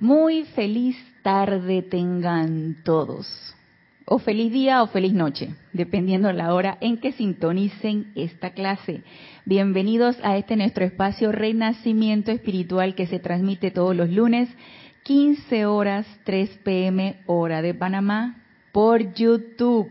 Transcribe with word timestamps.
Muy 0.00 0.44
feliz 0.44 0.96
tarde 1.22 1.82
tengan 1.82 2.76
todos. 2.84 3.26
O 4.04 4.20
feliz 4.20 4.52
día 4.52 4.80
o 4.84 4.86
feliz 4.86 5.12
noche, 5.12 5.56
dependiendo 5.72 6.32
la 6.32 6.54
hora 6.54 6.78
en 6.80 6.98
que 6.98 7.10
sintonicen 7.10 8.12
esta 8.14 8.50
clase. 8.50 9.02
Bienvenidos 9.44 10.16
a 10.22 10.36
este 10.36 10.54
nuestro 10.54 10.84
espacio 10.84 11.32
Renacimiento 11.32 12.30
Espiritual 12.30 12.94
que 12.94 13.08
se 13.08 13.18
transmite 13.18 13.72
todos 13.72 13.96
los 13.96 14.08
lunes, 14.08 14.48
15 15.02 15.66
horas 15.66 16.06
3 16.22 16.60
pm 16.62 17.16
hora 17.26 17.60
de 17.60 17.74
Panamá, 17.74 18.44
por 18.70 19.14
YouTube. 19.14 19.90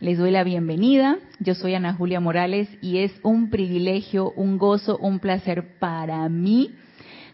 Les 0.00 0.16
doy 0.16 0.30
la 0.30 0.42
bienvenida. 0.42 1.18
Yo 1.38 1.54
soy 1.54 1.74
Ana 1.74 1.92
Julia 1.92 2.18
Morales 2.18 2.70
y 2.80 3.00
es 3.00 3.12
un 3.22 3.50
privilegio, 3.50 4.30
un 4.30 4.56
gozo, 4.56 4.96
un 4.96 5.18
placer 5.18 5.78
para 5.78 6.26
mí 6.30 6.72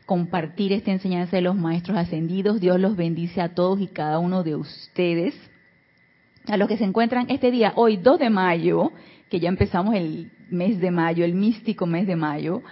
compartir 0.07 0.73
esta 0.73 0.91
enseñanza 0.91 1.37
de 1.37 1.43
los 1.43 1.57
maestros 1.57 1.97
ascendidos. 1.97 2.61
Dios 2.61 2.79
los 2.79 2.97
bendice 2.97 3.41
a 3.41 3.55
todos 3.55 3.81
y 3.81 3.87
cada 3.87 4.19
uno 4.19 4.43
de 4.43 4.57
ustedes. 4.57 5.35
A 6.47 6.57
los 6.57 6.69
que 6.69 6.77
se 6.77 6.85
encuentran 6.85 7.27
este 7.31 7.51
día, 7.51 7.73
hoy 7.77 7.97
2 7.97 8.19
de 8.19 8.31
mayo, 8.31 8.93
que 9.31 9.41
ya 9.41 9.49
empezamos 9.49 9.95
el 9.95 10.31
mes 10.51 10.79
de 10.79 10.91
mayo, 10.91 11.25
el 11.25 11.35
místico 11.35 11.87
mes 11.87 12.07
de 12.07 12.17
mayo, 12.17 12.63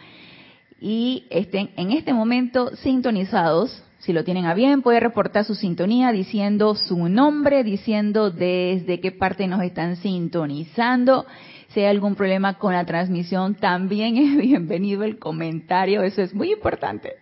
y 0.79 1.27
estén 1.31 1.71
en 1.77 1.93
este 1.93 2.13
momento 2.13 2.77
sintonizados. 2.77 3.83
Si 3.99 4.13
lo 4.13 4.25
tienen 4.25 4.47
a 4.47 4.55
bien, 4.55 4.83
puede 4.83 5.01
reportar 5.01 5.45
su 5.45 5.55
sintonía 5.55 6.11
diciendo 6.11 6.75
su 6.75 7.09
nombre, 7.09 7.63
diciendo 7.63 8.31
desde 8.31 9.01
qué 9.01 9.13
parte 9.13 9.47
nos 9.47 9.63
están 9.63 9.97
sintonizando 9.97 11.25
si 11.73 11.81
hay 11.81 11.87
algún 11.87 12.15
problema 12.15 12.59
con 12.59 12.75
la 12.75 12.85
transmisión, 12.85 13.55
también 13.55 14.17
es 14.19 14.37
bienvenido 14.37 15.05
el 15.05 15.19
comentario. 15.19 16.03
Eso 16.03 16.23
es 16.23 16.35
muy 16.35 16.53
importante. 16.53 17.15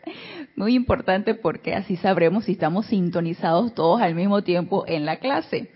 Muy 0.56 0.74
importante 0.74 1.34
porque 1.34 1.74
así 1.74 1.96
sabremos 1.96 2.44
si 2.44 2.52
estamos 2.52 2.86
sintonizados 2.86 3.74
todos 3.74 4.00
al 4.00 4.14
mismo 4.14 4.42
tiempo 4.42 4.84
en 4.86 5.06
la 5.06 5.16
clase. 5.16 5.70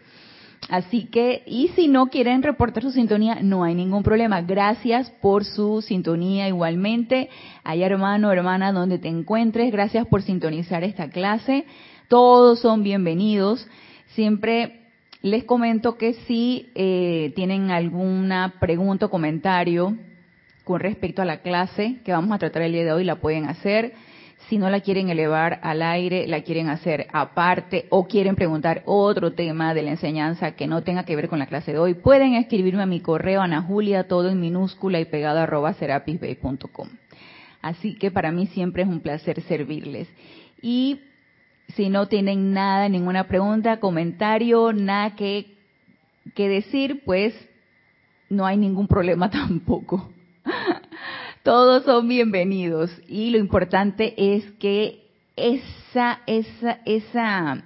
Así 0.70 1.06
que, 1.06 1.42
y 1.46 1.68
si 1.68 1.88
no 1.88 2.06
quieren 2.06 2.42
reportar 2.42 2.82
su 2.82 2.90
sintonía, 2.90 3.38
no 3.42 3.64
hay 3.64 3.74
ningún 3.74 4.02
problema. 4.02 4.40
Gracias 4.40 5.10
por 5.20 5.44
su 5.44 5.82
sintonía 5.82 6.48
igualmente. 6.48 7.28
Hay 7.64 7.82
hermano, 7.82 8.32
hermana, 8.32 8.72
donde 8.72 8.98
te 8.98 9.08
encuentres, 9.08 9.70
gracias 9.70 10.06
por 10.06 10.22
sintonizar 10.22 10.82
esta 10.82 11.10
clase. 11.10 11.66
Todos 12.08 12.60
son 12.60 12.82
bienvenidos. 12.82 13.68
Siempre 14.14 14.83
les 15.24 15.44
comento 15.44 15.96
que 15.96 16.12
si 16.26 16.70
eh, 16.74 17.32
tienen 17.34 17.70
alguna 17.70 18.56
pregunta 18.60 19.06
o 19.06 19.10
comentario 19.10 19.96
con 20.64 20.80
respecto 20.80 21.22
a 21.22 21.24
la 21.24 21.38
clase 21.38 21.96
que 22.04 22.12
vamos 22.12 22.30
a 22.32 22.38
tratar 22.38 22.60
el 22.60 22.72
día 22.72 22.84
de 22.84 22.92
hoy, 22.92 23.04
la 23.04 23.16
pueden 23.16 23.46
hacer. 23.46 23.94
Si 24.50 24.58
no 24.58 24.68
la 24.68 24.80
quieren 24.80 25.08
elevar 25.08 25.60
al 25.62 25.80
aire, 25.80 26.28
la 26.28 26.42
quieren 26.42 26.68
hacer 26.68 27.06
aparte 27.10 27.86
o 27.88 28.06
quieren 28.06 28.36
preguntar 28.36 28.82
otro 28.84 29.32
tema 29.32 29.72
de 29.72 29.84
la 29.84 29.92
enseñanza 29.92 30.56
que 30.56 30.66
no 30.66 30.82
tenga 30.82 31.04
que 31.04 31.16
ver 31.16 31.30
con 31.30 31.38
la 31.38 31.46
clase 31.46 31.72
de 31.72 31.78
hoy, 31.78 31.94
pueden 31.94 32.34
escribirme 32.34 32.82
a 32.82 32.86
mi 32.86 33.00
correo 33.00 33.40
Ana 33.40 33.62
Julia, 33.62 34.06
todo 34.06 34.28
en 34.28 34.38
minúscula 34.38 35.00
y 35.00 35.06
pegado 35.06 35.38
arroba 35.38 35.72
serapisbay.com. 35.72 36.88
Así 37.62 37.94
que 37.94 38.10
para 38.10 38.30
mí 38.30 38.44
siempre 38.48 38.82
es 38.82 38.90
un 38.90 39.00
placer 39.00 39.40
servirles. 39.40 40.06
Y 40.60 41.00
si 41.68 41.88
no 41.88 42.06
tienen 42.06 42.52
nada, 42.52 42.88
ninguna 42.88 43.26
pregunta, 43.26 43.80
comentario, 43.80 44.72
nada 44.72 45.16
que, 45.16 45.56
que 46.34 46.48
decir, 46.48 47.02
pues 47.04 47.34
no 48.28 48.46
hay 48.46 48.56
ningún 48.56 48.86
problema 48.86 49.30
tampoco. 49.30 50.10
Todos 51.42 51.84
son 51.84 52.08
bienvenidos 52.08 52.90
y 53.08 53.30
lo 53.30 53.38
importante 53.38 54.14
es 54.16 54.50
que 54.52 55.04
esa, 55.36 56.20
esa, 56.26 56.78
esa, 56.84 57.64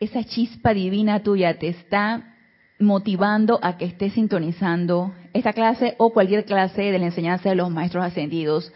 esa 0.00 0.24
chispa 0.24 0.74
divina 0.74 1.22
tuya 1.22 1.58
te 1.58 1.68
está 1.68 2.34
motivando 2.80 3.60
a 3.62 3.76
que 3.76 3.84
estés 3.84 4.14
sintonizando 4.14 5.14
esta 5.32 5.52
clase 5.52 5.94
o 5.98 6.12
cualquier 6.12 6.44
clase 6.44 6.82
de 6.82 6.98
la 6.98 7.06
enseñanza 7.06 7.50
de 7.50 7.54
los 7.54 7.70
maestros 7.70 8.04
ascendidos 8.04 8.72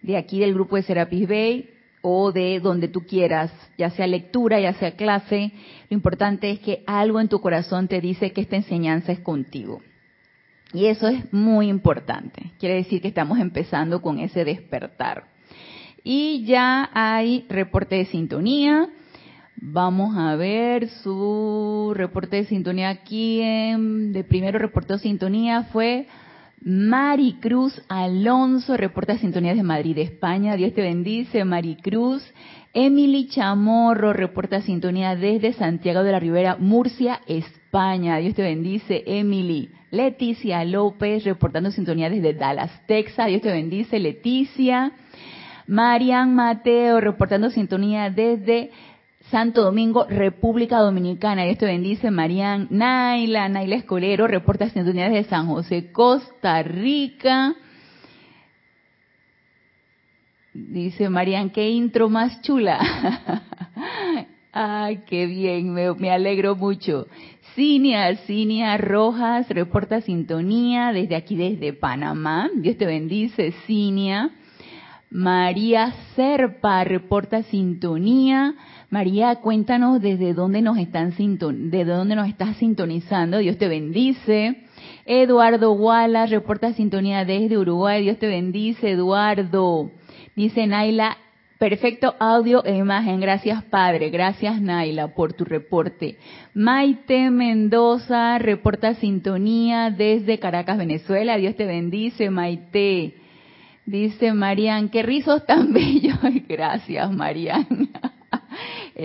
de 0.00 0.16
aquí 0.16 0.40
del 0.40 0.54
grupo 0.54 0.76
de 0.76 0.82
Serapis 0.82 1.28
Bay 1.28 1.70
o 2.02 2.32
de 2.32 2.60
donde 2.60 2.88
tú 2.88 3.06
quieras, 3.06 3.52
ya 3.78 3.90
sea 3.90 4.06
lectura, 4.06 4.60
ya 4.60 4.74
sea 4.74 4.96
clase. 4.96 5.52
Lo 5.88 5.94
importante 5.94 6.50
es 6.50 6.58
que 6.58 6.82
algo 6.86 7.20
en 7.20 7.28
tu 7.28 7.40
corazón 7.40 7.88
te 7.88 8.00
dice 8.00 8.32
que 8.32 8.40
esta 8.40 8.56
enseñanza 8.56 9.12
es 9.12 9.20
contigo. 9.20 9.80
Y 10.72 10.86
eso 10.86 11.06
es 11.06 11.32
muy 11.32 11.68
importante. 11.68 12.50
Quiere 12.58 12.76
decir 12.76 13.00
que 13.00 13.08
estamos 13.08 13.38
empezando 13.38 14.02
con 14.02 14.18
ese 14.18 14.44
despertar. 14.44 15.24
Y 16.02 16.44
ya 16.44 16.90
hay 16.92 17.46
reporte 17.48 17.96
de 17.96 18.06
sintonía. 18.06 18.88
Vamos 19.56 20.16
a 20.16 20.34
ver 20.34 20.88
su 20.88 21.92
reporte 21.94 22.36
de 22.36 22.44
sintonía 22.46 22.88
aquí. 22.88 23.40
de 23.40 24.24
primero 24.28 24.58
reportó 24.58 24.98
sintonía 24.98 25.64
fue 25.64 26.08
Maricruz 26.64 27.82
Alonso, 27.88 28.76
reporta 28.76 29.18
sintonía 29.18 29.52
de 29.52 29.64
Madrid, 29.64 29.98
España. 29.98 30.54
Dios 30.54 30.72
te 30.74 30.82
bendice, 30.82 31.44
Maricruz. 31.44 32.22
Emily 32.72 33.26
Chamorro, 33.26 34.12
reporta 34.12 34.62
sintonía 34.62 35.16
desde 35.16 35.54
Santiago 35.54 36.04
de 36.04 36.12
la 36.12 36.20
Ribera, 36.20 36.56
Murcia, 36.60 37.20
España. 37.26 38.18
Dios 38.18 38.34
te 38.34 38.42
bendice, 38.42 39.02
Emily. 39.06 39.70
Leticia 39.90 40.64
López, 40.64 41.24
reportando 41.24 41.72
sintonía 41.72 42.08
desde 42.08 42.32
Dallas, 42.32 42.70
Texas. 42.86 43.26
Dios 43.26 43.42
te 43.42 43.50
bendice, 43.50 43.98
Leticia. 43.98 44.92
Marian 45.66 46.34
Mateo, 46.34 47.00
reportando 47.00 47.50
sintonía 47.50 48.08
desde 48.08 48.70
Santo 49.32 49.62
Domingo, 49.62 50.04
República 50.04 50.78
Dominicana. 50.78 51.46
Y 51.46 51.50
esto 51.50 51.64
bendice 51.64 52.10
Marían 52.10 52.68
Naila, 52.68 53.48
Naila 53.48 53.76
Escolero, 53.76 54.28
reporta 54.28 54.68
sintonía 54.68 55.08
de 55.08 55.24
San 55.24 55.46
José, 55.46 55.90
Costa 55.90 56.62
Rica. 56.62 57.54
Dice 60.52 61.08
Marían, 61.08 61.48
qué 61.48 61.70
intro 61.70 62.10
más 62.10 62.42
chula. 62.42 62.78
Ay, 64.52 65.00
qué 65.06 65.24
bien, 65.24 65.72
me, 65.72 65.94
me, 65.94 66.10
alegro 66.10 66.54
mucho. 66.54 67.06
Cinia, 67.54 68.14
Cinia 68.26 68.76
Rojas, 68.76 69.48
reporta 69.48 70.02
sintonía 70.02 70.92
desde 70.92 71.16
aquí, 71.16 71.36
desde 71.36 71.72
Panamá. 71.72 72.50
Dios 72.54 72.76
te 72.76 72.84
bendice, 72.84 73.52
Cinia. 73.66 74.30
María 75.08 75.92
Serpa, 76.16 76.84
reporta 76.84 77.42
sintonía 77.44 78.54
María, 78.92 79.36
cuéntanos 79.36 80.02
desde 80.02 80.34
dónde 80.34 80.60
nos 80.60 80.76
están 80.76 81.14
de 81.16 81.84
dónde 81.86 82.14
nos 82.14 82.28
estás 82.28 82.58
sintonizando. 82.58 83.38
Dios 83.38 83.56
te 83.56 83.66
bendice. 83.66 84.64
Eduardo 85.06 85.72
Wallace 85.72 86.34
reporta 86.34 86.74
sintonía 86.74 87.24
desde 87.24 87.56
Uruguay. 87.56 88.02
Dios 88.02 88.18
te 88.18 88.26
bendice, 88.26 88.90
Eduardo. 88.90 89.90
Dice 90.36 90.66
Naila, 90.66 91.16
perfecto 91.58 92.14
audio 92.20 92.62
e 92.66 92.76
imagen. 92.76 93.18
Gracias, 93.18 93.64
Padre. 93.64 94.10
Gracias, 94.10 94.60
Naila, 94.60 95.14
por 95.14 95.32
tu 95.32 95.46
reporte. 95.46 96.18
Maite 96.52 97.30
Mendoza 97.30 98.36
reporta 98.36 98.92
sintonía 98.96 99.88
desde 99.90 100.38
Caracas, 100.38 100.76
Venezuela. 100.76 101.38
Dios 101.38 101.56
te 101.56 101.64
bendice, 101.64 102.28
Maite. 102.28 103.14
Dice 103.86 104.34
Marian, 104.34 104.90
qué 104.90 105.02
rizos 105.02 105.46
tan 105.46 105.72
bellos. 105.72 106.18
Gracias, 106.46 107.10
Marian 107.10 107.88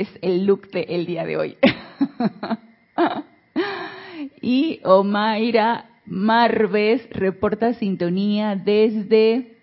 es 0.02 0.10
el 0.22 0.46
look 0.46 0.70
del 0.72 0.86
el 0.90 1.06
día 1.06 1.26
de 1.26 1.38
hoy. 1.38 1.58
y 4.42 4.80
Omaira 4.84 5.86
Marves 6.06 7.08
reporta 7.12 7.74
sintonía 7.74 8.56
desde 8.56 9.58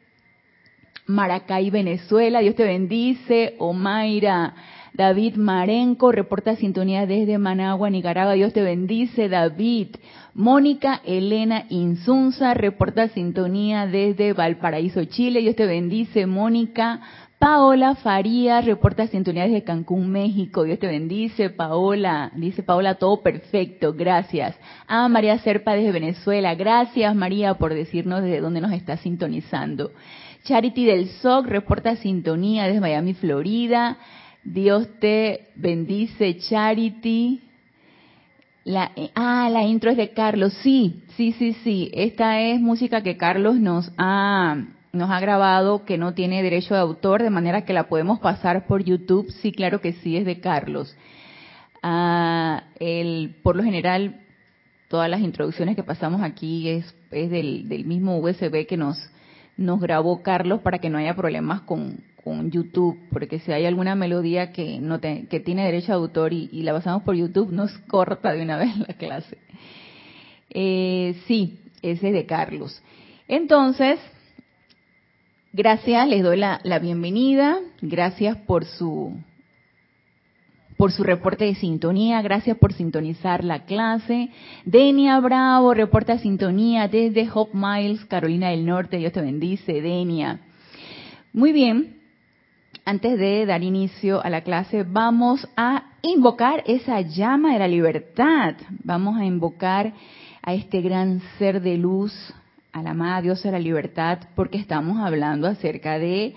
Maracay, 1.07 1.71
Venezuela. 1.71 2.41
Dios 2.41 2.55
te 2.55 2.65
bendice. 2.65 3.55
Omaira. 3.59 4.55
David 4.95 5.35
Marenco 5.35 6.13
reporta 6.13 6.55
sintonía 6.55 7.05
desde 7.05 7.37
Managua, 7.37 7.91
Nicaragua. 7.91 8.35
Dios 8.35 8.53
te 8.53 8.63
bendice, 8.63 9.29
David. 9.29 9.89
Mónica 10.35 11.01
Elena 11.05 11.65
Insunza 11.69 12.55
reporta 12.55 13.09
sintonía 13.09 13.89
desde 13.89 14.35
Valparaíso, 14.35 15.05
Chile. 15.05 15.41
Dios 15.41 15.57
te 15.57 15.67
bendice, 15.67 16.27
Mónica. 16.27 17.01
Paola 17.45 17.95
Farías 17.97 18.65
reporta 18.65 19.07
sintonía 19.07 19.43
desde 19.43 19.65
Cancún, 19.65 20.11
México. 20.11 20.65
Dios 20.65 20.79
te 20.79 20.87
bendice, 20.87 21.51
Paola. 21.51 22.33
Dice 22.37 22.63
Paola, 22.63 22.95
todo 22.95 23.23
perfecto, 23.23 23.93
gracias. 23.93 24.57
A 24.87 25.07
María 25.11 25.39
Serpa 25.41 25.75
desde 25.75 25.93
Venezuela. 25.93 26.55
Gracias, 26.55 27.15
María, 27.15 27.53
por 27.53 27.75
decirnos 27.75 28.23
desde 28.23 28.41
dónde 28.41 28.63
nos 28.63 28.73
está 28.73 28.97
sintonizando. 28.97 29.93
Charity 30.45 30.87
del 30.87 31.09
SOC 31.21 31.47
reporta 31.49 31.97
sintonía 31.97 32.65
desde 32.65 32.81
Miami, 32.81 33.13
Florida. 33.13 33.99
Dios 34.43 34.89
te 34.99 35.49
bendice, 35.55 36.39
Charity. 36.39 37.43
La, 38.65 38.91
ah, 39.15 39.51
la 39.53 39.65
intro 39.65 39.91
es 39.91 39.99
de 39.99 40.15
Carlos. 40.15 40.55
Sí, 40.63 41.03
sí, 41.19 41.33
sí, 41.33 41.53
sí. 41.63 41.91
Esta 41.93 42.41
es 42.41 42.59
música 42.59 43.03
que 43.03 43.19
Carlos 43.19 43.57
nos 43.57 43.93
ha 43.99 44.65
nos 44.95 45.11
ha 45.11 45.21
grabado 45.21 45.85
que 45.85 45.99
no 45.99 46.15
tiene 46.15 46.43
derecho 46.43 46.75
de 46.75 46.81
autor, 46.81 47.23
de 47.23 47.31
manera 47.31 47.65
que 47.65 47.73
la 47.73 47.89
podemos 47.89 48.21
pasar 48.21 48.67
por 48.67 48.83
YouTube. 48.83 49.31
Sí, 49.43 49.53
claro 49.53 49.81
que 49.81 49.93
sí, 49.93 50.17
es 50.17 50.25
de 50.25 50.41
Carlos. 50.41 50.97
Ah, 51.83 52.65
el, 52.81 53.37
por 53.43 53.57
lo 53.57 53.63
general, 53.63 54.21
todas 54.89 55.11
las 55.11 55.21
introducciones 55.21 55.77
que 55.77 55.83
pasamos 55.83 56.23
aquí 56.23 56.69
es, 56.69 56.95
es 57.11 57.31
del, 57.31 57.69
del, 57.69 57.85
mismo 57.85 58.19
USB 58.19 58.67
que 58.67 58.77
nos, 58.77 58.99
nos 59.57 59.81
grabó 59.81 60.23
Carlos 60.23 60.61
para 60.61 60.79
que 60.79 60.89
no 60.89 60.99
haya 60.99 61.15
problemas 61.15 61.63
con, 61.63 61.99
con 62.23 62.51
YouTube, 62.51 62.99
porque 63.11 63.39
si 63.41 63.53
hay 63.53 63.67
alguna 63.67 63.95
melodía 63.95 64.51
que 64.53 64.79
no 64.79 65.01
que 65.01 65.43
tiene 65.45 65.65
derecho 65.65 65.89
de 65.89 65.99
autor 65.99 66.33
y, 66.33 66.49
y, 66.53 66.63
la 66.63 66.73
pasamos 66.73 67.03
por 67.03 67.17
YouTube, 67.17 67.53
nos 67.53 67.77
corta 67.89 68.33
de 68.33 68.43
una 68.43 68.57
vez 68.57 68.77
la 68.79 68.95
clase. 68.95 69.37
Eh, 70.51 71.17
sí, 71.27 71.59
ese 71.83 72.09
es 72.09 72.15
de 72.15 72.25
Carlos. 72.25 72.83
Entonces, 73.29 73.99
gracias, 75.55 76.09
les 76.09 76.23
doy 76.23 76.37
la, 76.37 76.61
la 76.65 76.81
bienvenida, 76.81 77.59
gracias 77.81 78.37
por 78.37 78.65
su 78.65 79.17
por 80.77 80.91
su 80.91 81.05
reporte 81.05 81.45
de 81.45 81.55
sintonía, 81.55 82.21
gracias 82.21 82.59
por 82.59 82.73
sintonizar 82.73 83.45
la 83.45 83.65
clase. 83.65 84.31
Denia 84.65 85.21
Bravo, 85.21 85.73
reporta 85.73 86.19
sintonía 86.19 86.89
desde 86.89 87.31
Hope 87.33 87.57
Miles, 87.57 88.05
Carolina 88.07 88.51
del 88.51 88.67
Norte, 88.67 88.97
Dios 88.97 89.13
te 89.13 89.21
bendice, 89.21 89.81
Denia. 89.81 90.41
Muy 91.33 91.53
bien, 91.53 92.01
antes 92.85 93.17
de 93.19 93.47
dar 93.47 93.63
inicio 93.63 94.23
a 94.23 94.31
la 94.31 94.43
clase, 94.43 94.83
vamos 94.83 95.49
a 95.57 95.93
invocar 96.03 96.65
esa 96.67 97.01
llama 97.03 97.53
de 97.53 97.61
la 97.61 97.69
libertad. 97.69 98.57
Vamos 98.83 99.17
a 99.17 99.25
invocar 99.25 99.95
a 100.43 100.55
este 100.55 100.83
gran 100.83 101.23
ser 101.39 101.63
de 101.63 101.79
luz, 101.79 102.13
a 102.75 102.83
la 102.83 102.91
amada 102.91 103.23
diosa 103.23 103.49
de 103.49 103.53
la 103.53 103.61
libertad, 103.61 104.19
porque 104.35 104.59
estamos 104.59 104.99
hablando 104.99 105.47
acerca 105.47 105.97
de 105.97 106.35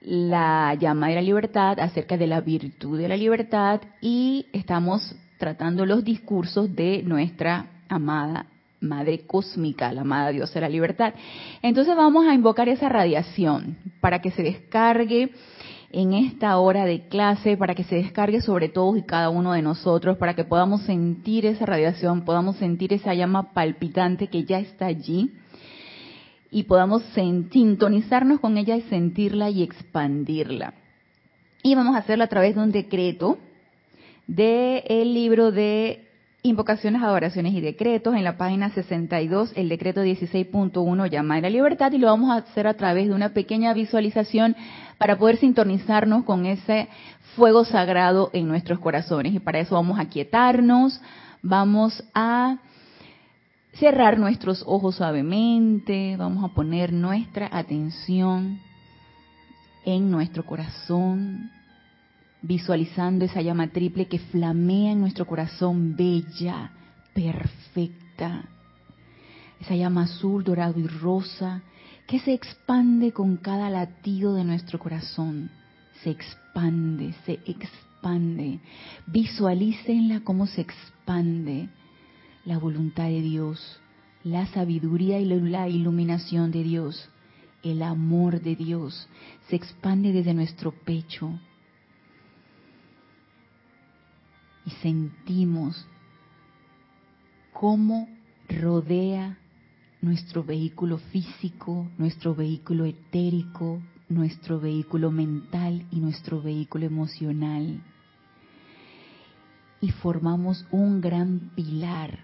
la 0.00 0.74
llama 0.74 1.08
de 1.08 1.16
la 1.16 1.22
libertad, 1.22 1.78
acerca 1.80 2.16
de 2.16 2.26
la 2.26 2.40
virtud 2.40 2.98
de 2.98 3.08
la 3.08 3.16
libertad 3.16 3.82
y 4.00 4.46
estamos 4.54 5.14
tratando 5.38 5.84
los 5.84 6.02
discursos 6.02 6.74
de 6.74 7.02
nuestra 7.02 7.66
amada 7.90 8.46
Madre 8.80 9.26
Cósmica, 9.26 9.92
la 9.92 10.00
amada 10.00 10.30
Diosa 10.30 10.54
de 10.54 10.60
la 10.62 10.68
Libertad. 10.70 11.12
Entonces 11.60 11.94
vamos 11.94 12.26
a 12.26 12.32
invocar 12.32 12.70
esa 12.70 12.88
radiación 12.88 13.76
para 14.00 14.20
que 14.20 14.30
se 14.30 14.42
descargue 14.42 15.30
en 15.94 16.12
esta 16.12 16.58
hora 16.58 16.84
de 16.84 17.06
clase, 17.06 17.56
para 17.56 17.76
que 17.76 17.84
se 17.84 17.94
descargue 17.94 18.40
sobre 18.40 18.68
todos 18.68 18.98
y 18.98 19.02
cada 19.02 19.30
uno 19.30 19.52
de 19.52 19.62
nosotros, 19.62 20.18
para 20.18 20.34
que 20.34 20.42
podamos 20.42 20.82
sentir 20.82 21.46
esa 21.46 21.66
radiación, 21.66 22.24
podamos 22.24 22.56
sentir 22.56 22.92
esa 22.92 23.14
llama 23.14 23.52
palpitante 23.52 24.26
que 24.26 24.42
ya 24.42 24.58
está 24.58 24.86
allí 24.86 25.30
y 26.50 26.64
podamos 26.64 27.04
sintonizarnos 27.14 28.40
con 28.40 28.58
ella 28.58 28.76
y 28.76 28.82
sentirla 28.82 29.50
y 29.50 29.62
expandirla. 29.62 30.74
Y 31.62 31.76
vamos 31.76 31.94
a 31.94 32.00
hacerlo 32.00 32.24
a 32.24 32.28
través 32.28 32.56
de 32.56 32.62
un 32.62 32.72
decreto 32.72 33.38
del 34.26 35.14
libro 35.14 35.52
de 35.52 36.08
Invocaciones, 36.42 37.02
Adoraciones 37.02 37.54
y 37.54 37.60
Decretos 37.60 38.14
en 38.14 38.24
la 38.24 38.36
página 38.36 38.68
62, 38.68 39.52
el 39.56 39.68
decreto 39.70 40.04
16.1 40.04 41.08
llama 41.08 41.36
a 41.36 41.40
la 41.40 41.48
libertad 41.48 41.90
y 41.92 41.98
lo 41.98 42.08
vamos 42.08 42.32
a 42.32 42.36
hacer 42.42 42.66
a 42.66 42.74
través 42.74 43.08
de 43.08 43.14
una 43.14 43.30
pequeña 43.30 43.72
visualización 43.72 44.54
para 44.98 45.18
poder 45.18 45.36
sintonizarnos 45.38 46.24
con 46.24 46.46
ese 46.46 46.88
fuego 47.36 47.64
sagrado 47.64 48.30
en 48.32 48.48
nuestros 48.48 48.78
corazones. 48.78 49.34
Y 49.34 49.40
para 49.40 49.60
eso 49.60 49.74
vamos 49.74 49.98
a 49.98 50.06
quietarnos, 50.06 51.00
vamos 51.42 52.04
a 52.14 52.58
cerrar 53.74 54.18
nuestros 54.18 54.62
ojos 54.66 54.96
suavemente, 54.96 56.16
vamos 56.16 56.44
a 56.44 56.54
poner 56.54 56.92
nuestra 56.92 57.48
atención 57.50 58.60
en 59.84 60.10
nuestro 60.10 60.46
corazón, 60.46 61.50
visualizando 62.40 63.24
esa 63.24 63.42
llama 63.42 63.68
triple 63.68 64.06
que 64.06 64.18
flamea 64.18 64.92
en 64.92 65.00
nuestro 65.00 65.26
corazón, 65.26 65.96
bella, 65.96 66.70
perfecta. 67.12 68.44
Esa 69.60 69.74
llama 69.74 70.02
azul, 70.02 70.44
dorado 70.44 70.78
y 70.78 70.86
rosa 70.86 71.62
que 72.06 72.20
se 72.20 72.32
expande 72.32 73.12
con 73.12 73.36
cada 73.36 73.70
latido 73.70 74.34
de 74.34 74.44
nuestro 74.44 74.78
corazón. 74.78 75.50
Se 76.02 76.10
expande, 76.10 77.14
se 77.24 77.40
expande. 77.46 78.60
Visualícenla 79.06 80.20
como 80.20 80.46
se 80.46 80.60
expande 80.60 81.68
la 82.44 82.58
voluntad 82.58 83.04
de 83.04 83.22
Dios, 83.22 83.80
la 84.22 84.46
sabiduría 84.46 85.18
y 85.18 85.24
la 85.24 85.68
iluminación 85.68 86.50
de 86.50 86.62
Dios, 86.62 87.08
el 87.62 87.82
amor 87.82 88.42
de 88.42 88.56
Dios 88.56 89.08
se 89.48 89.56
expande 89.56 90.12
desde 90.12 90.34
nuestro 90.34 90.72
pecho 90.72 91.38
y 94.66 94.70
sentimos 94.82 95.86
cómo 97.52 98.08
rodea 98.48 99.38
nuestro 100.04 100.44
vehículo 100.44 100.98
físico, 100.98 101.88
nuestro 101.96 102.34
vehículo 102.34 102.84
etérico, 102.84 103.80
nuestro 104.10 104.60
vehículo 104.60 105.10
mental 105.10 105.86
y 105.90 105.98
nuestro 105.98 106.42
vehículo 106.42 106.84
emocional. 106.84 107.82
Y 109.80 109.90
formamos 109.92 110.66
un 110.70 111.00
gran 111.00 111.52
pilar 111.54 112.18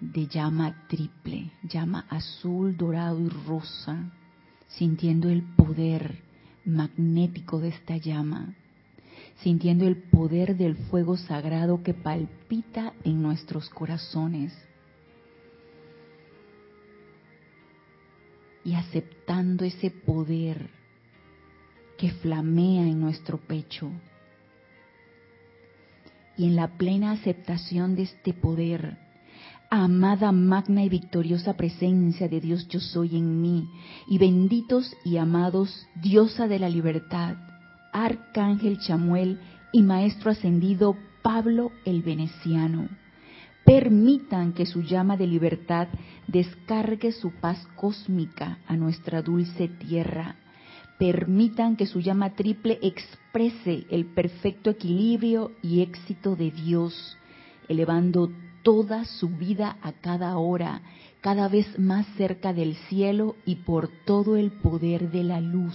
de 0.00 0.28
llama 0.28 0.86
triple, 0.88 1.50
llama 1.64 2.06
azul, 2.08 2.76
dorado 2.76 3.20
y 3.20 3.28
rosa, 3.28 4.12
sintiendo 4.68 5.28
el 5.28 5.42
poder 5.42 6.22
magnético 6.64 7.58
de 7.58 7.68
esta 7.68 7.96
llama, 7.96 8.54
sintiendo 9.42 9.84
el 9.86 9.96
poder 9.96 10.56
del 10.56 10.76
fuego 10.76 11.16
sagrado 11.16 11.82
que 11.82 11.92
palpita 11.92 12.92
en 13.02 13.20
nuestros 13.20 13.68
corazones 13.68 14.52
y 18.64 18.74
aceptando 18.74 19.64
ese 19.64 19.90
poder 19.90 20.70
que 21.98 22.10
flamea 22.10 22.82
en 22.82 23.00
nuestro 23.00 23.38
pecho. 23.38 23.90
Y 26.36 26.46
en 26.46 26.56
la 26.56 26.76
plena 26.76 27.12
aceptación 27.12 27.94
de 27.94 28.02
este 28.02 28.32
poder, 28.32 28.98
amada, 29.70 30.32
magna 30.32 30.84
y 30.84 30.88
victoriosa 30.88 31.56
presencia 31.56 32.28
de 32.28 32.40
Dios 32.40 32.68
yo 32.68 32.80
soy 32.80 33.16
en 33.16 33.40
mí, 33.40 33.68
y 34.08 34.18
benditos 34.18 34.94
y 35.04 35.16
amados 35.16 35.86
diosa 35.94 36.48
de 36.48 36.58
la 36.58 36.68
libertad, 36.68 37.36
arcángel 37.92 38.78
Chamuel 38.78 39.40
y 39.72 39.82
maestro 39.82 40.30
ascendido 40.30 40.96
Pablo 41.22 41.72
el 41.84 42.02
Veneciano, 42.02 42.88
permitan 43.64 44.52
que 44.52 44.66
su 44.66 44.82
llama 44.82 45.16
de 45.16 45.26
libertad 45.26 45.88
descargue 46.26 47.12
su 47.12 47.30
paz 47.32 47.66
cósmica 47.76 48.58
a 48.66 48.76
nuestra 48.76 49.22
dulce 49.22 49.68
tierra 49.68 50.36
permitan 51.02 51.74
que 51.74 51.86
su 51.86 51.98
llama 51.98 52.36
triple 52.36 52.78
exprese 52.80 53.86
el 53.90 54.06
perfecto 54.06 54.70
equilibrio 54.70 55.50
y 55.60 55.80
éxito 55.80 56.36
de 56.36 56.52
Dios, 56.52 57.18
elevando 57.68 58.30
toda 58.62 59.04
su 59.04 59.28
vida 59.28 59.78
a 59.82 59.94
cada 59.94 60.38
hora, 60.38 60.80
cada 61.20 61.48
vez 61.48 61.76
más 61.76 62.06
cerca 62.16 62.52
del 62.52 62.76
cielo 62.88 63.34
y 63.44 63.56
por 63.56 63.88
todo 64.04 64.36
el 64.36 64.52
poder 64.52 65.10
de 65.10 65.24
la 65.24 65.40
luz. 65.40 65.74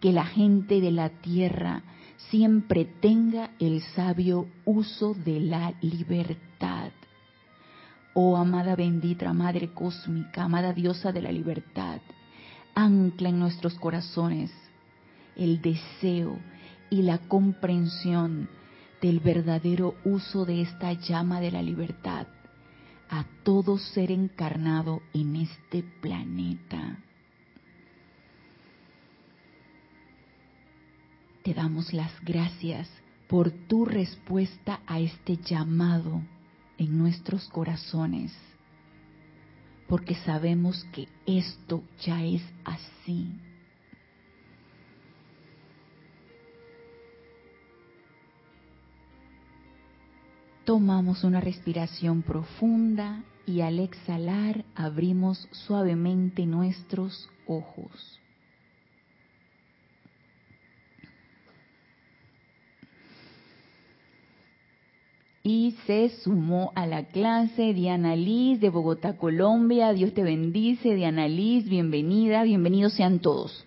Que 0.00 0.12
la 0.12 0.26
gente 0.26 0.82
de 0.82 0.90
la 0.90 1.08
tierra 1.08 1.82
siempre 2.30 2.84
tenga 2.84 3.50
el 3.58 3.82
sabio 3.94 4.46
uso 4.64 5.14
de 5.14 5.40
la 5.40 5.74
libertad. 5.80 6.90
Oh 8.14 8.36
amada 8.36 8.74
bendita 8.76 9.32
Madre 9.32 9.72
Cósmica, 9.74 10.44
amada 10.44 10.72
Diosa 10.72 11.12
de 11.12 11.22
la 11.22 11.30
Libertad, 11.30 12.00
ancla 12.74 13.28
en 13.28 13.38
nuestros 13.38 13.74
corazones 13.74 14.50
el 15.36 15.60
deseo 15.60 16.38
y 16.88 17.02
la 17.02 17.18
comprensión 17.18 18.48
del 19.02 19.20
verdadero 19.20 19.94
uso 20.04 20.46
de 20.46 20.62
esta 20.62 20.94
llama 20.94 21.40
de 21.40 21.50
la 21.50 21.62
libertad 21.62 22.26
a 23.08 23.24
todo 23.44 23.78
ser 23.78 24.10
encarnado 24.10 25.02
en 25.12 25.36
este 25.36 25.84
planeta. 26.00 26.98
Te 31.46 31.54
damos 31.54 31.92
las 31.92 32.10
gracias 32.24 32.90
por 33.28 33.52
tu 33.52 33.84
respuesta 33.84 34.80
a 34.84 34.98
este 34.98 35.36
llamado 35.36 36.20
en 36.76 36.98
nuestros 36.98 37.48
corazones 37.50 38.32
porque 39.88 40.16
sabemos 40.16 40.84
que 40.92 41.06
esto 41.24 41.84
ya 42.04 42.24
es 42.24 42.42
así. 42.64 43.30
Tomamos 50.64 51.22
una 51.22 51.40
respiración 51.40 52.22
profunda 52.22 53.22
y 53.46 53.60
al 53.60 53.78
exhalar 53.78 54.64
abrimos 54.74 55.46
suavemente 55.52 56.44
nuestros 56.44 57.30
ojos. 57.46 58.20
Y 65.48 65.76
se 65.86 66.08
sumó 66.08 66.72
a 66.74 66.88
la 66.88 67.04
clase 67.04 67.72
Diana 67.72 68.16
Liz 68.16 68.60
de 68.60 68.68
Bogotá, 68.68 69.16
Colombia. 69.16 69.92
Dios 69.92 70.12
te 70.12 70.24
bendice, 70.24 70.96
Diana 70.96 71.28
Liz, 71.28 71.68
bienvenida, 71.68 72.42
bienvenidos 72.42 72.94
sean 72.94 73.20
todos. 73.20 73.64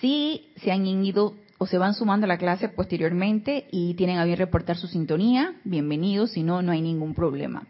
Si 0.00 0.50
se 0.56 0.72
han 0.72 0.84
ido 0.84 1.34
o 1.58 1.68
se 1.68 1.78
van 1.78 1.94
sumando 1.94 2.24
a 2.24 2.28
la 2.28 2.36
clase 2.36 2.68
posteriormente 2.68 3.68
y 3.70 3.94
tienen 3.94 4.18
a 4.18 4.24
bien 4.24 4.38
reportar 4.38 4.76
su 4.76 4.88
sintonía, 4.88 5.54
bienvenidos, 5.62 6.32
si 6.32 6.42
no, 6.42 6.62
no 6.62 6.72
hay 6.72 6.82
ningún 6.82 7.14
problema. 7.14 7.62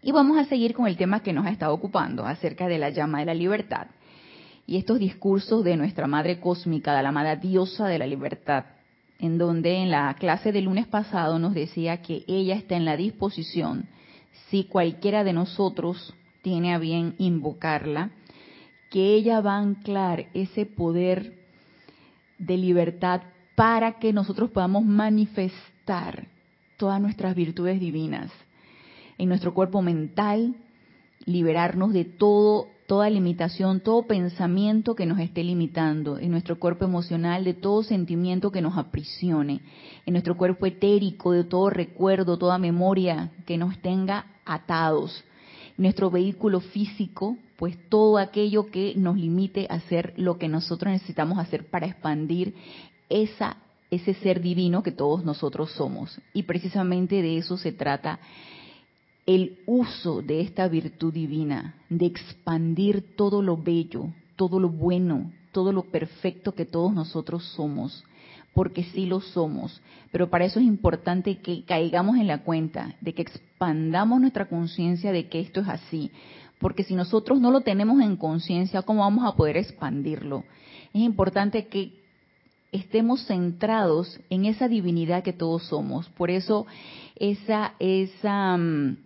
Y 0.00 0.10
vamos 0.10 0.38
a 0.38 0.46
seguir 0.46 0.72
con 0.72 0.86
el 0.86 0.96
tema 0.96 1.22
que 1.22 1.34
nos 1.34 1.44
ha 1.44 1.50
estado 1.50 1.74
ocupando 1.74 2.24
acerca 2.24 2.66
de 2.66 2.78
la 2.78 2.88
llama 2.88 3.18
de 3.18 3.26
la 3.26 3.34
libertad 3.34 3.88
y 4.66 4.78
estos 4.78 4.98
discursos 4.98 5.62
de 5.64 5.76
nuestra 5.76 6.06
Madre 6.06 6.40
Cósmica, 6.40 6.96
de 6.96 7.02
la 7.02 7.10
amada 7.10 7.36
diosa 7.36 7.86
de 7.86 7.98
la 7.98 8.06
libertad 8.06 8.64
en 9.18 9.38
donde 9.38 9.76
en 9.76 9.90
la 9.90 10.14
clase 10.14 10.52
del 10.52 10.64
lunes 10.64 10.86
pasado 10.86 11.38
nos 11.38 11.54
decía 11.54 12.02
que 12.02 12.24
ella 12.26 12.54
está 12.54 12.76
en 12.76 12.84
la 12.84 12.96
disposición, 12.96 13.88
si 14.50 14.64
cualquiera 14.64 15.24
de 15.24 15.32
nosotros 15.32 16.14
tiene 16.42 16.74
a 16.74 16.78
bien 16.78 17.14
invocarla, 17.18 18.10
que 18.90 19.14
ella 19.14 19.40
va 19.40 19.54
a 19.54 19.60
anclar 19.60 20.26
ese 20.34 20.66
poder 20.66 21.34
de 22.38 22.56
libertad 22.56 23.22
para 23.54 23.98
que 23.98 24.12
nosotros 24.12 24.50
podamos 24.50 24.84
manifestar 24.84 26.28
todas 26.76 27.00
nuestras 27.00 27.34
virtudes 27.34 27.80
divinas 27.80 28.30
en 29.18 29.28
nuestro 29.28 29.54
cuerpo 29.54 29.82
mental, 29.82 30.54
liberarnos 31.24 31.92
de 31.92 32.04
todo 32.04 32.68
toda 32.86 33.10
limitación, 33.10 33.80
todo 33.80 34.06
pensamiento 34.06 34.94
que 34.94 35.06
nos 35.06 35.18
esté 35.18 35.42
limitando, 35.42 36.18
en 36.18 36.30
nuestro 36.30 36.58
cuerpo 36.58 36.84
emocional, 36.84 37.44
de 37.44 37.54
todo 37.54 37.82
sentimiento 37.82 38.50
que 38.50 38.62
nos 38.62 38.78
aprisione, 38.78 39.60
en 40.06 40.12
nuestro 40.12 40.36
cuerpo 40.36 40.66
etérico, 40.66 41.32
de 41.32 41.44
todo 41.44 41.70
recuerdo, 41.70 42.38
toda 42.38 42.58
memoria 42.58 43.32
que 43.44 43.58
nos 43.58 43.76
tenga 43.78 44.26
atados, 44.44 45.24
nuestro 45.76 46.10
vehículo 46.10 46.60
físico, 46.60 47.36
pues 47.56 47.76
todo 47.88 48.18
aquello 48.18 48.70
que 48.70 48.94
nos 48.96 49.16
limite 49.16 49.66
a 49.68 49.74
hacer 49.74 50.14
lo 50.16 50.38
que 50.38 50.48
nosotros 50.48 50.92
necesitamos 50.92 51.38
hacer 51.38 51.66
para 51.68 51.86
expandir 51.86 52.54
esa, 53.08 53.56
ese 53.90 54.14
ser 54.14 54.40
divino 54.40 54.82
que 54.82 54.92
todos 54.92 55.24
nosotros 55.24 55.72
somos. 55.72 56.20
Y 56.32 56.44
precisamente 56.44 57.22
de 57.22 57.38
eso 57.38 57.56
se 57.56 57.72
trata 57.72 58.20
el 59.26 59.58
uso 59.66 60.22
de 60.22 60.40
esta 60.40 60.68
virtud 60.68 61.12
divina, 61.12 61.74
de 61.90 62.06
expandir 62.06 63.16
todo 63.16 63.42
lo 63.42 63.56
bello, 63.56 64.08
todo 64.36 64.60
lo 64.60 64.68
bueno, 64.68 65.32
todo 65.50 65.72
lo 65.72 65.82
perfecto 65.82 66.52
que 66.52 66.64
todos 66.64 66.92
nosotros 66.92 67.44
somos, 67.56 68.04
porque 68.54 68.84
sí 68.84 69.04
lo 69.06 69.20
somos. 69.20 69.82
Pero 70.12 70.30
para 70.30 70.44
eso 70.44 70.60
es 70.60 70.66
importante 70.66 71.38
que 71.38 71.64
caigamos 71.64 72.16
en 72.16 72.28
la 72.28 72.44
cuenta 72.44 72.94
de 73.00 73.14
que 73.14 73.22
expandamos 73.22 74.20
nuestra 74.20 74.48
conciencia 74.48 75.10
de 75.10 75.28
que 75.28 75.40
esto 75.40 75.60
es 75.60 75.68
así, 75.68 76.12
porque 76.58 76.84
si 76.84 76.94
nosotros 76.94 77.40
no 77.40 77.50
lo 77.50 77.62
tenemos 77.62 78.00
en 78.00 78.16
conciencia, 78.16 78.82
¿cómo 78.82 79.00
vamos 79.00 79.26
a 79.26 79.36
poder 79.36 79.56
expandirlo? 79.56 80.44
Es 80.94 81.02
importante 81.02 81.66
que 81.66 81.92
estemos 82.72 83.26
centrados 83.26 84.20
en 84.30 84.46
esa 84.46 84.68
divinidad 84.68 85.22
que 85.22 85.32
todos 85.32 85.64
somos. 85.64 86.08
Por 86.10 86.30
eso 86.30 86.66
esa, 87.16 87.74
esa 87.78 88.56
mm, 88.56 88.96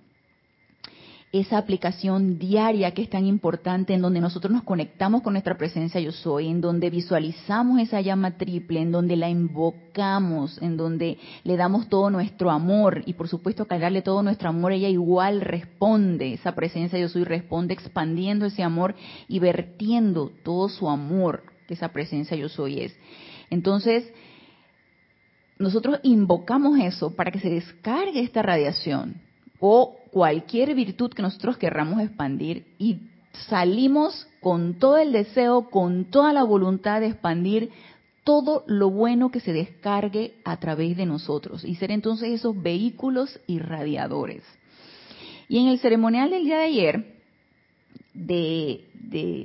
esa 1.32 1.58
aplicación 1.58 2.40
diaria 2.40 2.90
que 2.90 3.02
es 3.02 3.10
tan 3.10 3.24
importante, 3.24 3.94
en 3.94 4.02
donde 4.02 4.20
nosotros 4.20 4.52
nos 4.52 4.64
conectamos 4.64 5.22
con 5.22 5.34
nuestra 5.34 5.56
presencia 5.56 6.00
yo 6.00 6.10
soy, 6.10 6.48
en 6.48 6.60
donde 6.60 6.90
visualizamos 6.90 7.78
esa 7.80 8.00
llama 8.00 8.36
triple, 8.36 8.80
en 8.80 8.90
donde 8.90 9.14
la 9.14 9.28
invocamos, 9.28 10.60
en 10.60 10.76
donde 10.76 11.18
le 11.44 11.56
damos 11.56 11.88
todo 11.88 12.10
nuestro 12.10 12.50
amor 12.50 13.02
y 13.06 13.14
por 13.14 13.28
supuesto 13.28 13.66
que 13.66 13.74
al 13.74 13.80
darle 13.80 14.02
todo 14.02 14.24
nuestro 14.24 14.48
amor 14.48 14.72
ella 14.72 14.88
igual 14.88 15.40
responde, 15.40 16.34
esa 16.34 16.56
presencia 16.56 16.98
yo 16.98 17.08
soy 17.08 17.22
responde 17.22 17.74
expandiendo 17.74 18.46
ese 18.46 18.64
amor 18.64 18.96
y 19.28 19.38
vertiendo 19.38 20.32
todo 20.42 20.68
su 20.68 20.88
amor 20.88 21.44
que 21.68 21.74
esa 21.74 21.92
presencia 21.92 22.36
yo 22.36 22.48
soy 22.48 22.80
es. 22.80 22.96
Entonces, 23.50 24.12
nosotros 25.60 26.00
invocamos 26.02 26.80
eso 26.80 27.14
para 27.14 27.30
que 27.30 27.38
se 27.38 27.50
descargue 27.50 28.20
esta 28.20 28.42
radiación 28.42 29.20
o 29.60 29.99
cualquier 30.10 30.74
virtud 30.74 31.12
que 31.12 31.22
nosotros 31.22 31.56
querramos 31.56 32.00
expandir 32.00 32.66
y 32.78 32.98
salimos 33.48 34.26
con 34.40 34.74
todo 34.78 34.98
el 34.98 35.12
deseo, 35.12 35.70
con 35.70 36.06
toda 36.06 36.32
la 36.32 36.42
voluntad 36.42 37.00
de 37.00 37.08
expandir 37.08 37.70
todo 38.24 38.64
lo 38.66 38.90
bueno 38.90 39.30
que 39.30 39.40
se 39.40 39.52
descargue 39.52 40.34
a 40.44 40.58
través 40.58 40.96
de 40.96 41.06
nosotros 41.06 41.64
y 41.64 41.74
ser 41.76 41.90
entonces 41.90 42.30
esos 42.30 42.60
vehículos 42.60 43.40
irradiadores. 43.46 44.42
Y 45.48 45.58
en 45.58 45.68
el 45.68 45.78
ceremonial 45.80 46.30
del 46.30 46.44
día 46.44 46.58
de 46.58 46.64
ayer, 46.64 47.14
de, 48.14 48.84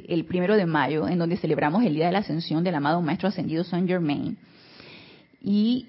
el 0.08 0.26
primero 0.26 0.56
de 0.56 0.66
mayo, 0.66 1.08
en 1.08 1.18
donde 1.18 1.38
celebramos 1.38 1.84
el 1.84 1.96
día 1.96 2.08
de 2.08 2.12
la 2.12 2.20
ascensión 2.20 2.64
del 2.64 2.76
amado 2.76 3.02
Maestro 3.02 3.30
Ascendido 3.30 3.64
Saint 3.64 3.88
Germain, 3.88 4.38
y 5.42 5.88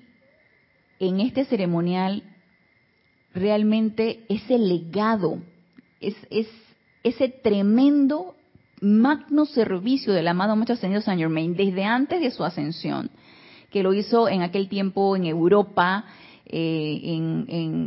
en 0.98 1.20
este 1.20 1.44
ceremonial 1.44 2.22
realmente 3.36 4.24
ese 4.28 4.58
legado, 4.58 5.38
es, 6.00 6.16
ese 7.04 7.28
tremendo 7.28 8.34
magno 8.80 9.44
servicio 9.44 10.12
del 10.12 10.28
amado 10.28 10.56
Maestro 10.56 10.74
Ascendido 10.74 11.02
Saint 11.02 11.20
Germain 11.20 11.54
desde 11.54 11.84
antes 11.84 12.20
de 12.20 12.30
su 12.30 12.44
ascensión, 12.44 13.10
que 13.70 13.82
lo 13.82 13.92
hizo 13.92 14.28
en 14.28 14.42
aquel 14.42 14.68
tiempo 14.68 15.16
en 15.16 15.26
Europa, 15.26 16.04
eh, 16.46 17.18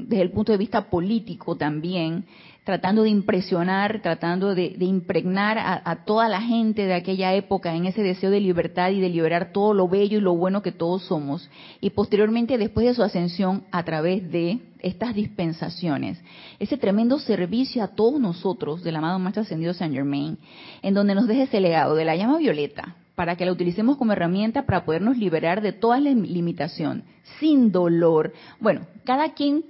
desde 0.07 0.21
el 0.21 0.31
punto 0.31 0.51
de 0.51 0.57
vista 0.57 0.89
político 0.89 1.55
también, 1.55 2.25
tratando 2.69 3.01
de 3.01 3.09
impresionar, 3.09 3.99
tratando 4.03 4.53
de, 4.53 4.75
impregnar 4.79 5.57
a, 5.57 6.05
toda 6.05 6.29
la 6.29 6.39
gente 6.39 6.85
de 6.85 6.93
aquella 6.93 7.33
época 7.33 7.73
en 7.73 7.87
ese 7.87 8.03
deseo 8.03 8.29
de 8.29 8.39
libertad 8.39 8.91
y 8.91 9.01
de 9.01 9.09
liberar 9.09 9.51
todo 9.51 9.73
lo 9.73 9.87
bello 9.87 10.19
y 10.19 10.21
lo 10.21 10.35
bueno 10.35 10.61
que 10.61 10.71
todos 10.71 11.01
somos. 11.05 11.49
Y 11.81 11.89
posteriormente, 11.89 12.59
después 12.59 12.85
de 12.85 12.93
su 12.93 13.01
ascensión, 13.01 13.63
a 13.71 13.81
través 13.81 14.31
de 14.31 14.59
estas 14.83 15.15
dispensaciones, 15.15 16.21
ese 16.59 16.77
tremendo 16.77 17.17
servicio 17.17 17.83
a 17.83 17.87
todos 17.87 18.21
nosotros 18.21 18.83
del 18.83 18.97
amado 18.97 19.17
Maestro 19.17 19.41
Ascendido 19.41 19.73
Saint 19.73 19.95
Germain, 19.95 20.37
en 20.83 20.93
donde 20.93 21.15
nos 21.15 21.25
deja 21.25 21.45
ese 21.45 21.61
legado 21.61 21.95
de 21.95 22.05
la 22.05 22.15
llama 22.15 22.37
violeta, 22.37 22.97
para 23.15 23.35
que 23.35 23.47
la 23.47 23.51
utilicemos 23.51 23.97
como 23.97 24.11
herramienta 24.11 24.67
para 24.67 24.85
podernos 24.85 25.17
liberar 25.17 25.63
de 25.63 25.73
toda 25.73 25.99
la 25.99 26.11
limitación, 26.11 27.03
sin 27.39 27.71
dolor. 27.71 28.31
Bueno, 28.59 28.81
cada 29.05 29.33
quien 29.33 29.63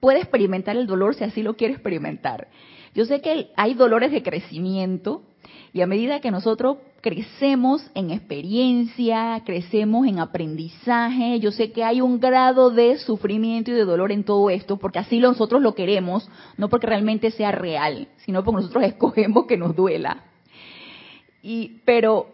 puede 0.00 0.20
experimentar 0.20 0.76
el 0.76 0.86
dolor 0.86 1.14
si 1.14 1.24
así 1.24 1.42
lo 1.42 1.56
quiere 1.56 1.74
experimentar. 1.74 2.48
Yo 2.94 3.04
sé 3.04 3.20
que 3.20 3.50
hay 3.56 3.74
dolores 3.74 4.10
de 4.10 4.22
crecimiento 4.22 5.22
y 5.72 5.82
a 5.82 5.86
medida 5.86 6.20
que 6.20 6.30
nosotros 6.30 6.78
crecemos 7.02 7.82
en 7.94 8.10
experiencia, 8.10 9.42
crecemos 9.44 10.06
en 10.06 10.18
aprendizaje, 10.18 11.38
yo 11.38 11.52
sé 11.52 11.72
que 11.72 11.84
hay 11.84 12.00
un 12.00 12.18
grado 12.18 12.70
de 12.70 12.96
sufrimiento 12.98 13.70
y 13.70 13.74
de 13.74 13.84
dolor 13.84 14.12
en 14.12 14.24
todo 14.24 14.48
esto, 14.48 14.78
porque 14.78 14.98
así 14.98 15.20
nosotros 15.20 15.60
lo 15.60 15.74
queremos, 15.74 16.28
no 16.56 16.68
porque 16.68 16.86
realmente 16.86 17.30
sea 17.30 17.52
real, 17.52 18.08
sino 18.24 18.42
porque 18.42 18.62
nosotros 18.62 18.84
escogemos 18.86 19.46
que 19.46 19.56
nos 19.56 19.76
duela. 19.76 20.24
Y, 21.42 21.82
pero 21.84 22.28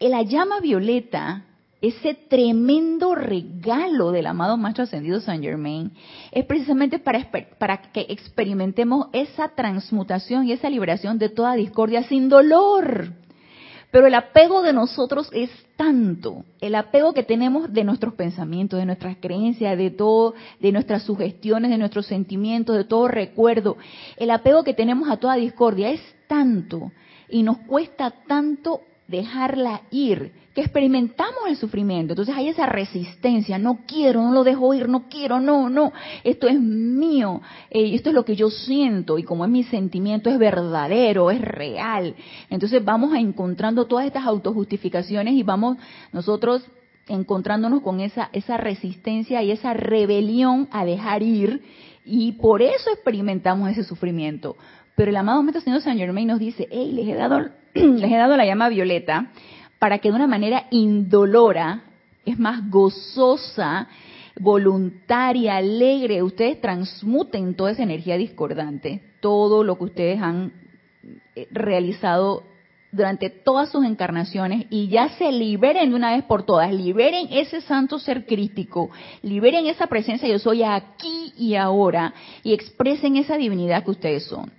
la 0.00 0.22
llama 0.22 0.60
violeta 0.60 1.44
ese 1.82 2.14
tremendo 2.14 3.14
regalo 3.14 4.10
del 4.10 4.26
amado 4.26 4.56
Maestro 4.56 4.84
Ascendido 4.84 5.20
Saint 5.20 5.44
Germain 5.44 5.92
es 6.32 6.44
precisamente 6.46 6.98
para, 6.98 7.30
para 7.58 7.92
que 7.92 8.06
experimentemos 8.08 9.08
esa 9.12 9.48
transmutación 9.48 10.46
y 10.46 10.52
esa 10.52 10.70
liberación 10.70 11.18
de 11.18 11.28
toda 11.28 11.54
discordia 11.54 12.02
sin 12.04 12.28
dolor. 12.28 13.12
Pero 13.90 14.06
el 14.08 14.14
apego 14.14 14.62
de 14.62 14.72
nosotros 14.72 15.30
es 15.32 15.50
tanto, 15.76 16.44
el 16.60 16.74
apego 16.74 17.12
que 17.12 17.22
tenemos 17.22 17.72
de 17.72 17.84
nuestros 17.84 18.14
pensamientos, 18.14 18.78
de 18.78 18.86
nuestras 18.86 19.16
creencias, 19.18 19.78
de 19.78 19.90
todo, 19.90 20.34
de 20.60 20.72
nuestras 20.72 21.02
sugestiones, 21.04 21.70
de 21.70 21.78
nuestros 21.78 22.06
sentimientos, 22.06 22.76
de 22.76 22.84
todo 22.84 23.08
recuerdo, 23.08 23.76
el 24.16 24.30
apego 24.30 24.64
que 24.64 24.74
tenemos 24.74 25.08
a 25.08 25.18
toda 25.18 25.36
discordia 25.36 25.90
es 25.90 26.00
tanto 26.26 26.90
y 27.28 27.42
nos 27.42 27.58
cuesta 27.58 28.12
tanto 28.26 28.80
dejarla 29.08 29.82
ir, 29.90 30.32
que 30.54 30.62
experimentamos 30.62 31.40
el 31.48 31.56
sufrimiento. 31.56 32.12
Entonces 32.12 32.34
hay 32.34 32.48
esa 32.48 32.66
resistencia, 32.66 33.58
no 33.58 33.80
quiero, 33.86 34.22
no 34.22 34.32
lo 34.32 34.42
dejo 34.42 34.72
ir, 34.74 34.88
no 34.88 35.08
quiero, 35.08 35.40
no, 35.40 35.68
no, 35.68 35.92
esto 36.24 36.48
es 36.48 36.58
mío, 36.58 37.42
eh, 37.70 37.94
esto 37.94 38.08
es 38.08 38.14
lo 38.14 38.24
que 38.24 38.36
yo 38.36 38.50
siento 38.50 39.18
y 39.18 39.22
como 39.22 39.44
es 39.44 39.50
mi 39.50 39.64
sentimiento 39.64 40.30
es 40.30 40.38
verdadero, 40.38 41.30
es 41.30 41.40
real. 41.40 42.14
Entonces 42.50 42.84
vamos 42.84 43.14
encontrando 43.14 43.86
todas 43.86 44.06
estas 44.06 44.24
autojustificaciones 44.24 45.34
y 45.34 45.42
vamos 45.42 45.76
nosotros 46.12 46.66
encontrándonos 47.08 47.82
con 47.82 48.00
esa, 48.00 48.30
esa 48.32 48.56
resistencia 48.56 49.42
y 49.42 49.52
esa 49.52 49.74
rebelión 49.74 50.68
a 50.72 50.84
dejar 50.84 51.22
ir 51.22 51.62
y 52.04 52.32
por 52.32 52.62
eso 52.62 52.90
experimentamos 52.90 53.70
ese 53.70 53.84
sufrimiento. 53.84 54.56
Pero 54.96 55.10
el 55.10 55.16
amado 55.16 55.42
Maestro 55.42 55.60
Señor 55.60 55.82
San 55.82 55.98
Germain 55.98 56.26
nos 56.26 56.38
dice, 56.38 56.66
hey, 56.70 56.90
les 56.92 57.06
he 57.06 57.14
dado 57.14 57.50
les 57.96 58.10
he 58.10 58.16
dado 58.16 58.36
la 58.36 58.46
llama 58.46 58.68
violeta 58.68 59.30
para 59.78 59.98
que 59.98 60.08
de 60.08 60.16
una 60.16 60.26
manera 60.26 60.66
indolora, 60.70 61.82
es 62.24 62.38
más 62.38 62.70
gozosa, 62.70 63.88
voluntaria, 64.40 65.56
alegre, 65.56 66.22
ustedes 66.22 66.60
transmuten 66.60 67.54
toda 67.54 67.72
esa 67.72 67.82
energía 67.82 68.16
discordante, 68.16 69.02
todo 69.20 69.62
lo 69.62 69.76
que 69.78 69.84
ustedes 69.84 70.20
han 70.20 70.52
eh, 71.34 71.46
realizado 71.50 72.42
durante 72.92 73.28
todas 73.28 73.70
sus 73.70 73.84
encarnaciones 73.84 74.66
y 74.70 74.88
ya 74.88 75.10
se 75.10 75.30
liberen 75.30 75.90
de 75.90 75.96
una 75.96 76.14
vez 76.14 76.24
por 76.24 76.44
todas, 76.44 76.72
liberen 76.72 77.28
ese 77.30 77.60
santo 77.60 77.98
ser 77.98 78.24
crítico, 78.24 78.90
liberen 79.22 79.66
esa 79.66 79.86
presencia 79.86 80.28
yo 80.28 80.38
soy 80.38 80.62
aquí 80.62 81.34
y 81.36 81.56
ahora 81.56 82.14
y 82.42 82.54
expresen 82.54 83.16
esa 83.16 83.36
divinidad 83.36 83.84
que 83.84 83.90
ustedes 83.90 84.24
son. 84.24 84.50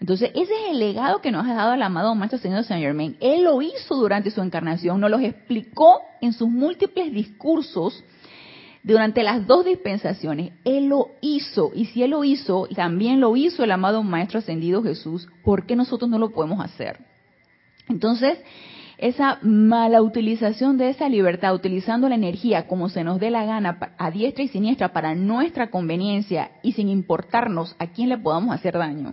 Entonces, 0.00 0.30
ese 0.30 0.54
es 0.54 0.70
el 0.70 0.78
legado 0.78 1.20
que 1.20 1.30
nos 1.30 1.46
ha 1.46 1.52
dado 1.52 1.74
el 1.74 1.82
amado 1.82 2.14
Maestro 2.14 2.38
Señor 2.38 2.64
Saint 2.64 2.82
Germain. 2.82 3.18
Él 3.20 3.44
lo 3.44 3.60
hizo 3.60 3.96
durante 3.96 4.30
su 4.30 4.40
encarnación, 4.40 4.98
nos 4.98 5.10
los 5.10 5.20
explicó 5.20 6.00
en 6.22 6.32
sus 6.32 6.48
múltiples 6.48 7.12
discursos 7.12 8.02
durante 8.82 9.22
las 9.22 9.46
dos 9.46 9.66
dispensaciones. 9.66 10.52
Él 10.64 10.86
lo 10.86 11.08
hizo, 11.20 11.70
y 11.74 11.84
si 11.84 12.02
Él 12.02 12.12
lo 12.12 12.24
hizo, 12.24 12.66
también 12.74 13.20
lo 13.20 13.36
hizo 13.36 13.62
el 13.62 13.72
amado 13.72 14.02
Maestro 14.02 14.38
Ascendido 14.38 14.82
Jesús, 14.82 15.28
¿por 15.44 15.66
qué 15.66 15.76
nosotros 15.76 16.10
no 16.10 16.18
lo 16.18 16.30
podemos 16.30 16.64
hacer? 16.64 16.98
Entonces, 17.86 18.38
esa 18.96 19.38
mala 19.42 20.00
utilización 20.00 20.78
de 20.78 20.88
esa 20.88 21.10
libertad, 21.10 21.54
utilizando 21.54 22.08
la 22.08 22.14
energía 22.14 22.66
como 22.66 22.88
se 22.88 23.04
nos 23.04 23.20
dé 23.20 23.30
la 23.30 23.44
gana, 23.44 23.78
a 23.98 24.10
diestra 24.10 24.44
y 24.44 24.48
siniestra, 24.48 24.94
para 24.94 25.14
nuestra 25.14 25.70
conveniencia 25.70 26.52
y 26.62 26.72
sin 26.72 26.88
importarnos 26.88 27.76
a 27.78 27.88
quién 27.88 28.08
le 28.08 28.16
podamos 28.16 28.54
hacer 28.54 28.78
daño 28.78 29.12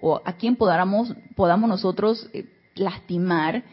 o 0.00 0.20
a 0.24 0.32
quién 0.34 0.56
podamos, 0.56 1.14
podamos 1.34 1.68
nosotros 1.68 2.28
eh, 2.32 2.46
lastimar, 2.74 3.64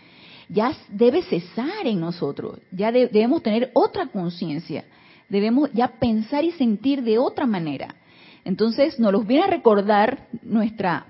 ya 0.50 0.74
debe 0.90 1.24
cesar 1.24 1.86
en 1.86 2.00
nosotros. 2.00 2.60
Ya 2.72 2.92
debemos 2.92 3.42
tener 3.44 3.72
otra 3.74 4.08
conciencia. 4.08 4.86
Debemos 5.30 5.72
ya 5.74 5.88
pensar 6.00 6.44
y 6.44 6.52
sentir 6.52 7.04
de 7.04 7.18
otra 7.18 7.46
manera. 7.46 7.96
Entonces 8.44 9.00
nos 9.00 9.12
los 9.12 9.26
viene 9.26 9.46
a 9.46 9.50
recordar 9.50 10.28
nuestra 10.44 11.08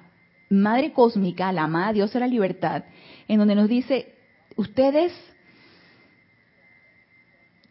Madre 0.50 0.94
Cósmica, 0.94 1.52
la 1.52 1.64
amada 1.64 1.94
Diosa 1.94 2.14
de 2.14 2.20
la 2.22 2.32
Libertad, 2.32 2.84
en 3.28 3.40
donde 3.40 3.56
nos 3.56 3.68
dice, 3.68 4.14
ustedes 4.56 5.12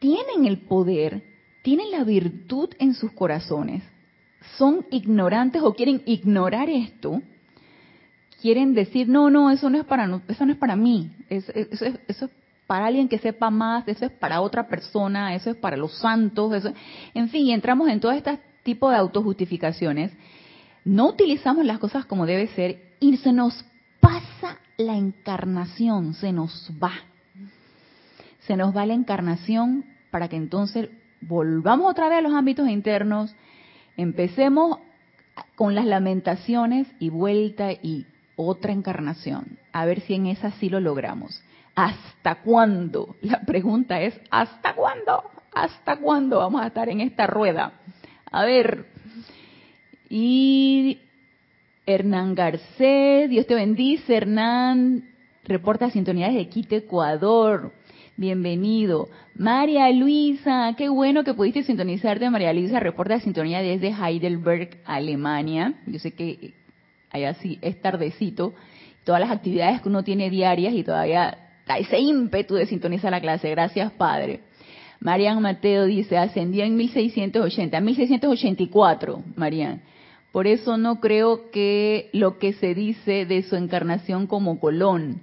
tienen 0.01 0.45
el 0.45 0.59
poder, 0.63 1.23
tienen 1.63 1.91
la 1.91 2.05
virtud 2.05 2.71
en 2.79 2.95
sus 2.95 3.13
corazones, 3.13 3.83
son 4.59 4.85
ignorantes 4.91 5.63
o 5.63 5.73
quieren 5.75 6.03
ignorar 6.05 6.69
esto, 6.69 7.23
quieren 8.45 8.75
decir, 8.75 9.09
no, 9.09 9.31
no, 9.31 9.51
eso 9.51 9.71
no 9.71 9.79
es 9.79 9.87
para, 9.87 10.21
eso 10.29 10.45
no 10.45 10.53
es 10.53 10.59
para 10.59 10.77
mí, 10.77 11.11
eso, 11.31 11.51
eso, 11.55 11.87
eso 12.07 12.25
es 12.27 12.31
para 12.67 12.85
alguien 12.85 13.09
que 13.09 13.17
sepa 13.17 13.49
más, 13.49 13.89
eso 13.89 14.05
es 14.05 14.13
para 14.13 14.43
otra 14.43 14.69
persona, 14.69 15.35
eso 15.35 15.49
es 15.49 15.57
para 15.57 15.79
los 15.79 15.97
santos, 15.97 16.53
eso, 16.53 16.75
en 17.15 17.31
fin, 17.31 17.49
entramos 17.49 17.89
en 17.89 18.01
todo 18.01 18.13
este 18.13 18.39
tipo 18.63 18.91
de 18.91 18.97
autojustificaciones, 18.97 20.13
no 20.85 21.09
utilizamos 21.09 21.65
las 21.65 21.79
cosas 21.79 22.05
como 22.05 22.27
debe 22.27 22.49
ser 22.49 22.97
y 23.01 23.17
se 23.17 23.33
nos 23.33 23.65
pasa 23.99 24.59
la 24.77 24.95
encarnación, 24.95 26.13
se 26.13 26.31
nos 26.31 26.71
va. 26.83 26.93
Se 28.41 28.59
nos 28.59 28.77
va 28.77 28.85
la 28.85 28.93
encarnación 28.93 29.87
para 30.11 30.29
que 30.29 30.37
entonces 30.37 30.91
volvamos 31.23 31.91
otra 31.91 32.11
vez 32.11 32.19
a 32.19 32.21
los 32.21 32.35
ámbitos 32.35 32.69
internos, 32.69 33.35
empecemos 33.97 34.81
con 35.55 35.75
las 35.75 35.87
lamentaciones 35.87 36.87
y 36.99 37.09
vuelta 37.09 37.73
y 37.73 38.05
otra 38.37 38.73
encarnación. 38.73 39.59
A 39.73 39.85
ver 39.87 40.01
si 40.01 40.15
en 40.15 40.27
esa 40.27 40.51
sí 40.53 40.69
lo 40.69 40.81
logramos. 40.81 41.43
¿Hasta 41.75 42.37
cuándo? 42.37 43.17
La 43.23 43.41
pregunta 43.41 44.01
es, 44.01 44.19
¿hasta 44.31 44.75
cuándo? 44.75 45.25
¿Hasta 45.53 45.97
cuándo 45.97 46.39
vamos 46.39 46.63
a 46.63 46.69
estar 46.69 46.89
en 46.89 47.01
esta 47.01 47.27
rueda? 47.27 47.73
A 48.31 48.45
ver. 48.45 48.87
Y 50.09 51.01
Hernán 51.87 52.35
Garcés, 52.35 53.29
Dios 53.31 53.47
te 53.47 53.55
bendice, 53.55 54.17
Hernán. 54.17 55.11
Reporta 55.45 55.91
sintonía 55.91 56.29
desde 56.29 56.49
Quito, 56.49 56.75
Ecuador. 56.75 57.73
Bienvenido. 58.17 59.09
María 59.35 59.91
Luisa, 59.91 60.73
qué 60.79 60.89
bueno 60.89 61.25
que 61.25 61.35
pudiste 61.35 61.65
sintonizarte. 61.65 62.31
María 62.31 62.53
Luisa 62.53 62.79
reporta 62.79 63.19
sintonía 63.21 63.61
desde 63.61 63.89
Heidelberg, 63.89 64.79
Alemania. 64.85 65.75
Yo 65.87 65.99
sé 65.99 66.13
que 66.13 66.55
allá 67.15 67.31
así 67.31 67.59
es 67.63 67.81
tardecito. 67.81 68.55
Todas 69.05 69.21
las 69.21 69.31
actividades 69.31 69.81
que 69.81 69.89
uno 69.89 70.03
tiene 70.03 70.31
diarias 70.31 70.75
y 70.75 70.83
todavía 70.83 71.39
da 71.67 71.79
ese 71.79 71.99
ímpetu 71.99 72.55
de 72.55 72.67
sintonizar 72.67 73.11
la 73.11 73.21
clase. 73.21 73.51
Gracias, 73.51 73.93
Padre. 73.93 74.41
Marian 75.01 75.41
Mateo 75.41 75.85
dice, 75.85 76.17
ascendió 76.17 76.65
en 76.65 76.77
1680, 76.77 77.81
1684, 77.81 79.23
Marian. 79.37 79.83
Por 80.33 80.47
eso 80.47 80.77
no 80.77 81.01
creo 81.01 81.51
que 81.51 82.09
lo 82.13 82.39
que 82.39 82.55
se 82.55 82.75
dice 82.75 83.27
de 83.27 83.43
su 83.43 83.55
encarnación 83.55 84.27
como 84.27 84.59
Colón. 84.59 85.21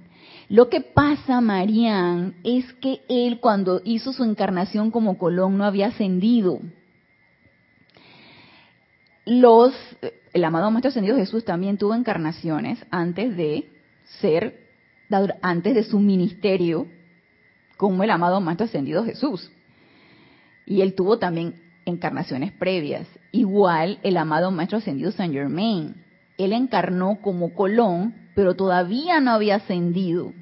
Lo 0.48 0.68
que 0.68 0.80
pasa, 0.80 1.40
Marian, 1.40 2.34
es 2.44 2.72
que 2.74 3.00
él 3.08 3.40
cuando 3.40 3.82
hizo 3.84 4.12
su 4.12 4.24
encarnación 4.24 4.90
como 4.90 5.18
Colón 5.18 5.58
no 5.58 5.64
había 5.64 5.88
ascendido. 5.88 6.60
Los, 9.24 9.74
el 10.32 10.44
amado 10.44 10.70
Maestro 10.70 10.90
Ascendido 10.90 11.16
Jesús 11.16 11.44
también 11.44 11.78
tuvo 11.78 11.94
encarnaciones 11.94 12.84
antes 12.90 13.36
de 13.36 13.68
ser 14.20 14.60
antes 15.42 15.74
de 15.74 15.84
su 15.84 15.98
ministerio 16.00 16.86
como 17.76 18.02
el 18.02 18.10
amado 18.10 18.40
Maestro 18.40 18.66
Ascendido 18.66 19.04
Jesús. 19.04 19.50
Y 20.66 20.80
él 20.80 20.94
tuvo 20.94 21.18
también 21.18 21.54
encarnaciones 21.84 22.52
previas. 22.52 23.06
Igual 23.30 23.98
el 24.02 24.16
amado 24.16 24.50
Maestro 24.50 24.78
Ascendido 24.78 25.12
Saint 25.12 25.34
Germain. 25.34 25.94
Él 26.38 26.52
encarnó 26.52 27.18
como 27.20 27.54
Colón, 27.54 28.14
pero 28.34 28.54
todavía 28.54 29.20
no 29.20 29.32
había 29.32 29.56
ascendido. 29.56 30.32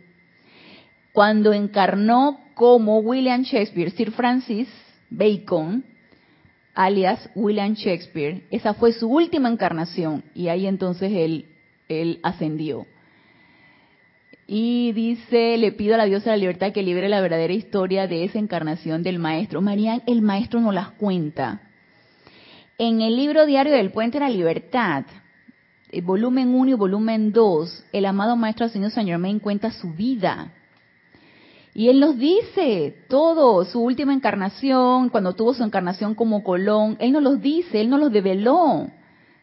Cuando 1.12 1.52
encarnó 1.52 2.40
como 2.54 2.98
William 3.00 3.42
Shakespeare, 3.42 3.90
Sir 3.90 4.12
Francis 4.12 4.68
Bacon, 5.10 5.84
alias 6.74 7.30
William 7.34 7.74
Shakespeare, 7.74 8.44
esa 8.50 8.74
fue 8.74 8.92
su 8.92 9.08
última 9.08 9.48
encarnación 9.48 10.24
y 10.34 10.48
ahí 10.48 10.66
entonces 10.66 11.12
él, 11.12 11.46
él 11.88 12.20
ascendió. 12.22 12.86
Y 14.46 14.92
dice, 14.92 15.56
le 15.58 15.70
pido 15.70 15.94
a 15.94 15.98
la 15.98 16.06
diosa 16.06 16.30
de 16.30 16.36
la 16.36 16.40
libertad 16.40 16.72
que 16.72 16.82
libere 16.82 17.08
la 17.08 17.20
verdadera 17.20 17.52
historia 17.52 18.08
de 18.08 18.24
esa 18.24 18.40
encarnación 18.40 19.04
del 19.04 19.20
maestro. 19.20 19.60
Marían, 19.60 20.02
el 20.08 20.22
maestro 20.22 20.60
no 20.60 20.72
las 20.72 20.90
cuenta. 20.92 21.60
En 22.76 23.00
el 23.00 23.14
libro 23.14 23.46
diario 23.46 23.72
del 23.72 23.92
Puente 23.92 24.18
de 24.18 24.24
la 24.24 24.30
Libertad, 24.30 25.04
eh, 25.92 26.00
volumen 26.00 26.54
1 26.54 26.70
y 26.70 26.74
volumen 26.74 27.30
2, 27.30 27.84
el 27.92 28.06
amado 28.06 28.36
maestro 28.36 28.68
señor 28.68 28.90
Saint 28.90 29.08
Germain 29.08 29.38
cuenta 29.38 29.70
su 29.70 29.92
vida. 29.92 30.52
Y 31.74 31.88
él 31.88 32.00
nos 32.00 32.18
dice 32.18 33.04
todo, 33.08 33.64
su 33.64 33.80
última 33.80 34.12
encarnación, 34.12 35.08
cuando 35.08 35.34
tuvo 35.34 35.54
su 35.54 35.62
encarnación 35.62 36.14
como 36.14 36.42
Colón, 36.42 36.96
él 36.98 37.12
nos 37.12 37.22
los 37.22 37.40
dice, 37.40 37.80
él 37.80 37.90
nos 37.90 38.00
los 38.00 38.10
develó, 38.10 38.88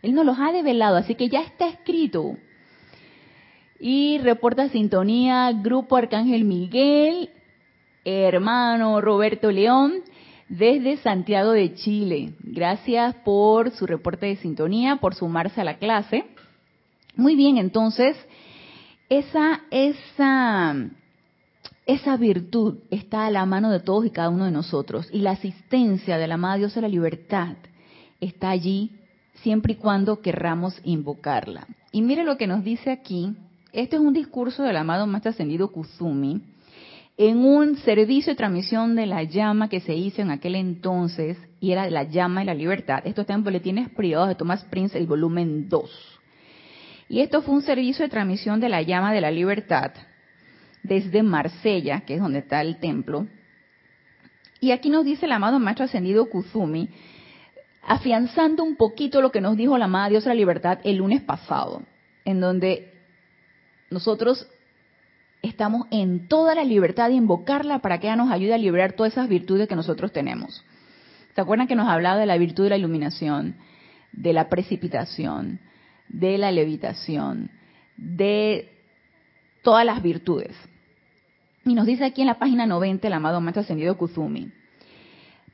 él 0.01 0.13
nos 0.13 0.25
los 0.25 0.37
ha 0.37 0.51
develado, 0.51 0.97
así 0.97 1.15
que 1.15 1.29
ya 1.29 1.41
está 1.41 1.67
escrito. 1.67 2.35
Y 3.79 4.17
reporta 4.19 4.69
sintonía 4.69 5.51
Grupo 5.53 5.95
Arcángel 5.95 6.43
Miguel, 6.43 7.29
hermano 8.03 8.99
Roberto 8.99 9.51
León, 9.51 10.01
desde 10.49 10.97
Santiago 10.97 11.51
de 11.51 11.75
Chile. 11.75 12.33
Gracias 12.39 13.15
por 13.23 13.71
su 13.71 13.85
reporte 13.85 14.25
de 14.25 14.37
sintonía, 14.37 14.97
por 14.97 15.15
sumarse 15.15 15.61
a 15.61 15.65
la 15.65 15.77
clase. 15.77 16.25
Muy 17.15 17.35
bien, 17.35 17.57
entonces, 17.57 18.17
esa, 19.09 19.61
esa, 19.71 20.75
esa 21.87 22.17
virtud 22.17 22.79
está 22.91 23.25
a 23.25 23.31
la 23.31 23.45
mano 23.45 23.71
de 23.71 23.79
todos 23.79 24.05
y 24.05 24.11
cada 24.11 24.29
uno 24.29 24.45
de 24.45 24.51
nosotros. 24.51 25.07
Y 25.11 25.19
la 25.19 25.31
asistencia 25.31 26.17
de 26.17 26.27
la 26.27 26.35
amada 26.35 26.57
Dios 26.57 26.75
de 26.75 26.81
la 26.81 26.87
libertad 26.87 27.55
está 28.19 28.49
allí 28.49 28.91
siempre 29.41 29.73
y 29.73 29.77
cuando 29.77 30.21
querramos 30.21 30.79
invocarla. 30.83 31.65
Y 31.91 32.01
mire 32.01 32.23
lo 32.23 32.37
que 32.37 32.45
nos 32.45 32.63
dice 32.63 32.91
aquí 32.91 33.35
este 33.73 33.95
es 33.97 34.01
un 34.01 34.13
discurso 34.13 34.63
del 34.63 34.75
amado 34.75 35.05
Maestro 35.07 35.31
Ascendido 35.31 35.71
Kuzumi 35.71 36.41
en 37.17 37.37
un 37.37 37.77
servicio 37.77 38.31
de 38.31 38.37
transmisión 38.37 38.95
de 38.95 39.05
la 39.05 39.23
llama 39.23 39.69
que 39.69 39.81
se 39.81 39.93
hizo 39.95 40.21
en 40.21 40.31
aquel 40.31 40.55
entonces 40.55 41.37
y 41.59 41.71
era 41.71 41.89
la 41.89 42.03
llama 42.03 42.41
de 42.41 42.47
la 42.47 42.53
libertad. 42.53 43.01
Esto 43.05 43.21
está 43.21 43.33
en 43.33 43.43
Boletines 43.43 43.89
Privados 43.89 44.29
de 44.29 44.35
Thomas 44.35 44.63
Prince, 44.65 44.97
el 44.97 45.05
volumen 45.05 45.69
2. 45.69 46.19
Y 47.09 47.19
esto 47.21 47.41
fue 47.41 47.55
un 47.55 47.61
servicio 47.61 48.03
de 48.03 48.09
transmisión 48.09 48.59
de 48.59 48.69
la 48.69 48.81
llama 48.81 49.13
de 49.13 49.21
la 49.21 49.31
libertad 49.31 49.91
desde 50.87 51.23
Marsella, 51.23 52.01
que 52.01 52.15
es 52.15 52.21
donde 52.21 52.39
está 52.39 52.61
el 52.61 52.79
templo. 52.79 53.27
Y 54.59 54.71
aquí 54.71 54.89
nos 54.89 55.05
dice 55.05 55.25
el 55.25 55.31
amado 55.31 55.59
Maestro 55.59 55.85
Ascendido 55.85 56.29
Kuzumi, 56.29 56.89
afianzando 57.83 58.63
un 58.63 58.75
poquito 58.75 59.21
lo 59.21 59.31
que 59.31 59.41
nos 59.41 59.55
dijo 59.55 59.77
la 59.77 59.85
amada 59.85 60.09
Dios 60.09 60.23
de 60.23 60.29
la 60.29 60.35
libertad 60.35 60.79
el 60.83 60.97
lunes 60.97 61.21
pasado, 61.21 61.83
en 62.25 62.39
donde 62.39 62.93
nosotros 63.89 64.47
estamos 65.41 65.87
en 65.91 66.27
toda 66.27 66.55
la 66.55 66.63
libertad 66.63 67.09
de 67.09 67.15
invocarla 67.15 67.79
para 67.79 67.99
que 67.99 68.07
ella 68.07 68.15
nos 68.15 68.31
ayude 68.31 68.53
a 68.53 68.57
liberar 68.57 68.93
todas 68.93 69.13
esas 69.13 69.29
virtudes 69.29 69.67
que 69.67 69.75
nosotros 69.75 70.11
tenemos. 70.11 70.65
¿Se 71.35 71.41
acuerdan 71.41 71.67
que 71.67 71.75
nos 71.75 71.87
hablaba 71.87 72.19
de 72.19 72.25
la 72.25 72.37
virtud 72.37 72.63
de 72.63 72.71
la 72.71 72.77
iluminación, 72.77 73.55
de 74.11 74.33
la 74.33 74.49
precipitación, 74.49 75.59
de 76.09 76.37
la 76.37 76.51
levitación, 76.51 77.51
de 77.95 78.71
todas 79.61 79.85
las 79.85 80.01
virtudes? 80.01 80.55
Y 81.67 81.75
nos 81.75 81.85
dice 81.85 82.05
aquí 82.05 82.21
en 82.21 82.27
la 82.27 82.39
página 82.39 82.65
90 82.65 83.05
el 83.05 83.13
amado 83.13 83.41
Maestro 83.41 83.59
Ascendido 83.59 83.97
Kuzumi, 83.97 84.53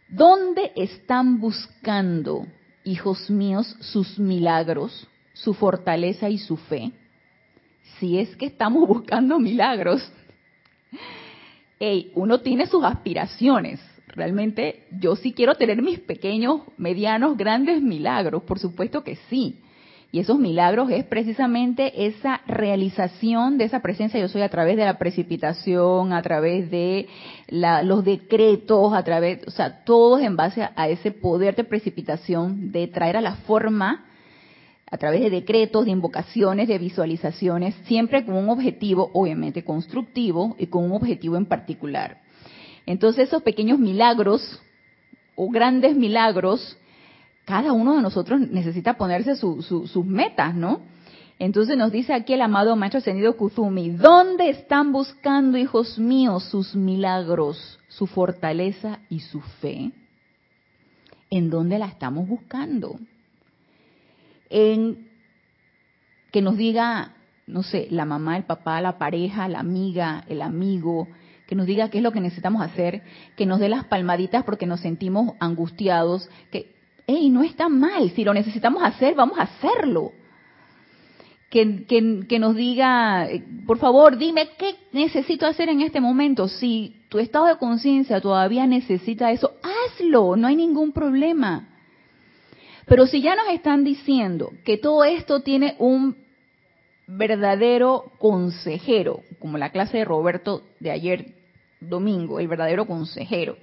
¿dónde 0.07 0.71
están 0.75 1.39
buscando, 1.39 2.45
hijos 2.83 3.31
míos, 3.31 3.75
sus 3.79 4.19
milagros, 4.19 5.07
su 5.33 5.55
fortaleza 5.55 6.29
y 6.29 6.37
su 6.37 6.55
fe? 6.55 6.91
Si 7.97 8.19
es 8.19 8.35
que 8.35 8.45
estamos 8.45 8.87
buscando 8.87 9.39
milagros. 9.39 10.07
Hey, 11.79 12.11
uno 12.13 12.41
tiene 12.41 12.67
sus 12.67 12.83
aspiraciones. 12.83 13.79
Realmente 14.05 14.85
yo 14.91 15.15
sí 15.15 15.33
quiero 15.33 15.55
tener 15.55 15.81
mis 15.81 15.99
pequeños, 15.99 16.61
medianos, 16.77 17.35
grandes 17.35 17.81
milagros, 17.81 18.43
por 18.43 18.59
supuesto 18.59 19.03
que 19.03 19.15
sí. 19.31 19.63
Y 20.13 20.19
esos 20.19 20.37
milagros 20.37 20.91
es 20.91 21.05
precisamente 21.05 22.05
esa 22.05 22.41
realización 22.45 23.57
de 23.57 23.63
esa 23.63 23.79
presencia 23.79 24.19
yo 24.19 24.27
soy 24.27 24.43
a 24.43 24.49
través 24.49 24.77
de 24.77 24.85
la 24.85 24.99
precipitación, 24.99 26.13
a 26.13 26.21
través 26.21 26.69
de 26.69 27.07
los 27.49 28.05
decretos, 28.05 28.93
a 28.93 29.03
través, 29.03 29.39
o 29.47 29.49
sea, 29.49 29.83
todos 29.83 30.21
en 30.21 30.35
base 30.35 30.69
a, 30.75 30.87
ese 30.87 31.09
poder 31.09 31.55
de 31.55 31.63
precipitación, 31.63 32.71
de 32.71 32.87
traer 32.87 33.17
a 33.17 33.21
la 33.21 33.37
forma, 33.37 34.05
a 34.85 34.97
través 34.99 35.19
de 35.19 35.31
decretos, 35.31 35.85
de 35.85 35.91
invocaciones, 35.91 36.67
de 36.67 36.77
visualizaciones, 36.77 37.73
siempre 37.85 38.23
con 38.23 38.35
un 38.35 38.49
objetivo, 38.49 39.09
obviamente 39.13 39.63
constructivo 39.63 40.55
y 40.59 40.67
con 40.67 40.83
un 40.83 40.91
objetivo 40.91 41.37
en 41.37 41.47
particular. 41.47 42.21
Entonces 42.85 43.29
esos 43.29 43.41
pequeños 43.41 43.79
milagros 43.79 44.61
o 45.33 45.49
grandes 45.49 45.95
milagros 45.95 46.77
cada 47.45 47.73
uno 47.73 47.95
de 47.95 48.01
nosotros 48.01 48.39
necesita 48.39 48.93
ponerse 48.95 49.35
sus 49.35 50.05
metas, 50.05 50.55
¿no? 50.55 50.81
Entonces 51.39 51.77
nos 51.77 51.91
dice 51.91 52.13
aquí 52.13 52.33
el 52.33 52.41
amado 52.41 52.75
Maestro 52.75 52.99
Ascendido 52.99 53.35
Kuzumi, 53.35 53.89
¿dónde 53.89 54.49
están 54.49 54.91
buscando, 54.91 55.57
hijos 55.57 55.99
míos, 55.99 56.43
sus 56.45 56.75
milagros, 56.75 57.79
su 57.89 58.07
fortaleza 58.07 58.99
y 59.09 59.19
su 59.19 59.41
fe? 59.41 59.91
¿En 61.29 61.49
dónde 61.49 61.79
la 61.79 61.87
estamos 61.87 62.27
buscando? 62.27 62.99
En 64.49 65.09
que 66.31 66.41
nos 66.41 66.55
diga, 66.55 67.15
no 67.47 67.63
sé, 67.63 67.87
la 67.89 68.05
mamá, 68.05 68.37
el 68.37 68.43
papá, 68.43 68.79
la 68.79 68.97
pareja, 68.97 69.47
la 69.47 69.59
amiga, 69.59 70.23
el 70.29 70.41
amigo, 70.41 71.07
que 71.47 71.55
nos 71.55 71.65
diga 71.65 71.89
qué 71.89 71.97
es 71.97 72.03
lo 72.03 72.11
que 72.11 72.21
necesitamos 72.21 72.61
hacer, 72.61 73.03
que 73.35 73.45
nos 73.45 73.59
dé 73.59 73.67
las 73.69 73.85
palmaditas 73.85 74.43
porque 74.43 74.65
nos 74.65 74.79
sentimos 74.79 75.33
angustiados, 75.39 76.29
que 76.51 76.73
hey, 77.07 77.29
no 77.29 77.43
está 77.43 77.69
mal, 77.69 78.11
si 78.11 78.23
lo 78.23 78.33
necesitamos 78.33 78.83
hacer, 78.83 79.15
vamos 79.15 79.37
a 79.39 79.43
hacerlo. 79.43 80.11
Que, 81.49 81.85
que, 81.85 82.39
nos 82.39 82.55
diga, 82.55 83.29
eh, 83.29 83.43
por 83.67 83.77
favor, 83.77 84.17
dime 84.17 84.49
qué 84.57 84.75
necesito 84.91 85.45
hacer 85.45 85.69
en 85.69 85.81
este 85.81 86.01
momento. 86.01 86.47
Si 86.47 86.95
tu 87.09 87.19
estado 87.19 87.45
de 87.45 87.57
conciencia 87.57 88.19
todavía 88.19 88.65
necesita 88.65 89.31
eso, 89.31 89.53
hazlo, 89.61 90.35
no 90.35 90.47
hay 90.47 90.55
ningún 90.55 90.93
problema. 90.93 91.69
Pero 92.87 93.05
si 93.05 93.21
ya 93.21 93.35
nos 93.35 93.49
están 93.49 93.83
diciendo 93.83 94.51
que 94.65 94.77
todo 94.77 95.03
esto 95.03 95.41
tiene 95.41 95.75
un 95.77 96.17
verdadero 97.05 98.11
consejero, 98.17 99.21
como 99.37 99.59
la 99.59 99.71
clase 99.71 99.99
de 99.99 100.05
Roberto 100.05 100.63
de 100.79 100.89
ayer 100.89 101.35
domingo, 101.79 102.39
el 102.39 102.47
verdadero 102.47 102.85
consejero, 102.85 103.57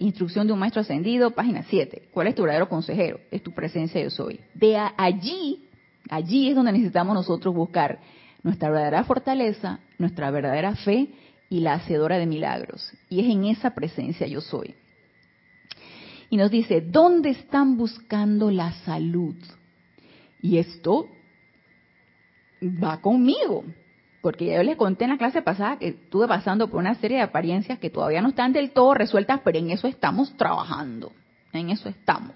Instrucción 0.00 0.46
de 0.46 0.54
un 0.54 0.58
maestro 0.58 0.80
ascendido, 0.80 1.32
página 1.32 1.62
7. 1.68 2.08
¿Cuál 2.10 2.28
es 2.28 2.34
tu 2.34 2.42
verdadero 2.42 2.70
consejero? 2.70 3.20
Es 3.30 3.42
tu 3.42 3.52
presencia 3.52 4.02
yo 4.02 4.08
soy. 4.08 4.40
De 4.54 4.74
allí, 4.76 5.68
allí 6.08 6.48
es 6.48 6.56
donde 6.56 6.72
necesitamos 6.72 7.14
nosotros 7.14 7.54
buscar 7.54 8.00
nuestra 8.42 8.70
verdadera 8.70 9.04
fortaleza, 9.04 9.80
nuestra 9.98 10.30
verdadera 10.30 10.74
fe 10.74 11.10
y 11.50 11.60
la 11.60 11.74
hacedora 11.74 12.16
de 12.16 12.24
milagros. 12.24 12.90
Y 13.10 13.20
es 13.20 13.26
en 13.26 13.44
esa 13.44 13.74
presencia 13.74 14.26
yo 14.26 14.40
soy. 14.40 14.74
Y 16.30 16.38
nos 16.38 16.50
dice, 16.50 16.80
¿dónde 16.80 17.30
están 17.30 17.76
buscando 17.76 18.50
la 18.50 18.72
salud? 18.86 19.36
Y 20.40 20.56
esto 20.56 21.08
va 22.62 23.02
conmigo. 23.02 23.64
Porque 24.20 24.52
yo 24.52 24.62
les 24.62 24.76
conté 24.76 25.04
en 25.04 25.10
la 25.10 25.18
clase 25.18 25.42
pasada 25.42 25.78
que 25.78 25.88
estuve 25.88 26.28
pasando 26.28 26.68
por 26.68 26.78
una 26.78 26.94
serie 26.96 27.18
de 27.18 27.22
apariencias 27.22 27.78
que 27.78 27.90
todavía 27.90 28.20
no 28.20 28.28
están 28.30 28.52
del 28.52 28.70
todo 28.70 28.94
resueltas, 28.94 29.40
pero 29.42 29.58
en 29.58 29.70
eso 29.70 29.88
estamos 29.88 30.36
trabajando. 30.36 31.12
En 31.52 31.70
eso 31.70 31.88
estamos. 31.88 32.34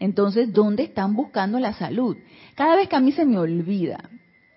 Entonces, 0.00 0.52
¿dónde 0.52 0.84
están 0.84 1.14
buscando 1.14 1.58
la 1.58 1.72
salud? 1.72 2.16
Cada 2.54 2.76
vez 2.76 2.88
que 2.88 2.96
a 2.96 3.00
mí 3.00 3.12
se 3.12 3.24
me 3.24 3.38
olvida 3.38 4.10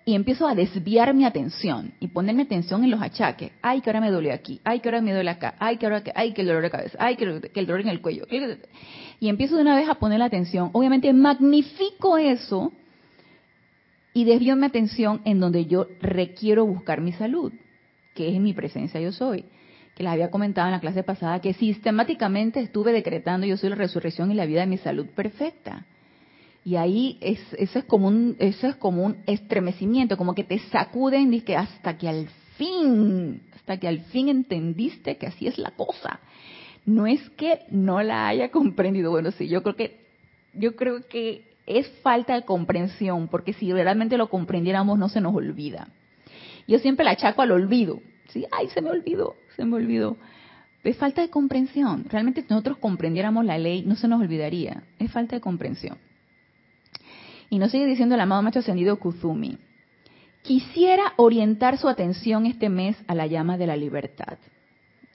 y 0.04 0.14
empiezo 0.14 0.48
a 0.48 0.54
desviar 0.54 1.14
mi 1.14 1.24
atención 1.24 1.94
y 2.00 2.08
ponerme 2.08 2.42
atención 2.42 2.82
en 2.82 2.90
los 2.90 3.00
achaques, 3.00 3.52
ay, 3.62 3.80
que 3.80 3.90
ahora 3.90 4.00
me 4.00 4.10
duele 4.10 4.32
aquí, 4.32 4.60
ay, 4.64 4.80
que 4.80 4.88
ahora 4.88 5.00
me 5.00 5.12
duele 5.12 5.30
acá, 5.30 5.54
ay, 5.60 5.76
que 5.76 5.86
ahora 5.86 6.02
que, 6.02 6.12
ay, 6.14 6.32
que 6.32 6.40
el 6.40 6.48
dolor 6.48 6.62
de 6.62 6.70
cabeza, 6.70 6.98
ay, 7.00 7.16
que, 7.16 7.24
el 7.24 7.66
dolor 7.66 7.80
en 7.80 7.88
el 7.88 8.00
cuello, 8.00 8.26
y 9.20 9.28
empiezo 9.28 9.56
de 9.56 9.62
una 9.62 9.76
vez 9.76 9.88
a 9.88 9.94
poner 9.94 10.18
la 10.18 10.24
atención, 10.24 10.70
obviamente 10.72 11.12
magnifico 11.12 12.18
eso 12.18 12.72
y 14.14 14.24
desvío 14.24 14.56
mi 14.56 14.66
atención 14.66 15.22
en 15.24 15.40
donde 15.40 15.66
yo 15.66 15.86
requiero 16.00 16.66
buscar 16.66 17.00
mi 17.00 17.12
salud, 17.12 17.52
que 18.14 18.28
es 18.28 18.34
en 18.34 18.42
mi 18.42 18.52
presencia 18.52 19.00
yo 19.00 19.12
soy. 19.12 19.44
Que 19.94 20.02
les 20.02 20.12
había 20.12 20.30
comentado 20.30 20.68
en 20.68 20.72
la 20.72 20.80
clase 20.80 21.02
pasada 21.02 21.40
que 21.40 21.52
sistemáticamente 21.54 22.60
estuve 22.60 22.92
decretando 22.92 23.46
yo 23.46 23.56
soy 23.56 23.70
la 23.70 23.76
resurrección 23.76 24.30
y 24.30 24.34
la 24.34 24.46
vida 24.46 24.60
de 24.60 24.66
mi 24.66 24.78
salud 24.78 25.06
perfecta. 25.06 25.86
Y 26.64 26.76
ahí 26.76 27.18
es, 27.20 27.40
eso, 27.58 27.80
es 27.80 27.84
como 27.86 28.08
un, 28.08 28.36
eso 28.38 28.68
es 28.68 28.76
como 28.76 29.04
un 29.04 29.16
estremecimiento, 29.26 30.16
como 30.16 30.34
que 30.34 30.44
te 30.44 30.58
sacuden 30.58 31.34
y 31.34 31.40
que 31.40 31.56
hasta 31.56 31.98
que 31.98 32.08
al 32.08 32.28
fin, 32.56 33.42
hasta 33.54 33.78
que 33.78 33.88
al 33.88 34.00
fin 34.06 34.28
entendiste 34.28 35.16
que 35.16 35.26
así 35.26 35.46
es 35.46 35.58
la 35.58 35.72
cosa. 35.72 36.20
No 36.86 37.06
es 37.06 37.20
que 37.30 37.60
no 37.70 38.02
la 38.02 38.28
haya 38.28 38.50
comprendido, 38.52 39.10
bueno, 39.10 39.30
sí, 39.32 39.48
yo 39.48 39.62
creo 39.62 39.76
que, 39.76 40.06
yo 40.54 40.76
creo 40.76 41.06
que 41.08 41.51
es 41.66 41.88
falta 42.02 42.34
de 42.34 42.44
comprensión, 42.44 43.28
porque 43.28 43.52
si 43.52 43.72
realmente 43.72 44.16
lo 44.16 44.28
comprendiéramos 44.28 44.98
no 44.98 45.08
se 45.08 45.20
nos 45.20 45.34
olvida. 45.34 45.88
Yo 46.66 46.78
siempre 46.78 47.04
la 47.04 47.12
achaco 47.12 47.42
al 47.42 47.52
olvido. 47.52 48.00
¿sí? 48.28 48.46
Ay, 48.50 48.68
se 48.68 48.80
me 48.80 48.90
olvidó, 48.90 49.36
se 49.56 49.64
me 49.64 49.76
olvidó. 49.76 50.16
Es 50.82 50.96
falta 50.96 51.22
de 51.22 51.30
comprensión. 51.30 52.04
Realmente 52.08 52.42
si 52.42 52.48
nosotros 52.50 52.78
comprendiéramos 52.78 53.44
la 53.44 53.58
ley, 53.58 53.84
no 53.86 53.94
se 53.94 54.08
nos 54.08 54.20
olvidaría. 54.20 54.82
Es 54.98 55.12
falta 55.12 55.36
de 55.36 55.40
comprensión. 55.40 55.98
Y 57.50 57.58
nos 57.58 57.70
sigue 57.70 57.86
diciendo 57.86 58.14
el 58.14 58.20
amado 58.20 58.42
maestro 58.42 58.60
ascendido 58.60 58.98
Kuzumi. 58.98 59.58
Quisiera 60.42 61.12
orientar 61.16 61.78
su 61.78 61.88
atención 61.88 62.46
este 62.46 62.68
mes 62.68 62.96
a 63.06 63.14
la 63.14 63.26
llama 63.26 63.58
de 63.58 63.66
la 63.66 63.76
libertad. 63.76 64.38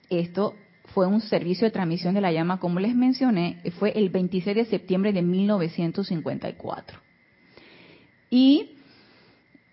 Esto 0.08 0.54
fue 0.94 1.06
un 1.06 1.20
servicio 1.20 1.66
de 1.66 1.70
transmisión 1.70 2.14
de 2.14 2.20
la 2.20 2.32
llama, 2.32 2.60
como 2.60 2.80
les 2.80 2.94
mencioné, 2.94 3.60
fue 3.78 3.90
el 3.90 4.08
26 4.10 4.56
de 4.56 4.64
septiembre 4.64 5.12
de 5.12 5.22
1954. 5.22 6.98
Y 8.30 8.76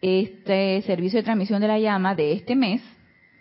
este 0.01 0.81
servicio 0.83 1.19
de 1.19 1.23
transmisión 1.23 1.61
de 1.61 1.67
la 1.67 1.79
llama 1.79 2.15
de 2.15 2.33
este 2.33 2.55
mes, 2.55 2.81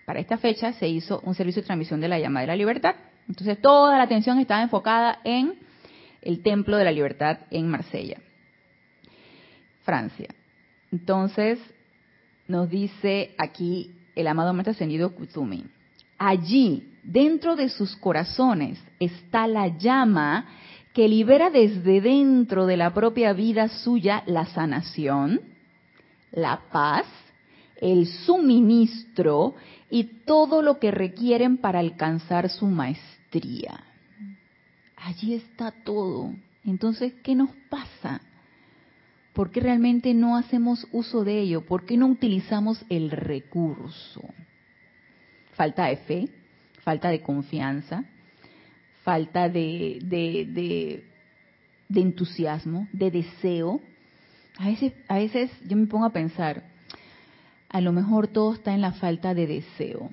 para 0.07 0.21
esta 0.21 0.39
fecha, 0.39 0.73
se 0.75 0.89
hizo 0.89 1.21
un 1.25 1.35
servicio 1.35 1.63
de 1.63 1.67
transmisión 1.67 2.01
de 2.01 2.09
la 2.09 2.19
llama 2.19 2.41
de 2.41 2.47
la 2.47 2.57
libertad. 2.57 2.95
Entonces 3.29 3.61
toda 3.61 3.97
la 3.97 4.05
atención 4.05 4.39
estaba 4.39 4.63
enfocada 4.63 5.21
en 5.25 5.55
el 6.23 6.43
Templo 6.43 6.77
de 6.77 6.85
la 6.85 6.93
Libertad 6.93 7.41
en 7.51 7.69
Marsella, 7.69 8.19
Francia. 9.83 10.29
Entonces 10.93 11.59
nos 12.49 12.69
dice 12.69 13.35
aquí 13.39 13.93
el 14.15 14.27
amado 14.27 14.53
maestro 14.53 14.73
ascendido 14.73 15.15
Kuzumi, 15.15 15.65
allí 16.19 16.94
dentro 17.05 17.57
de 17.57 17.69
sus 17.69 17.97
corazones 17.97 18.79
está 18.99 19.47
la 19.47 19.69
llama 19.79 20.47
que 20.93 21.09
libera 21.09 21.51
desde 21.51 22.01
dentro 22.01 22.67
de 22.67 22.77
la 22.77 22.95
propia 22.95 23.33
vida 23.33 23.69
suya 23.69 24.23
la 24.27 24.47
sanación, 24.47 25.41
la 26.31 26.63
paz, 26.71 27.07
el 27.81 28.07
suministro 28.07 29.55
y 29.91 30.05
todo 30.25 30.63
lo 30.63 30.79
que 30.79 30.91
requieren 30.91 31.59
para 31.59 31.81
alcanzar 31.81 32.49
su 32.49 32.67
maestría. 32.67 33.85
Allí 34.97 35.35
está 35.35 35.73
todo. 35.85 36.33
Entonces, 36.65 37.13
¿qué 37.23 37.35
nos 37.35 37.51
pasa? 37.69 38.21
¿Por 39.35 39.51
qué 39.51 39.61
realmente 39.61 40.15
no 40.15 40.37
hacemos 40.37 40.87
uso 40.93 41.25
de 41.25 41.41
ello? 41.41 41.67
¿Por 41.67 41.85
qué 41.85 41.97
no 41.97 42.07
utilizamos 42.07 42.85
el 42.89 43.11
recurso? 43.11 44.23
Falta 45.55 45.87
de 45.87 45.97
fe, 45.97 46.29
falta 46.85 47.09
de 47.09 47.23
confianza, 47.23 48.05
falta 49.03 49.49
de, 49.49 49.99
de, 51.89 52.01
entusiasmo, 52.01 52.87
de 52.93 53.11
deseo. 53.11 53.81
A 54.59 54.67
veces, 54.67 54.93
a 55.09 55.17
veces 55.17 55.51
yo 55.67 55.77
me 55.77 55.87
pongo 55.87 56.05
a 56.05 56.13
pensar, 56.13 56.63
a 57.69 57.81
lo 57.81 57.93
mejor 57.93 58.29
todo 58.29 58.55
está 58.55 58.75
en 58.75 58.83
la 58.83 58.93
falta 58.93 59.35
de 59.35 59.47
deseo. 59.47 60.11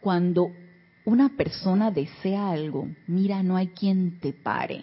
Cuando 0.00 0.52
una 1.04 1.36
persona 1.36 1.90
desea 1.90 2.50
algo, 2.50 2.88
mira, 3.06 3.42
no 3.42 3.56
hay 3.56 3.68
quien 3.68 4.18
te 4.20 4.32
pare. 4.32 4.82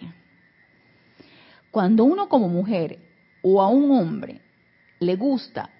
Cuando 1.70 2.04
uno 2.04 2.28
como 2.28 2.48
mujer 2.48 2.98
o 3.42 3.62
a 3.62 3.68
un 3.68 3.90
hombre 3.90 4.40
le 5.00 5.16
gusta, 5.16 5.70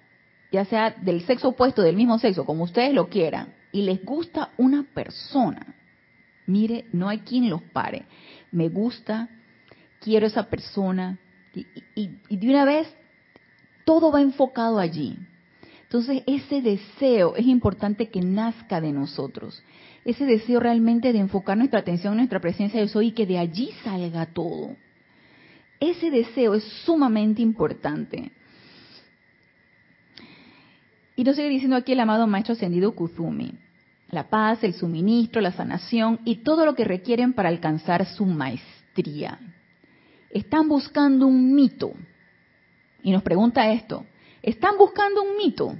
ya 0.51 0.65
sea 0.65 0.91
del 0.91 1.21
sexo 1.21 1.49
opuesto, 1.49 1.81
del 1.81 1.95
mismo 1.95 2.17
sexo, 2.19 2.45
como 2.45 2.63
ustedes 2.63 2.93
lo 2.93 3.09
quieran, 3.09 3.58
y 3.71 3.83
les 3.83 4.03
gusta 4.03 4.51
una 4.57 4.83
persona, 4.83 5.75
mire, 6.45 6.85
no 6.91 7.07
hay 7.07 7.19
quien 7.19 7.49
los 7.49 7.61
pare. 7.61 8.05
Me 8.51 8.69
gusta, 8.69 9.29
quiero 10.01 10.25
esa 10.25 10.49
persona, 10.49 11.19
y, 11.95 12.37
de 12.37 12.49
una 12.49 12.65
vez 12.65 12.87
todo 13.85 14.11
va 14.11 14.21
enfocado 14.21 14.79
allí. 14.79 15.17
Entonces, 15.83 16.23
ese 16.27 16.61
deseo 16.61 17.35
es 17.35 17.47
importante 17.47 18.09
que 18.09 18.21
nazca 18.21 18.79
de 18.79 18.91
nosotros. 18.91 19.63
Ese 20.05 20.25
deseo 20.25 20.59
realmente 20.59 21.11
de 21.11 21.19
enfocar 21.19 21.57
nuestra 21.57 21.79
atención 21.79 22.13
en 22.13 22.17
nuestra 22.17 22.39
presencia 22.39 22.79
de 22.79 22.87
soy 22.87 23.07
y 23.07 23.11
que 23.11 23.25
de 23.25 23.39
allí 23.39 23.71
salga 23.83 24.27
todo. 24.27 24.75
Ese 25.79 26.11
deseo 26.11 26.53
es 26.53 26.63
sumamente 26.85 27.41
importante. 27.41 28.31
Y 31.19 31.25
nos 31.25 31.35
sigue 31.35 31.49
diciendo 31.49 31.75
aquí 31.75 31.91
el 31.91 31.99
amado 31.99 32.27
Maestro 32.27 32.53
Ascendido 32.53 32.95
Kuzumi. 32.95 33.51
La 34.09 34.29
paz, 34.29 34.63
el 34.63 34.73
suministro, 34.73 35.41
la 35.41 35.51
sanación 35.51 36.21
y 36.23 36.37
todo 36.37 36.65
lo 36.65 36.75
que 36.75 36.85
requieren 36.85 37.33
para 37.33 37.49
alcanzar 37.49 38.05
su 38.05 38.25
maestría. 38.25 39.37
Están 40.29 40.69
buscando 40.69 41.27
un 41.27 41.53
mito. 41.53 41.91
Y 43.03 43.11
nos 43.11 43.21
pregunta 43.21 43.69
esto, 43.69 44.05
¿Están 44.41 44.77
buscando 44.77 45.21
un 45.23 45.35
mito? 45.35 45.75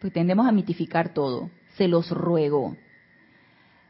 Pues 0.00 0.12
tendemos 0.12 0.48
a 0.48 0.50
mitificar 0.50 1.14
todo. 1.14 1.48
Se 1.76 1.86
los 1.86 2.10
ruego. 2.10 2.76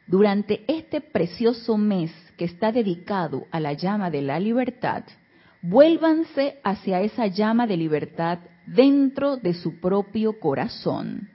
Durante 0.07 0.65
este 0.69 1.01
precioso 1.01 1.79
mes 1.79 2.13
que 2.37 2.45
está 2.45 2.73
dedicado 2.73 3.47
a 3.51 3.59
la 3.59 3.73
llama 3.73 4.11
de 4.11 4.21
la 4.21 4.39
libertad, 4.39 5.05
vuélvanse 5.63 6.59
hacia 6.63 7.01
esa 7.01 7.27
llama 7.29 7.67
de 7.67 7.79
libertad 7.79 8.41
dentro 8.75 9.37
de 9.37 9.55
su 9.55 9.81
propio 9.81 10.39
corazón 10.39 11.31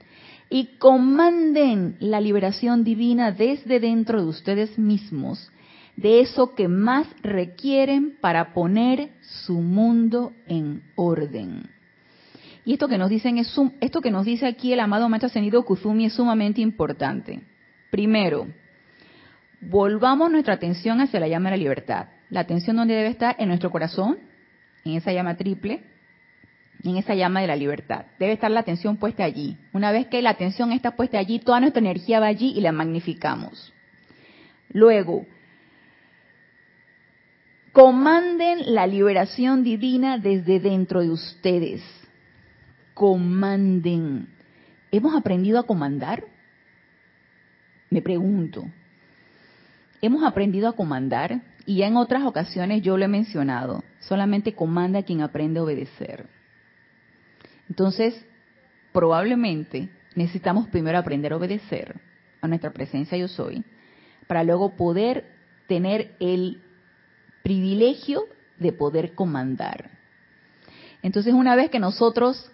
y 0.50 0.78
comanden 0.78 1.96
la 2.00 2.22
liberación 2.22 2.84
divina 2.84 3.32
desde 3.32 3.80
dentro 3.80 4.22
de 4.22 4.28
ustedes 4.28 4.78
mismos 4.78 5.52
de 5.96 6.22
eso 6.22 6.56
que 6.56 6.67
más 6.67 7.08
requieren 7.22 8.17
para 8.19 8.54
poner 8.54 9.12
su 9.22 9.62
mundo 9.62 10.34
en 10.48 10.84
orden. 10.96 11.69
Y 12.65 12.74
esto 12.74 12.88
que 12.88 12.98
nos 12.98 13.10
dicen 13.10 13.38
es 13.38 13.54
esto 13.82 14.02
que 14.02 14.12
nos 14.12 14.26
dice 14.26 14.48
aquí 14.48 14.74
el 14.74 14.80
amado 14.80 15.10
maestro 15.10 15.28
ascendido 15.28 15.65
Kuzumi 15.65 16.06
es 16.06 16.13
sumamente 16.13 16.62
importante. 16.62 17.41
Primero, 17.91 18.48
volvamos 19.62 20.32
nuestra 20.32 20.56
atención 20.56 21.02
hacia 21.02 21.19
la 21.19 21.28
llama 21.28 21.50
de 21.50 21.58
la 21.58 21.63
libertad. 21.63 22.08
La 22.30 22.39
atención 22.39 22.76
donde 22.76 22.96
debe 22.96 23.10
estar 23.10 23.36
en 23.38 23.50
nuestro 23.50 23.69
corazón, 23.69 24.17
en 24.86 24.93
esa 24.93 25.12
llama 25.12 25.36
triple, 25.36 25.84
en 26.89 26.98
esa 26.98 27.15
llama 27.15 27.41
de 27.41 27.48
la 27.48 27.56
libertad. 27.56 28.06
Debe 28.19 28.34
estar 28.34 28.52
la 28.52 28.60
atención 28.60 28.98
puesta 28.98 29.24
allí. 29.24 29.58
Una 29.72 29.91
vez 29.91 30.08
que 30.08 30.22
la 30.22 30.32
atención 30.32 30.72
está 30.72 30.96
puesta 30.96 31.17
allí, 31.17 31.39
toda 31.39 31.60
nuestra 31.60 31.80
energía 31.80 32.19
va 32.19 32.28
allí 32.28 32.54
y 32.56 32.62
la 32.62 32.72
magnificamos. 32.72 33.74
Luego, 34.69 35.26
Comanden 37.74 38.76
la 38.76 38.86
liberación 38.86 39.63
divina 39.63 40.19
desde 40.19 40.60
dentro 40.60 41.02
de 41.02 41.10
ustedes. 41.10 41.82
Comanden. 42.93 44.28
¿Hemos 44.91 45.15
aprendido 45.15 45.58
a 45.58 45.63
comandar? 45.63 46.24
Me 47.89 48.04
pregunto. 48.04 48.63
¿Hemos 50.04 50.24
aprendido 50.24 50.69
a 50.69 50.74
comandar? 50.74 51.41
Y 51.65 51.78
ya 51.78 51.88
en 51.88 51.98
otras 51.98 52.24
ocasiones 52.26 52.84
yo 52.84 52.96
lo 52.96 53.06
he 53.06 53.08
mencionado. 53.08 53.84
Solamente 54.02 54.54
comanda 54.54 55.02
quien 55.02 55.22
aprende 55.22 55.60
a 55.60 55.63
obedecer. 55.63 56.28
Entonces, 57.69 58.26
probablemente 58.91 59.89
necesitamos 60.15 60.67
primero 60.67 60.97
aprender 60.97 61.34
a 61.34 61.38
obedecer 61.38 61.99
a 62.41 62.47
nuestra 62.47 62.71
presencia 62.71 63.17
yo 63.17 63.28
soy, 63.28 63.63
para 64.28 64.43
luego 64.43 64.76
poder 64.76 65.26
tener 65.67 66.15
el 66.19 66.62
privilegio 67.41 68.26
de 68.60 68.73
poder 68.73 69.13
comandar. 69.13 69.91
Entonces, 71.02 71.34
una 71.34 71.56
vez 71.56 71.69
que 71.69 71.80
nosotros 71.80 72.52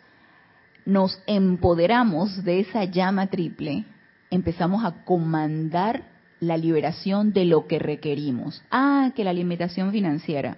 nos 0.86 1.22
empoderamos 1.28 2.44
de 2.44 2.62
esa 2.62 2.86
llama 2.86 3.28
triple, 3.28 3.86
empezamos 4.32 4.84
a 4.84 5.04
comandar 5.06 6.04
la 6.40 6.58
liberación 6.58 7.34
de 7.34 7.46
lo 7.46 7.68
que 7.68 7.80
requerimos. 7.80 8.64
Ah, 8.72 9.12
que 9.16 9.24
la 9.24 9.34
limitación 9.34 9.92
financiera, 9.92 10.58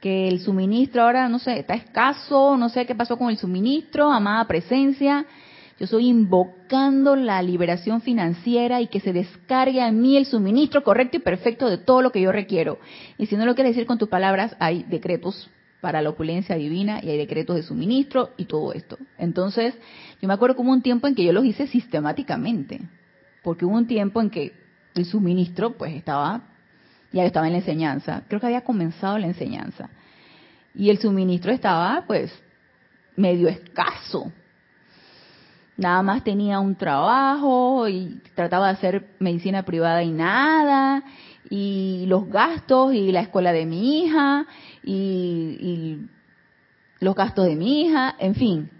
que 0.00 0.28
el 0.28 0.40
suministro 0.40 1.02
ahora, 1.02 1.28
no 1.28 1.38
sé, 1.38 1.58
está 1.58 1.74
escaso, 1.74 2.56
no 2.56 2.68
sé 2.68 2.86
qué 2.86 2.94
pasó 2.94 3.16
con 3.16 3.30
el 3.30 3.36
suministro, 3.36 4.10
amada 4.10 4.46
presencia, 4.46 5.26
yo 5.80 5.84
estoy 5.84 6.08
invocando 6.08 7.16
la 7.16 7.40
liberación 7.40 8.02
financiera 8.02 8.82
y 8.82 8.88
que 8.88 9.00
se 9.00 9.14
descargue 9.14 9.80
a 9.80 9.90
mí 9.90 10.18
el 10.18 10.26
suministro 10.26 10.84
correcto 10.84 11.16
y 11.16 11.20
perfecto 11.20 11.70
de 11.70 11.78
todo 11.78 12.02
lo 12.02 12.12
que 12.12 12.20
yo 12.20 12.32
requiero. 12.32 12.78
Y 13.16 13.26
si 13.26 13.36
no 13.36 13.46
lo 13.46 13.54
quieres 13.54 13.74
decir 13.74 13.86
con 13.86 13.96
tus 13.96 14.10
palabras, 14.10 14.54
hay 14.58 14.82
decretos 14.82 15.48
para 15.80 16.02
la 16.02 16.10
opulencia 16.10 16.56
divina 16.56 17.00
y 17.02 17.08
hay 17.08 17.16
decretos 17.16 17.56
de 17.56 17.62
suministro 17.62 18.30
y 18.36 18.44
todo 18.44 18.74
esto. 18.74 18.98
Entonces, 19.16 19.74
yo 20.20 20.28
me 20.28 20.34
acuerdo 20.34 20.54
como 20.54 20.72
un 20.72 20.82
tiempo 20.82 21.08
en 21.08 21.14
que 21.14 21.24
yo 21.24 21.32
los 21.32 21.46
hice 21.46 21.66
sistemáticamente, 21.66 22.82
porque 23.42 23.64
hubo 23.64 23.74
un 23.74 23.86
tiempo 23.86 24.20
en 24.20 24.28
que 24.28 24.52
el 24.94 25.06
suministro 25.06 25.78
pues 25.78 25.94
estaba, 25.94 26.42
ya 27.12 27.24
estaba 27.24 27.46
en 27.46 27.52
la 27.52 27.58
enseñanza, 27.58 28.22
creo 28.28 28.40
que 28.40 28.46
había 28.46 28.62
comenzado 28.62 29.18
la 29.18 29.26
enseñanza, 29.26 29.90
y 30.74 30.90
el 30.90 30.98
suministro 30.98 31.52
estaba 31.52 32.04
pues 32.06 32.32
medio 33.16 33.48
escaso, 33.48 34.32
nada 35.76 36.02
más 36.02 36.22
tenía 36.22 36.60
un 36.60 36.76
trabajo 36.76 37.88
y 37.88 38.20
trataba 38.34 38.66
de 38.68 38.72
hacer 38.74 39.06
medicina 39.18 39.64
privada 39.64 40.02
y 40.02 40.12
nada, 40.12 41.02
y 41.48 42.04
los 42.06 42.28
gastos 42.28 42.94
y 42.94 43.10
la 43.10 43.22
escuela 43.22 43.52
de 43.52 43.66
mi 43.66 44.04
hija 44.04 44.46
y, 44.84 45.98
los 47.00 47.14
gastos 47.14 47.46
de 47.46 47.56
mi 47.56 47.86
hija, 47.86 48.14
en 48.18 48.34
fin, 48.34 48.70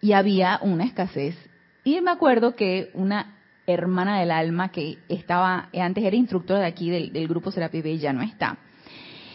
y 0.00 0.12
había 0.12 0.60
una 0.62 0.84
escasez. 0.84 1.36
Y 1.82 2.00
me 2.00 2.12
acuerdo 2.12 2.54
que 2.54 2.90
una 2.94 3.35
hermana 3.66 4.20
del 4.20 4.30
alma 4.30 4.70
que 4.70 4.98
estaba, 5.08 5.68
antes 5.72 6.04
era 6.04 6.16
instructora 6.16 6.60
de 6.60 6.66
aquí 6.66 6.90
del, 6.90 7.28
grupo 7.28 7.50
Serapis 7.50 7.82
B, 7.82 7.98
ya 7.98 8.12
no 8.12 8.22
está. 8.22 8.58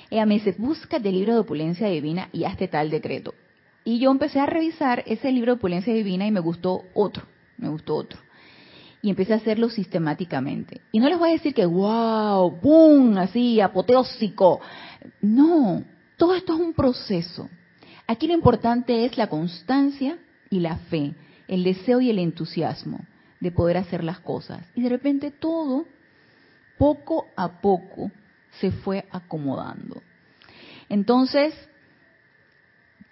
Ella 0.10 0.26
me 0.26 0.36
dice, 0.36 0.56
busca 0.58 0.98
el 0.98 1.04
libro 1.04 1.34
de 1.34 1.40
opulencia 1.40 1.88
divina 1.88 2.30
y 2.32 2.44
hazte 2.44 2.68
tal 2.68 2.90
decreto. 2.90 3.34
Y 3.84 4.00
yo 4.00 4.12
empecé 4.12 4.40
a 4.40 4.46
revisar 4.46 5.04
ese 5.08 5.32
libro 5.32 5.54
de 5.54 5.58
opulencia 5.58 5.94
divina 5.94 6.28
y 6.28 6.32
me 6.32 6.40
gustó 6.40 6.84
otro, 6.94 7.26
me 7.58 7.70
gustó 7.70 7.96
otro. 7.96 8.20
Y 9.02 9.10
empecé 9.10 9.34
a 9.34 9.38
hacerlo 9.38 9.70
sistemáticamente. 9.70 10.82
Y 10.92 11.00
no 11.00 11.10
les 11.10 11.18
voy 11.18 11.30
a 11.30 11.34
decir 11.34 11.54
que, 11.54 11.66
wow, 11.66 12.52
boom, 12.62 13.18
así, 13.18 13.60
apoteósico. 13.60 14.62
No, 15.22 15.84
todo 16.18 16.36
esto 16.36 16.54
es 16.54 16.60
un 16.60 16.74
proceso. 16.74 17.50
Aquí 18.06 18.28
lo 18.28 18.34
importante 18.34 19.06
es 19.06 19.18
la 19.18 19.28
constancia 19.28 20.20
y 20.50 20.60
la 20.60 20.76
fe, 20.78 21.14
el 21.48 21.64
deseo 21.64 22.02
y 22.02 22.12
el 22.12 22.20
entusiasmo 22.20 23.00
de 23.42 23.52
poder 23.52 23.76
hacer 23.76 24.04
las 24.06 24.20
cosas. 24.20 24.66
Y 24.76 24.84
de 24.84 24.90
repente 24.90 25.32
todo, 25.32 25.86
poco 26.78 27.28
a 27.36 27.60
poco, 27.60 28.10
se 28.60 28.72
fue 28.72 29.06
acomodando. 29.12 30.02
Entonces, 30.88 31.54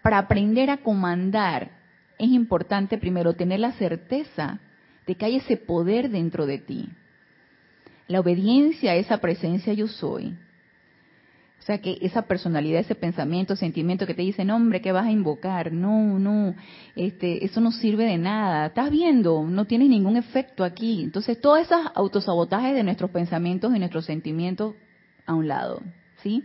para 0.01 0.19
aprender 0.19 0.69
a 0.69 0.77
comandar 0.77 1.71
es 2.17 2.29
importante 2.29 2.97
primero 2.97 3.33
tener 3.33 3.61
la 3.61 3.71
certeza 3.73 4.59
de 5.07 5.15
que 5.15 5.25
hay 5.25 5.37
ese 5.37 5.57
poder 5.57 6.09
dentro 6.09 6.45
de 6.45 6.59
ti. 6.59 6.89
La 8.07 8.19
obediencia 8.19 8.91
a 8.91 8.95
esa 8.95 9.19
presencia 9.19 9.73
yo 9.73 9.87
soy. 9.87 10.37
O 11.59 11.61
sea, 11.61 11.79
que 11.79 11.97
esa 12.01 12.23
personalidad, 12.23 12.79
ese 12.79 12.95
pensamiento, 12.95 13.55
sentimiento 13.55 14.07
que 14.07 14.13
te 14.13 14.21
dicen, 14.21 14.49
hombre, 14.49 14.81
¿qué 14.81 14.91
vas 14.91 15.05
a 15.05 15.11
invocar? 15.11 15.71
No, 15.71 16.17
no, 16.17 16.55
este, 16.95 17.45
eso 17.45 17.61
no 17.61 17.71
sirve 17.71 18.05
de 18.05 18.17
nada. 18.17 18.67
Estás 18.67 18.89
viendo, 18.89 19.43
no 19.43 19.65
tiene 19.65 19.87
ningún 19.87 20.15
efecto 20.15 20.63
aquí. 20.63 21.03
Entonces, 21.03 21.39
todos 21.39 21.59
esos 21.59 21.79
autosabotajes 21.95 22.73
de 22.73 22.83
nuestros 22.83 23.11
pensamientos 23.11 23.75
y 23.75 23.79
nuestros 23.79 24.05
sentimientos 24.05 24.75
a 25.25 25.35
un 25.35 25.47
lado, 25.47 25.81
¿sí? 26.23 26.43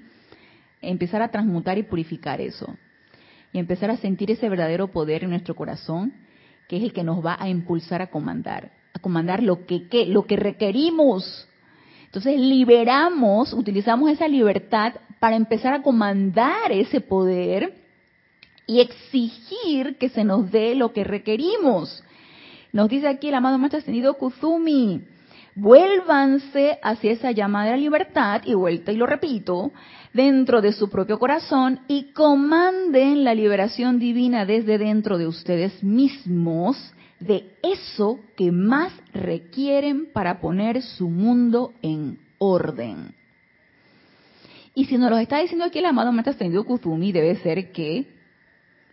Empezar 0.83 1.23
a 1.23 1.31
transmutar 1.31 1.79
y 1.79 1.85
purificar 1.85 2.41
eso 2.41 2.77
y 3.55 3.61
empezar 3.61 3.91
a 3.91 3.97
sentir 3.97 4.33
ese 4.33 4.49
verdadero 4.49 4.89
poder 4.89 5.23
en 5.23 5.31
nuestro 5.31 5.55
corazón, 5.55 6.13
que 6.69 6.77
es 6.77 6.83
el 6.83 6.93
que 6.93 7.05
nos 7.05 7.25
va 7.25 7.37
a 7.39 7.49
impulsar 7.49 8.03
a 8.03 8.09
comandar, 8.09 8.73
a 8.93 8.99
comandar 8.99 9.45
lo 9.45 9.65
que, 9.65 9.87
lo 10.09 10.27
que 10.27 10.37
requerimos. 10.37 11.49
Entonces 12.15 12.39
liberamos, 12.41 13.53
utilizamos 13.53 14.09
esa 14.09 14.29
libertad 14.29 14.93
para 15.19 15.35
empezar 15.35 15.75
a 15.75 15.83
comandar 15.83 16.71
ese 16.71 17.01
poder 17.01 17.75
y 18.69 18.79
exigir 18.79 19.97
que 19.99 20.09
se 20.11 20.23
nos 20.23 20.49
dé 20.53 20.77
lo 20.77 20.93
que 20.93 21.03
requerimos. 21.03 22.05
Nos 22.73 22.89
dice 22.89 23.09
aquí 23.09 23.31
el 23.31 23.35
amado 23.35 23.59
Maestro 23.59 23.81
Ascendido 23.81 24.15
Kuzumi, 24.15 25.03
vuélvanse 25.57 26.79
hacia 26.85 27.11
esa 27.11 27.33
llama 27.33 27.65
de 27.65 27.73
la 27.73 27.79
libertad, 27.79 28.43
y 28.45 28.55
vuelta 28.55 28.93
y 28.93 28.97
lo 28.97 29.07
repito, 29.07 29.73
dentro 30.13 30.61
de 30.61 30.73
su 30.73 30.89
propio 30.89 31.19
corazón 31.19 31.81
y 31.89 32.13
comanden 32.13 33.25
la 33.25 33.35
liberación 33.35 33.99
divina 33.99 34.47
desde 34.47 34.79
dentro 34.79 35.19
de 35.19 35.27
ustedes 35.27 35.83
mismos 35.83 36.94
de 37.27 37.57
eso 37.63 38.21
que 38.37 38.53
más 38.53 38.93
requieren 39.13 40.13
para 40.13 40.41
poner 40.41 40.83
su 40.83 41.09
mundo 41.09 41.73
en 41.83 42.19
orden. 42.39 43.15
Y 44.75 44.87
si 44.87 44.99
nos 44.99 45.11
lo 45.11 45.19
está 45.19 45.39
diciendo 45.39 45.65
aquí 45.65 45.79
el 45.79 45.87
amado 45.87 46.13
Maestro 46.13 46.33
Ascendido 46.33 46.65
Kuzumi, 46.65 47.13
debe 47.13 47.37
ser 47.37 47.73
que 47.73 48.07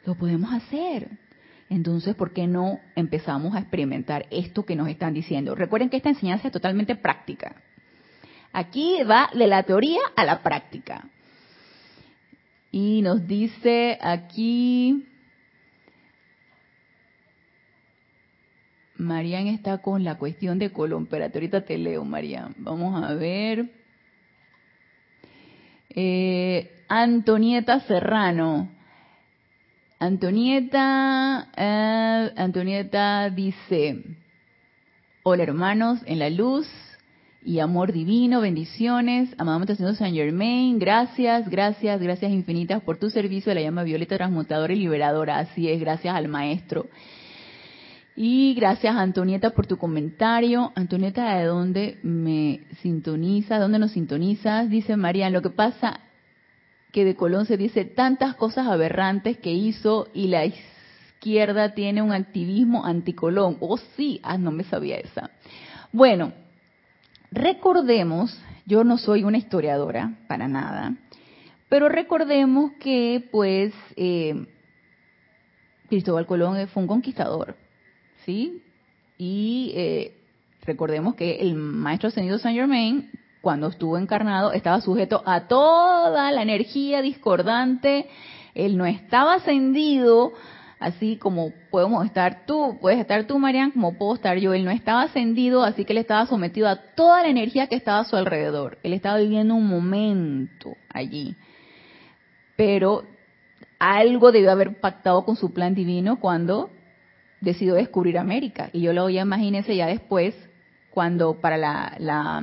lo 0.06 0.16
podemos 0.16 0.54
hacer. 0.54 1.10
Entonces, 1.70 2.16
¿por 2.16 2.34
qué 2.34 2.48
no 2.48 2.80
empezamos 2.96 3.56
a 3.56 3.60
experimentar 3.60 4.26
esto 4.30 4.66
que 4.66 4.76
nos 4.76 4.88
están 4.90 5.14
diciendo? 5.14 5.56
Recuerden 5.56 5.90
que 5.90 5.98
esta 5.98 6.10
enseñanza 6.10 6.48
es 6.48 6.54
totalmente 6.54 6.96
práctica. 6.96 7.56
Aquí 8.54 8.98
va 9.10 9.30
de 9.34 9.48
la 9.48 9.64
teoría 9.64 10.02
a 10.16 10.26
la 10.26 10.44
práctica. 10.44 11.10
Y 12.72 13.02
nos 13.02 13.26
dice 13.26 13.98
aquí, 14.02 15.08
Marian 19.02 19.48
está 19.48 19.80
con 19.80 20.04
la 20.04 20.18
cuestión 20.18 20.60
de 20.60 20.72
Colón. 20.72 21.04
Espérate, 21.04 21.38
ahorita 21.38 21.62
te 21.62 21.78
leo, 21.78 22.06
Marian. 22.06 22.56
Vamos 22.58 23.04
a 23.04 23.14
ver. 23.16 23.70
Eh, 25.90 26.72
Antonieta 26.88 27.80
Serrano. 27.82 28.70
Antonieta, 30.00 31.50
eh, 31.56 32.32
Antonieta 32.36 33.30
dice, 33.30 34.04
hola 35.22 35.44
hermanos 35.44 36.00
en 36.08 36.18
la 36.18 36.30
luz 36.32 36.68
y 37.44 37.60
amor 37.60 37.92
divino, 37.92 38.42
bendiciones, 38.42 39.30
amado 39.38 39.76
Señor 39.76 39.96
San 39.96 40.14
Germain, 40.14 40.80
gracias, 40.80 41.48
gracias, 41.48 42.02
gracias 42.02 42.32
infinitas 42.32 42.82
por 42.82 42.98
tu 42.98 43.12
servicio 43.12 43.52
de 43.52 43.56
la 43.56 43.62
llama 43.62 43.84
violeta 43.84 44.18
transmutadora 44.18 44.74
y 44.74 44.78
liberadora, 44.78 45.38
así 45.38 45.70
es, 45.70 45.80
gracias 45.80 46.16
al 46.16 46.28
maestro. 46.28 46.88
Y 48.16 48.54
gracias 48.56 48.96
Antonieta 48.96 49.52
por 49.52 49.68
tu 49.68 49.78
comentario. 49.78 50.72
Antonieta, 50.76 51.38
¿de 51.38 51.46
dónde 51.46 52.00
me 52.04 52.62
sintoniza? 52.82 53.58
¿Dónde 53.58 53.80
nos 53.80 53.92
sintonizas? 53.92 54.70
Dice 54.70 54.98
María, 54.98 55.30
lo 55.30 55.42
que 55.42 55.50
pasa 55.50 56.02
que 56.92 57.06
de 57.06 57.16
Colón 57.16 57.46
se 57.46 57.58
dice 57.58 57.86
tantas 57.86 58.36
cosas 58.36 58.68
aberrantes 58.68 59.38
que 59.38 59.52
hizo 59.52 60.10
y 60.14 60.28
la 60.28 60.46
izquierda 60.46 61.74
tiene 61.74 62.02
un 62.02 62.12
activismo 62.12 62.86
anticolón. 62.86 63.58
Oh 63.60 63.78
sí, 63.96 64.20
ah, 64.24 64.38
no 64.38 64.52
me 64.52 64.66
sabía 64.66 64.98
esa. 64.98 65.32
Bueno, 65.94 66.34
recordemos, 67.32 68.38
yo 68.66 68.84
no 68.84 68.98
soy 68.98 69.24
una 69.24 69.38
historiadora 69.38 70.18
para 70.28 70.48
nada, 70.48 70.96
pero 71.70 71.88
recordemos 71.88 72.74
que 72.80 73.28
pues 73.32 73.74
eh, 73.96 74.48
Cristóbal 75.88 76.26
Colón 76.26 76.68
fue 76.68 76.84
un 76.84 76.88
conquistador, 76.88 77.56
¿sí? 78.26 78.64
Y 79.18 79.72
eh, 79.76 80.18
recordemos 80.64 81.16
que 81.16 81.42
el 81.42 81.56
maestro 81.56 82.10
ascendido 82.10 82.40
Saint 82.40 82.58
Germain 82.58 83.10
cuando 83.42 83.68
estuvo 83.68 83.98
encarnado, 83.98 84.54
estaba 84.54 84.80
sujeto 84.82 85.24
a 85.26 85.48
toda 85.48 86.32
la 86.32 86.44
energía 86.44 87.02
discordante. 87.02 88.08
Él 88.54 88.78
no 88.78 88.86
estaba 88.86 89.36
ascendido, 89.36 90.34
así 90.80 91.18
como 91.18 91.52
podemos 91.72 92.06
estar 92.06 92.46
tú, 92.46 92.78
puedes 92.80 93.00
estar 93.00 93.26
tú, 93.26 93.40
Marian, 93.40 93.72
como 93.72 93.98
puedo 93.98 94.14
estar 94.14 94.38
yo. 94.38 94.54
Él 94.54 94.64
no 94.64 94.72
estaba 94.72 95.04
ascendido, 95.04 95.64
así 95.64 95.86
que 95.86 95.94
él 95.94 95.98
estaba 95.98 96.28
sometido 96.28 96.68
a 96.68 96.76
toda 96.96 97.24
la 97.24 97.30
energía 97.30 97.68
que 97.68 97.76
estaba 97.76 98.00
a 98.00 98.06
su 98.06 98.16
alrededor. 98.16 98.78
Él 98.84 98.94
estaba 98.94 99.18
viviendo 99.18 99.56
un 99.56 99.68
momento 99.68 100.78
allí. 100.94 101.36
Pero 102.56 103.04
algo 103.80 104.32
debió 104.32 104.52
haber 104.52 104.80
pactado 104.80 105.26
con 105.26 105.36
su 105.36 105.52
plan 105.52 105.74
divino 105.74 106.20
cuando 106.20 106.70
decidió 107.42 107.76
descubrir 107.76 108.18
América. 108.18 108.70
Y 108.72 108.82
yo 108.82 108.94
lo 108.94 109.04
voy 109.04 109.18
a 109.18 109.24
imagínense 109.24 109.76
ya 109.76 109.88
después, 109.88 110.36
cuando 110.92 111.40
para 111.42 111.58
la, 111.58 111.96
la 112.00 112.42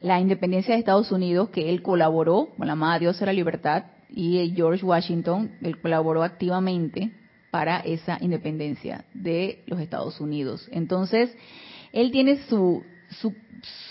la 0.00 0.18
independencia 0.18 0.74
de 0.74 0.80
Estados 0.80 1.12
Unidos, 1.12 1.50
que 1.50 1.68
él 1.70 1.82
colaboró 1.82 2.48
con 2.56 2.66
la 2.66 2.72
amada 2.72 2.98
Dios 2.98 3.20
de 3.20 3.26
la 3.26 3.32
libertad, 3.32 3.84
y 4.12 4.52
George 4.56 4.84
Washington, 4.84 5.52
él 5.62 5.80
colaboró 5.80 6.22
activamente 6.22 7.12
para 7.50 7.78
esa 7.80 8.18
independencia 8.20 9.04
de 9.14 9.62
los 9.66 9.80
Estados 9.80 10.20
Unidos. 10.20 10.68
Entonces, 10.72 11.32
él 11.92 12.10
tiene 12.10 12.38
su, 12.48 12.82
su, 13.20 13.34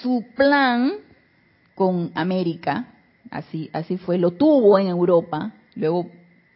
su 0.02 0.26
plan 0.36 0.94
con 1.76 2.12
América, 2.16 2.96
así, 3.32 3.70
así 3.72 3.98
fue, 3.98 4.18
lo 4.18 4.32
tuvo 4.32 4.78
en 4.80 4.88
Europa, 4.88 5.54
luego 5.76 6.10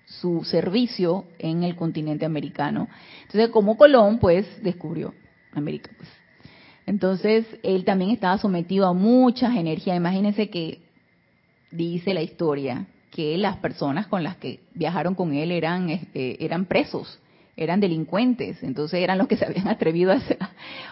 su 0.06 0.44
servicio 0.44 1.26
en 1.40 1.64
el 1.64 1.76
continente 1.76 2.26
americano. 2.26 2.90
Entonces, 3.34 3.50
como 3.52 3.78
Colón, 3.78 4.20
pues, 4.20 4.46
descubrió 4.62 5.16
América, 5.54 5.90
pues. 5.98 6.08
Entonces, 6.86 7.48
él 7.64 7.84
también 7.84 8.12
estaba 8.12 8.38
sometido 8.38 8.86
a 8.86 8.94
muchas 8.94 9.56
energías. 9.56 9.98
Imagínense 9.98 10.52
que 10.52 10.82
dice 11.72 12.14
la 12.14 12.22
historia 12.22 12.86
que 13.10 13.36
las 13.40 13.58
personas 13.58 14.06
con 14.06 14.24
las 14.24 14.38
que 14.38 14.60
viajaron 14.76 15.16
con 15.16 15.34
él 15.34 15.52
eran, 15.52 15.90
este, 15.90 16.46
eran 16.46 16.66
presos, 16.66 17.20
eran 17.58 17.80
delincuentes, 17.80 18.62
entonces 18.62 19.00
eran 19.02 19.18
los 19.18 19.28
que 19.28 19.38
se 19.38 19.46
habían 19.46 19.68
atrevido 19.68 20.12
a 20.12 20.16
hacer, 20.16 20.38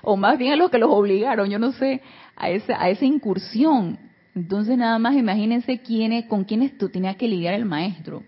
o 0.02 0.18
más 0.18 0.40
bien 0.40 0.54
a 0.54 0.56
los 0.56 0.72
que 0.72 0.80
los 0.80 0.90
obligaron, 0.92 1.50
yo 1.50 1.60
no 1.60 1.72
sé, 1.74 2.02
a 2.36 2.50
esa, 2.50 2.82
a 2.82 2.90
esa 2.90 3.06
incursión. 3.06 4.00
Entonces 4.34 4.78
nada 4.78 4.98
más 4.98 5.16
imagínense 5.16 5.82
quiénes, 5.82 6.26
con 6.26 6.44
quiénes 6.44 6.76
tú 6.78 6.90
tenías 6.90 7.18
que 7.18 7.28
lidiar 7.28 7.54
el 7.54 7.66
maestro. 7.66 8.24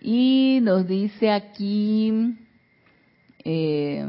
Y 0.00 0.60
nos 0.62 0.86
dice 0.86 1.32
aquí, 1.32 2.38
eh, 3.50 4.04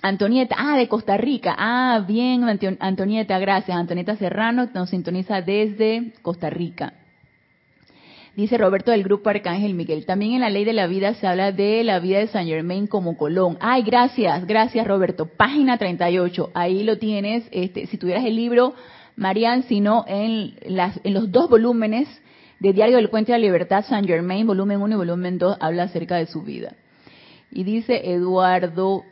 Antonieta, 0.00 0.56
ah, 0.58 0.76
de 0.76 0.88
Costa 0.88 1.16
Rica. 1.16 1.54
Ah, 1.58 2.04
bien, 2.06 2.44
Antonieta, 2.80 3.38
gracias. 3.38 3.76
Antonieta 3.76 4.16
Serrano 4.16 4.68
nos 4.72 4.90
sintoniza 4.90 5.42
desde 5.42 6.12
Costa 6.22 6.48
Rica. 6.48 6.94
Dice 8.34 8.56
Roberto 8.56 8.92
del 8.92 9.02
Grupo 9.02 9.30
Arcángel 9.30 9.74
Miguel. 9.74 10.06
También 10.06 10.34
en 10.34 10.40
la 10.42 10.50
ley 10.50 10.64
de 10.64 10.74
la 10.74 10.86
vida 10.86 11.14
se 11.14 11.26
habla 11.26 11.52
de 11.52 11.82
la 11.84 11.98
vida 11.98 12.18
de 12.18 12.28
San 12.28 12.46
Germain 12.46 12.86
como 12.86 13.16
Colón. 13.16 13.58
Ay, 13.60 13.82
gracias, 13.82 14.46
gracias 14.46 14.86
Roberto. 14.86 15.26
Página 15.26 15.76
38, 15.76 16.50
ahí 16.54 16.82
lo 16.84 16.98
tienes. 16.98 17.44
Este, 17.50 17.86
si 17.86 17.98
tuvieras 17.98 18.24
el 18.24 18.36
libro, 18.36 18.74
Marian, 19.16 19.64
sino 19.64 20.04
en, 20.06 20.54
en 20.62 21.14
los 21.14 21.30
dos 21.30 21.48
volúmenes 21.50 22.08
de 22.60 22.72
Diario 22.72 22.96
del 22.96 23.10
Puente 23.10 23.32
de 23.32 23.38
la 23.38 23.44
Libertad, 23.44 23.84
San 23.86 24.06
Germain, 24.06 24.46
volumen 24.46 24.80
1 24.80 24.94
y 24.94 24.98
volumen 24.98 25.38
2, 25.38 25.56
habla 25.60 25.84
acerca 25.84 26.16
de 26.16 26.26
su 26.26 26.42
vida. 26.42 26.74
Y 27.56 27.64
dice 27.64 28.12
Eduardo 28.12 29.02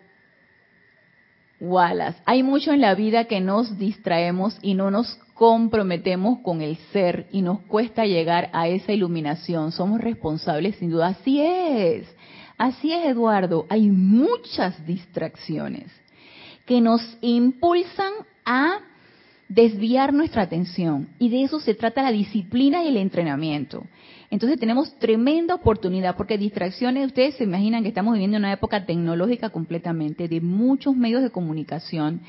Wallace. 1.59 2.21
Hay 2.27 2.43
mucho 2.43 2.75
en 2.75 2.83
la 2.83 2.95
vida 2.95 3.25
que 3.25 3.41
nos 3.41 3.79
distraemos 3.79 4.59
y 4.61 4.75
no 4.75 4.91
nos 4.91 5.15
comprometemos 5.33 6.41
con 6.41 6.61
el 6.61 6.77
ser 6.93 7.27
y 7.33 7.41
nos 7.41 7.61
cuesta 7.61 8.05
llegar 8.05 8.51
a 8.53 8.69
esa 8.69 8.93
iluminación. 8.93 9.73
Somos 9.73 9.99
responsables 10.03 10.77
sin 10.77 10.91
duda. 10.91 11.07
Así 11.07 11.41
es. 11.41 12.07
Así 12.59 12.93
es, 12.93 13.07
Eduardo. 13.07 13.65
Hay 13.71 13.89
muchas 13.89 14.85
distracciones 14.85 15.87
que 16.67 16.83
nos 16.83 17.01
impulsan 17.23 18.13
a 18.45 18.81
desviar 19.49 20.13
nuestra 20.13 20.43
atención. 20.43 21.09
Y 21.19 21.31
de 21.31 21.45
eso 21.45 21.61
se 21.61 21.73
trata 21.73 22.03
la 22.03 22.13
disciplina 22.13 22.85
y 22.85 22.89
el 22.89 22.99
entrenamiento. 22.99 23.87
Entonces 24.31 24.59
tenemos 24.59 24.99
tremenda 24.99 25.55
oportunidad, 25.55 26.17
porque 26.17 26.39
distracciones, 26.39 27.07
ustedes 27.07 27.37
se 27.37 27.45
imaginan 27.45 27.83
que 27.83 27.89
estamos 27.89 28.15
viviendo 28.15 28.39
una 28.39 28.53
época 28.53 28.85
tecnológica 28.87 29.51
completamente, 29.51 30.29
de 30.29 30.41
muchos 30.41 30.97
medios 30.97 31.23
de 31.23 31.31
comunicación, 31.31 32.21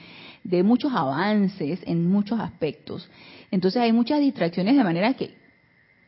de 0.44 0.64
muchos 0.64 0.94
avances 0.94 1.80
en 1.86 2.10
muchos 2.10 2.40
aspectos. 2.40 3.10
Entonces 3.52 3.82
hay 3.82 3.92
muchas 3.92 4.20
distracciones 4.20 4.76
de 4.76 4.84
manera 4.84 5.14
que 5.14 5.36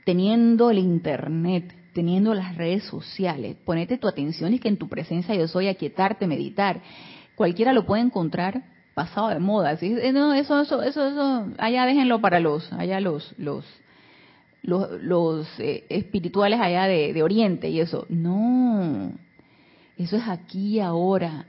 teniendo 0.05 0.69
el 0.69 0.77
Internet, 0.79 1.73
teniendo 1.93 2.33
las 2.33 2.55
redes 2.55 2.83
sociales, 2.83 3.57
ponete 3.65 3.97
tu 3.97 4.07
atención 4.07 4.53
y 4.53 4.59
que 4.59 4.69
en 4.69 4.77
tu 4.77 4.87
presencia 4.87 5.35
yo 5.35 5.47
soy 5.47 5.67
aquietarte, 5.67 6.27
meditar. 6.27 6.81
Cualquiera 7.35 7.73
lo 7.73 7.85
puede 7.85 8.03
encontrar 8.03 8.63
pasado 8.93 9.29
de 9.29 9.39
moda. 9.39 9.77
Eh, 9.79 10.11
no, 10.11 10.33
eso, 10.33 10.59
eso, 10.61 10.81
eso, 10.81 11.07
eso, 11.07 11.47
allá 11.57 11.85
déjenlo 11.85 12.19
para 12.19 12.39
los, 12.39 12.71
allá 12.73 12.99
los, 12.99 13.33
los, 13.37 13.65
los, 14.63 15.47
eh, 15.59 15.85
espirituales 15.89 16.59
allá 16.59 16.85
de, 16.85 17.23
Oriente 17.23 17.69
y 17.69 17.79
eso. 17.79 18.05
No, 18.09 19.11
eso 19.97 20.17
es 20.17 20.27
aquí 20.27 20.79
ahora. 20.79 21.45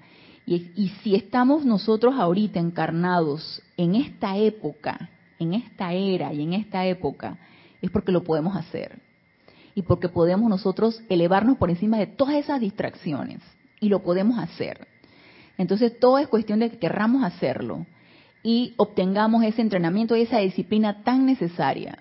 Y, 0.46 0.70
y 0.76 0.88
si 1.02 1.14
estamos 1.14 1.64
nosotros 1.64 2.14
ahorita 2.16 2.58
encarnados 2.58 3.62
en 3.76 3.94
esta 3.94 4.36
época, 4.36 5.10
en 5.38 5.54
esta 5.54 5.92
era 5.92 6.32
y 6.32 6.42
en 6.42 6.54
esta 6.54 6.86
época, 6.86 7.38
es 7.82 7.90
porque 7.90 8.12
lo 8.12 8.24
podemos 8.24 8.56
hacer. 8.56 9.00
y 9.74 9.82
porque 9.82 10.08
podemos 10.08 10.50
nosotros 10.50 11.00
elevarnos 11.08 11.56
por 11.56 11.70
encima 11.70 11.98
de 11.98 12.08
todas 12.08 12.34
esas 12.34 12.60
distracciones. 12.60 13.40
Y 13.80 13.88
lo 13.88 14.02
podemos 14.02 14.36
hacer. 14.38 14.88
Entonces 15.56 15.98
todo 16.00 16.18
es 16.18 16.26
cuestión 16.26 16.58
de 16.60 16.70
que 16.70 16.78
querramos 16.78 17.22
hacerlo 17.22 17.86
y 18.42 18.74
obtengamos 18.76 19.44
ese 19.44 19.60
entrenamiento 19.60 20.16
y 20.16 20.22
esa 20.22 20.38
disciplina 20.38 21.02
tan 21.02 21.26
necesaria. 21.26 21.98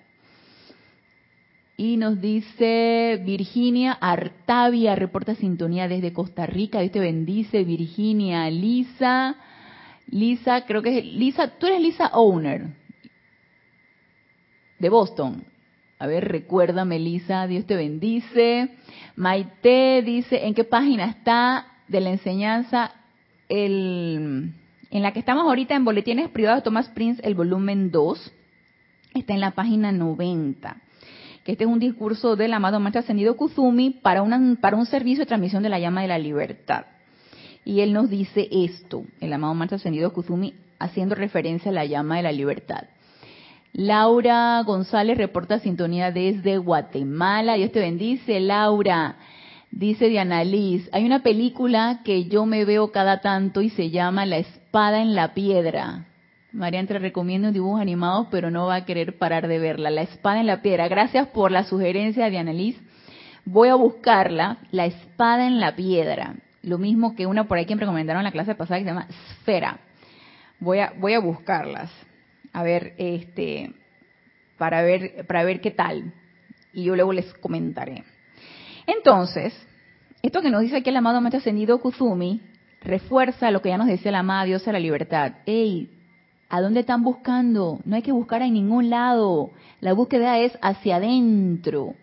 Y 1.80 1.96
nos 1.96 2.20
dice 2.20 3.22
Virginia 3.24 3.92
Artavia, 3.92 4.96
reporta 4.96 5.36
sintonía 5.36 5.86
desde 5.86 6.12
Costa 6.12 6.44
Rica. 6.44 6.80
Dios 6.80 6.90
te 6.90 6.98
bendice, 6.98 7.62
Virginia. 7.62 8.50
Lisa, 8.50 9.36
Lisa, 10.08 10.66
creo 10.66 10.82
que 10.82 10.98
es 10.98 11.04
Lisa, 11.04 11.56
tú 11.56 11.68
eres 11.68 11.80
Lisa 11.80 12.08
Owner, 12.14 12.66
de 14.80 14.88
Boston. 14.88 15.44
A 16.00 16.08
ver, 16.08 16.26
recuérdame, 16.26 16.98
Lisa, 16.98 17.46
Dios 17.46 17.64
te 17.64 17.76
bendice. 17.76 18.70
Maite 19.14 20.02
dice, 20.02 20.48
¿en 20.48 20.54
qué 20.54 20.64
página 20.64 21.04
está 21.04 21.64
de 21.86 22.00
la 22.00 22.10
enseñanza 22.10 22.90
el, 23.48 24.52
en 24.90 25.02
la 25.02 25.12
que 25.12 25.20
estamos 25.20 25.44
ahorita 25.44 25.76
en 25.76 25.84
Boletines 25.84 26.28
Privados 26.30 26.64
Thomas 26.64 26.88
Prince, 26.88 27.22
el 27.24 27.36
volumen 27.36 27.92
2? 27.92 28.32
Está 29.14 29.32
en 29.32 29.40
la 29.40 29.52
página 29.52 29.92
90. 29.92 30.87
Este 31.48 31.64
es 31.64 31.70
un 31.70 31.78
discurso 31.78 32.36
del 32.36 32.52
amado 32.52 32.78
Maestro 32.78 33.00
Ascendido 33.00 33.34
Kuzumi 33.34 33.88
para, 33.88 34.20
una, 34.20 34.56
para 34.60 34.76
un 34.76 34.84
servicio 34.84 35.20
de 35.20 35.28
transmisión 35.28 35.62
de 35.62 35.70
la 35.70 35.78
llama 35.78 36.02
de 36.02 36.08
la 36.08 36.18
libertad. 36.18 36.84
Y 37.64 37.80
él 37.80 37.94
nos 37.94 38.10
dice 38.10 38.46
esto, 38.52 39.04
el 39.18 39.32
amado 39.32 39.54
Maestro 39.54 39.76
Ascendido 39.76 40.12
Kuzumi, 40.12 40.52
haciendo 40.78 41.14
referencia 41.14 41.70
a 41.70 41.74
la 41.74 41.86
llama 41.86 42.18
de 42.18 42.24
la 42.24 42.32
libertad. 42.32 42.84
Laura 43.72 44.62
González 44.62 45.16
reporta 45.16 45.58
sintonía 45.58 46.12
desde 46.12 46.58
Guatemala. 46.58 47.54
Dios 47.54 47.72
te 47.72 47.80
bendice, 47.80 48.40
Laura. 48.40 49.16
Dice 49.70 50.10
Diana 50.10 50.44
Liz, 50.44 50.86
hay 50.92 51.06
una 51.06 51.22
película 51.22 52.02
que 52.04 52.26
yo 52.26 52.44
me 52.44 52.66
veo 52.66 52.92
cada 52.92 53.22
tanto 53.22 53.62
y 53.62 53.70
se 53.70 53.88
llama 53.88 54.26
La 54.26 54.36
espada 54.36 55.00
en 55.00 55.14
la 55.14 55.32
piedra. 55.32 56.07
María 56.58 56.84
te 56.84 56.98
recomiendo 56.98 57.48
un 57.48 57.54
dibujo 57.54 57.78
animado, 57.78 58.28
pero 58.30 58.50
no 58.50 58.66
va 58.66 58.74
a 58.76 58.84
querer 58.84 59.16
parar 59.16 59.46
de 59.46 59.60
verla. 59.60 59.90
La 59.90 60.02
espada 60.02 60.40
en 60.40 60.46
la 60.48 60.60
piedra. 60.60 60.88
Gracias 60.88 61.28
por 61.28 61.52
la 61.52 61.62
sugerencia, 61.62 62.28
Diana 62.28 62.52
Liz. 62.52 62.76
Voy 63.44 63.68
a 63.68 63.76
buscarla, 63.76 64.58
La 64.72 64.84
espada 64.84 65.46
en 65.46 65.60
la 65.60 65.76
piedra. 65.76 66.34
Lo 66.62 66.78
mismo 66.78 67.14
que 67.14 67.26
una 67.26 67.44
por 67.44 67.58
ahí 67.58 67.64
que 67.64 67.76
me 67.76 67.80
recomendaron 67.80 68.20
en 68.20 68.24
la 68.24 68.32
clase 68.32 68.56
pasada 68.56 68.78
que 68.78 68.84
se 68.84 68.90
llama 68.90 69.06
Esfera. 69.08 69.78
Voy 70.58 70.80
a, 70.80 70.92
voy 70.98 71.14
a 71.14 71.20
buscarlas 71.20 71.92
a 72.52 72.64
ver, 72.64 72.94
este, 72.98 73.72
para 74.58 74.82
ver, 74.82 75.24
para 75.28 75.44
ver 75.44 75.60
qué 75.60 75.70
tal. 75.70 76.12
Y 76.72 76.84
yo 76.84 76.96
luego 76.96 77.12
les 77.12 77.32
comentaré. 77.34 78.02
Entonces, 78.84 79.54
esto 80.22 80.42
que 80.42 80.50
nos 80.50 80.62
dice 80.62 80.78
aquí 80.78 80.90
el 80.90 80.96
amado 80.96 81.20
Maestro 81.20 81.38
Ascendido 81.38 81.78
Kuzumi 81.78 82.42
refuerza 82.82 83.52
lo 83.52 83.62
que 83.62 83.68
ya 83.68 83.78
nos 83.78 83.86
decía 83.86 84.10
la 84.10 84.18
amada 84.18 84.44
Diosa 84.44 84.66
de 84.66 84.72
la 84.72 84.80
Libertad. 84.80 85.34
¡Ey! 85.46 85.97
¿A 86.50 86.62
dónde 86.62 86.80
están 86.80 87.04
buscando? 87.04 87.80
No 87.84 87.96
hay 87.96 88.02
que 88.02 88.12
buscar 88.12 88.40
en 88.40 88.54
ningún 88.54 88.88
lado. 88.88 89.50
La 89.80 89.92
búsqueda 89.92 90.38
es 90.38 90.58
hacia 90.62 90.96
adentro. 90.96 91.94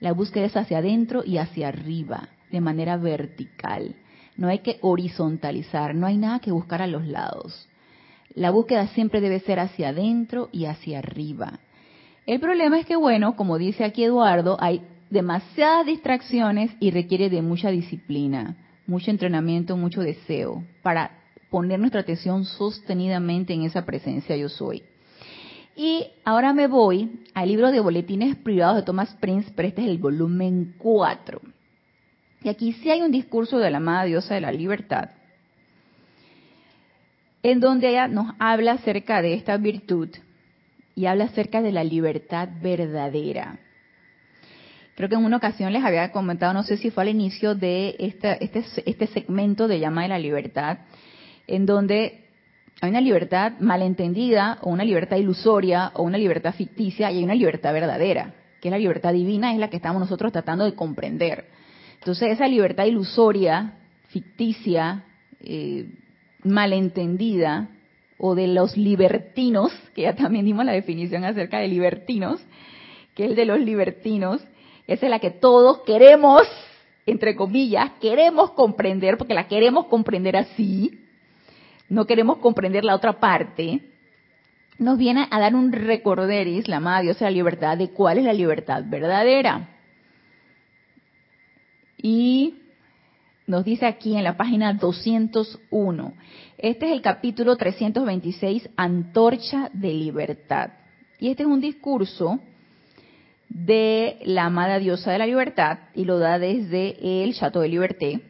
La 0.00 0.12
búsqueda 0.12 0.44
es 0.44 0.56
hacia 0.56 0.78
adentro 0.78 1.22
y 1.24 1.38
hacia 1.38 1.68
arriba, 1.68 2.28
de 2.50 2.60
manera 2.60 2.98
vertical. 2.98 3.96
No 4.36 4.48
hay 4.48 4.58
que 4.58 4.78
horizontalizar, 4.82 5.94
no 5.94 6.06
hay 6.06 6.18
nada 6.18 6.40
que 6.40 6.52
buscar 6.52 6.82
a 6.82 6.86
los 6.86 7.06
lados. 7.06 7.68
La 8.34 8.50
búsqueda 8.50 8.86
siempre 8.88 9.22
debe 9.22 9.40
ser 9.40 9.60
hacia 9.60 9.88
adentro 9.88 10.50
y 10.52 10.66
hacia 10.66 10.98
arriba. 10.98 11.60
El 12.26 12.38
problema 12.38 12.78
es 12.78 12.84
que, 12.84 12.96
bueno, 12.96 13.34
como 13.34 13.56
dice 13.56 13.82
aquí 13.84 14.04
Eduardo, 14.04 14.58
hay 14.60 14.82
demasiadas 15.08 15.86
distracciones 15.86 16.70
y 16.80 16.90
requiere 16.90 17.30
de 17.30 17.40
mucha 17.40 17.70
disciplina, 17.70 18.56
mucho 18.86 19.10
entrenamiento, 19.10 19.78
mucho 19.78 20.02
deseo 20.02 20.64
para 20.82 21.12
poner 21.56 21.80
nuestra 21.80 22.02
atención 22.02 22.44
sostenidamente 22.44 23.54
en 23.54 23.62
esa 23.62 23.86
presencia 23.86 24.36
yo 24.36 24.50
soy. 24.50 24.82
Y 25.74 26.06
ahora 26.22 26.52
me 26.52 26.66
voy 26.66 27.24
al 27.32 27.48
libro 27.48 27.72
de 27.72 27.80
boletines 27.80 28.36
privados 28.36 28.76
de 28.76 28.82
Thomas 28.82 29.16
Prince, 29.20 29.50
pero 29.56 29.68
este 29.68 29.80
es 29.80 29.88
el 29.88 29.96
volumen 29.96 30.74
4. 30.76 31.40
Y 32.42 32.50
aquí 32.50 32.74
sí 32.74 32.90
hay 32.90 33.00
un 33.00 33.10
discurso 33.10 33.56
de 33.56 33.70
la 33.70 33.78
amada 33.78 34.04
diosa 34.04 34.34
de 34.34 34.42
la 34.42 34.52
libertad, 34.52 35.12
en 37.42 37.58
donde 37.58 37.88
ella 37.88 38.06
nos 38.06 38.34
habla 38.38 38.72
acerca 38.72 39.22
de 39.22 39.32
esta 39.32 39.56
virtud 39.56 40.10
y 40.94 41.06
habla 41.06 41.24
acerca 41.24 41.62
de 41.62 41.72
la 41.72 41.84
libertad 41.84 42.50
verdadera. 42.60 43.60
Creo 44.94 45.08
que 45.08 45.14
en 45.14 45.24
una 45.24 45.38
ocasión 45.38 45.72
les 45.72 45.82
había 45.82 46.12
comentado, 46.12 46.52
no 46.52 46.64
sé 46.64 46.76
si 46.76 46.90
fue 46.90 47.04
al 47.04 47.08
inicio 47.08 47.54
de 47.54 47.96
este, 47.98 48.44
este 48.84 49.06
segmento 49.06 49.68
de 49.68 49.80
Llama 49.80 50.02
de 50.02 50.08
la 50.08 50.18
Libertad, 50.18 50.80
en 51.46 51.66
donde 51.66 52.24
hay 52.80 52.90
una 52.90 53.00
libertad 53.00 53.52
malentendida 53.60 54.58
o 54.62 54.70
una 54.70 54.84
libertad 54.84 55.16
ilusoria 55.16 55.92
o 55.94 56.02
una 56.02 56.18
libertad 56.18 56.54
ficticia 56.54 57.10
y 57.10 57.18
hay 57.18 57.24
una 57.24 57.34
libertad 57.34 57.72
verdadera, 57.72 58.34
que 58.60 58.68
es 58.68 58.72
la 58.72 58.78
libertad 58.78 59.12
divina, 59.12 59.52
es 59.52 59.58
la 59.58 59.70
que 59.70 59.76
estamos 59.76 60.00
nosotros 60.00 60.32
tratando 60.32 60.64
de 60.64 60.74
comprender. 60.74 61.46
Entonces 61.98 62.32
esa 62.32 62.46
libertad 62.48 62.84
ilusoria, 62.84 63.78
ficticia, 64.08 65.04
eh, 65.40 65.86
malentendida 66.44 67.68
o 68.18 68.34
de 68.34 68.46
los 68.46 68.76
libertinos, 68.76 69.72
que 69.94 70.02
ya 70.02 70.14
también 70.14 70.44
dimos 70.44 70.64
la 70.64 70.72
definición 70.72 71.24
acerca 71.24 71.58
de 71.58 71.68
libertinos, 71.68 72.40
que 73.14 73.24
es 73.24 73.30
el 73.30 73.36
de 73.36 73.46
los 73.46 73.58
libertinos, 73.58 74.42
es 74.86 75.02
la 75.02 75.18
que 75.18 75.30
todos 75.30 75.80
queremos, 75.82 76.42
entre 77.06 77.34
comillas, 77.34 77.92
queremos 78.00 78.52
comprender, 78.52 79.16
porque 79.18 79.34
la 79.34 79.48
queremos 79.48 79.86
comprender 79.86 80.36
así, 80.36 81.05
no 81.88 82.06
queremos 82.06 82.38
comprender 82.38 82.84
la 82.84 82.94
otra 82.94 83.20
parte, 83.20 83.80
nos 84.78 84.98
viene 84.98 85.26
a 85.30 85.40
dar 85.40 85.54
un 85.54 85.72
recorderis, 85.72 86.68
la 86.68 86.76
amada 86.76 87.00
Dios 87.00 87.18
de 87.18 87.24
la 87.24 87.30
libertad, 87.30 87.78
de 87.78 87.90
cuál 87.90 88.18
es 88.18 88.24
la 88.24 88.32
libertad 88.32 88.84
verdadera. 88.86 89.70
Y 91.96 92.54
nos 93.46 93.64
dice 93.64 93.86
aquí 93.86 94.16
en 94.16 94.24
la 94.24 94.36
página 94.36 94.74
201. 94.74 96.14
Este 96.58 96.86
es 96.86 96.92
el 96.92 97.00
capítulo 97.00 97.56
326, 97.56 98.68
Antorcha 98.76 99.70
de 99.72 99.94
Libertad. 99.94 100.70
Y 101.18 101.30
este 101.30 101.44
es 101.44 101.48
un 101.48 101.60
discurso 101.60 102.40
de 103.48 104.18
la 104.24 104.46
amada 104.46 104.78
diosa 104.78 105.12
de 105.12 105.18
la 105.18 105.26
libertad 105.26 105.78
y 105.94 106.04
lo 106.04 106.18
da 106.18 106.38
desde 106.38 107.22
el 107.22 107.34
Chateau 107.34 107.62
de 107.62 107.68
Liberté 107.68 108.20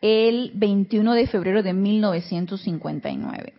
el 0.00 0.52
21 0.54 1.14
de 1.14 1.26
febrero 1.26 1.62
de 1.62 1.72
1959. 1.72 3.52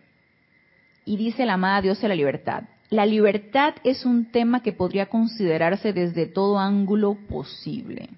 Y 1.04 1.16
dice 1.16 1.46
la 1.46 1.54
amada 1.54 1.82
diosa 1.82 2.02
de 2.02 2.08
la 2.08 2.14
libertad, 2.14 2.64
la 2.90 3.06
libertad 3.06 3.74
es 3.84 4.04
un 4.04 4.26
tema 4.26 4.62
que 4.62 4.72
podría 4.72 5.06
considerarse 5.06 5.92
desde 5.92 6.26
todo 6.26 6.58
ángulo 6.58 7.16
posible 7.28 8.08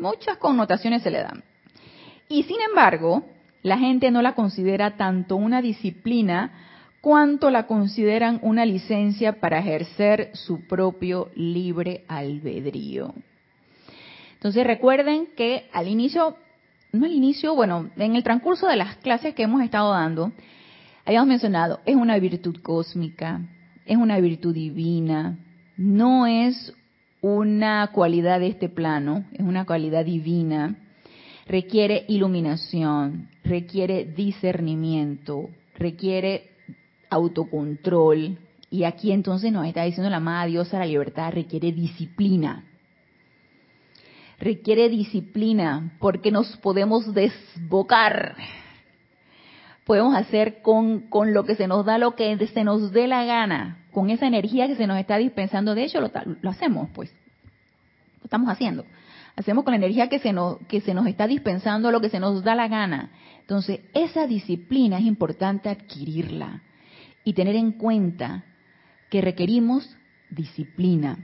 muchas 0.00 0.38
connotaciones 0.38 1.02
se 1.02 1.10
le 1.10 1.22
dan. 1.22 1.42
Y 2.28 2.42
sin 2.44 2.60
embargo, 2.60 3.24
la 3.62 3.78
gente 3.78 4.10
no 4.10 4.22
la 4.22 4.34
considera 4.34 4.96
tanto 4.96 5.36
una 5.36 5.62
disciplina 5.62 6.52
cuanto 7.00 7.50
la 7.50 7.66
consideran 7.66 8.38
una 8.42 8.66
licencia 8.66 9.40
para 9.40 9.60
ejercer 9.60 10.30
su 10.34 10.66
propio 10.66 11.30
libre 11.34 12.04
albedrío. 12.08 13.14
Entonces 14.34 14.66
recuerden 14.66 15.28
que 15.36 15.68
al 15.72 15.88
inicio, 15.88 16.36
no 16.92 17.04
al 17.04 17.12
inicio, 17.12 17.54
bueno, 17.54 17.90
en 17.96 18.16
el 18.16 18.22
transcurso 18.22 18.66
de 18.66 18.76
las 18.76 18.96
clases 18.96 19.34
que 19.34 19.42
hemos 19.42 19.62
estado 19.62 19.92
dando, 19.92 20.32
habíamos 21.04 21.28
mencionado, 21.28 21.80
es 21.84 21.96
una 21.96 22.18
virtud 22.18 22.56
cósmica, 22.62 23.40
es 23.84 23.96
una 23.96 24.18
virtud 24.20 24.54
divina, 24.54 25.38
no 25.76 26.26
es 26.26 26.74
una 27.20 27.88
cualidad 27.88 28.40
de 28.40 28.48
este 28.48 28.68
plano, 28.68 29.24
es 29.32 29.40
una 29.40 29.64
cualidad 29.64 30.04
divina, 30.04 30.76
requiere 31.46 32.04
iluminación, 32.08 33.28
requiere 33.42 34.04
discernimiento, 34.04 35.48
requiere 35.76 36.50
autocontrol. 37.10 38.38
Y 38.70 38.84
aquí 38.84 39.12
entonces 39.12 39.50
nos 39.50 39.66
está 39.66 39.84
diciendo 39.84 40.10
la 40.10 40.18
amada 40.18 40.44
diosa 40.46 40.78
la 40.78 40.86
libertad, 40.86 41.32
requiere 41.32 41.72
disciplina. 41.72 42.67
Requiere 44.38 44.88
disciplina 44.88 45.96
porque 45.98 46.30
nos 46.30 46.56
podemos 46.58 47.12
desbocar. 47.12 48.36
Podemos 49.84 50.14
hacer 50.14 50.62
con, 50.62 51.08
con 51.08 51.34
lo 51.34 51.44
que 51.44 51.56
se 51.56 51.66
nos 51.66 51.84
da 51.84 51.98
lo 51.98 52.14
que 52.14 52.46
se 52.46 52.64
nos 52.64 52.92
dé 52.92 53.06
la 53.06 53.24
gana 53.24 53.78
con 53.98 54.10
esa 54.10 54.28
energía 54.28 54.68
que 54.68 54.76
se 54.76 54.86
nos 54.86 54.96
está 54.98 55.16
dispensando, 55.16 55.74
de 55.74 55.82
hecho 55.82 56.00
lo, 56.00 56.10
hacemos, 56.48 56.88
pues, 56.94 57.12
lo 58.18 58.24
estamos 58.24 58.48
haciendo. 58.48 58.84
Hacemos 59.34 59.64
con 59.64 59.72
la 59.72 59.78
energía 59.78 60.08
que 60.08 60.20
se, 60.20 60.32
nos, 60.32 60.58
que 60.68 60.80
se 60.80 60.94
nos 60.94 61.08
está 61.08 61.26
dispensando 61.26 61.90
lo 61.90 62.00
que 62.00 62.08
se 62.08 62.20
nos 62.20 62.44
da 62.44 62.54
la 62.54 62.68
gana. 62.68 63.10
Entonces, 63.40 63.80
esa 63.94 64.28
disciplina 64.28 64.98
es 64.98 65.04
importante 65.04 65.68
adquirirla 65.68 66.62
y 67.24 67.32
tener 67.32 67.56
en 67.56 67.72
cuenta 67.72 68.44
que 69.10 69.20
requerimos 69.20 69.96
disciplina. 70.30 71.18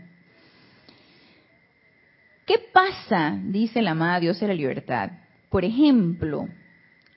¿Qué 2.46 2.56
pasa? 2.72 3.38
Dice 3.42 3.82
la 3.82 3.92
amada 3.92 4.20
Dios 4.20 4.38
de 4.40 4.48
la 4.48 4.54
libertad. 4.54 5.10
Por 5.48 5.64
ejemplo, 5.64 6.48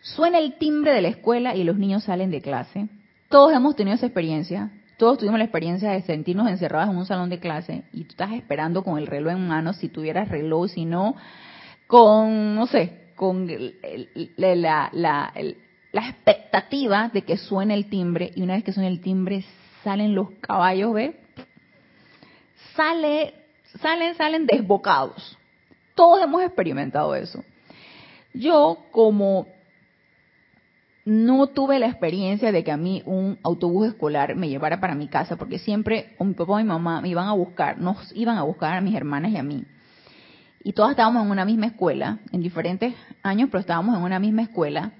suena 0.01 0.39
el 0.39 0.57
timbre 0.57 0.93
de 0.93 1.01
la 1.01 1.09
escuela 1.09 1.55
y 1.55 1.63
los 1.63 1.78
niños 1.78 2.03
salen 2.03 2.32
de 2.32 2.41
clase. 2.41 2.88
Todos 3.30 3.53
hemos 3.53 3.75
tenido 3.75 3.95
esa 3.95 4.05
experiencia. 4.05 4.71
Todos 4.97 5.19
tuvimos 5.19 5.38
la 5.38 5.45
experiencia 5.45 5.91
de 5.91 6.01
sentirnos 6.01 6.49
encerrados 6.49 6.89
en 6.89 6.97
un 6.97 7.05
salón 7.05 7.30
de 7.30 7.39
clase 7.39 7.84
y 7.93 8.05
tú 8.05 8.11
estás 8.11 8.32
esperando 8.32 8.84
con 8.84 8.97
el 8.97 9.05
reloj 9.05 9.34
en 9.34 9.47
mano, 9.47 9.73
si 9.73 9.89
tuvieras 9.89 10.30
reloj, 10.30 10.69
si 10.69 10.86
no, 10.86 11.15
con, 11.86 12.55
no 12.55 12.65
sé, 12.65 13.11
con 13.15 13.47
la, 14.38 14.89
la, 14.93 15.34
la 15.91 16.09
expectativa 16.09 17.09
de 17.09 17.23
que 17.23 17.38
suene 17.38 17.73
el 17.73 17.89
timbre 17.89 18.32
y 18.36 18.41
una 18.41 18.55
vez 18.55 18.63
que 18.63 18.73
suene 18.73 18.89
el 18.89 19.01
timbre 19.01 19.43
salen 19.84 20.15
los 20.15 20.32
caballos, 20.41 20.93
¿ve? 20.93 21.19
Sale, 22.75 23.34
salen, 23.78 24.15
salen 24.15 24.45
desbocados. 24.45 25.38
Todos 25.95 26.21
hemos 26.21 26.43
experimentado 26.43 27.15
eso. 27.15 27.43
Yo 28.34 28.86
como 28.91 29.47
no 31.05 31.47
tuve 31.47 31.80
la 31.80 31.88
experiencia 31.88 32.51
de 32.51 32.63
que 32.63 32.71
a 32.71 32.78
mí 32.78 33.01
un 33.05 33.39
autobús 33.41 33.88
escolar 33.88 34.36
me 34.36 34.49
llevara 34.49 34.80
para 34.80 34.93
mi 34.93 35.07
casa, 35.07 35.38
porque 35.38 35.57
siempre 35.57 36.15
mi 36.19 36.34
papá 36.34 36.59
y 36.59 36.63
mi 36.63 36.69
mamá 36.69 37.01
me 37.01 37.07
iban 37.07 37.28
a 37.28 37.34
buscar, 37.34 37.80
nos 37.80 38.11
iban 38.13 38.38
a 38.38 38.43
buscar 38.43 38.73
a 38.73 38.82
mis 38.82 38.93
hermanas 38.93 39.32
y 39.32 39.38
a 39.38 39.43
mí. 39.43 39.63
Y 40.63 40.73
todas 40.73 40.91
estábamos 40.91 41.23
en 41.23 41.32
una 41.32 41.45
misma 41.45 41.67
escuela, 41.67 42.19
en 42.34 42.41
diferentes 42.41 42.93
años, 43.23 43.47
pero 43.49 43.61
estábamos 43.61 43.95
en 43.97 44.03
una 44.03 44.19
misma 44.19 44.41
escuela 44.41 44.91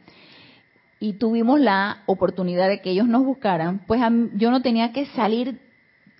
y 0.99 1.13
tuvimos 1.13 1.59
la 1.59 2.03
oportunidad 2.05 2.69
de 2.69 2.82
que 2.82 2.91
ellos 2.91 3.07
nos 3.07 3.23
buscaran, 3.23 3.80
pues 3.86 4.01
yo 4.36 4.49
no 4.49 4.61
tenía 4.61 4.91
que 4.93 5.05
salir, 5.07 5.59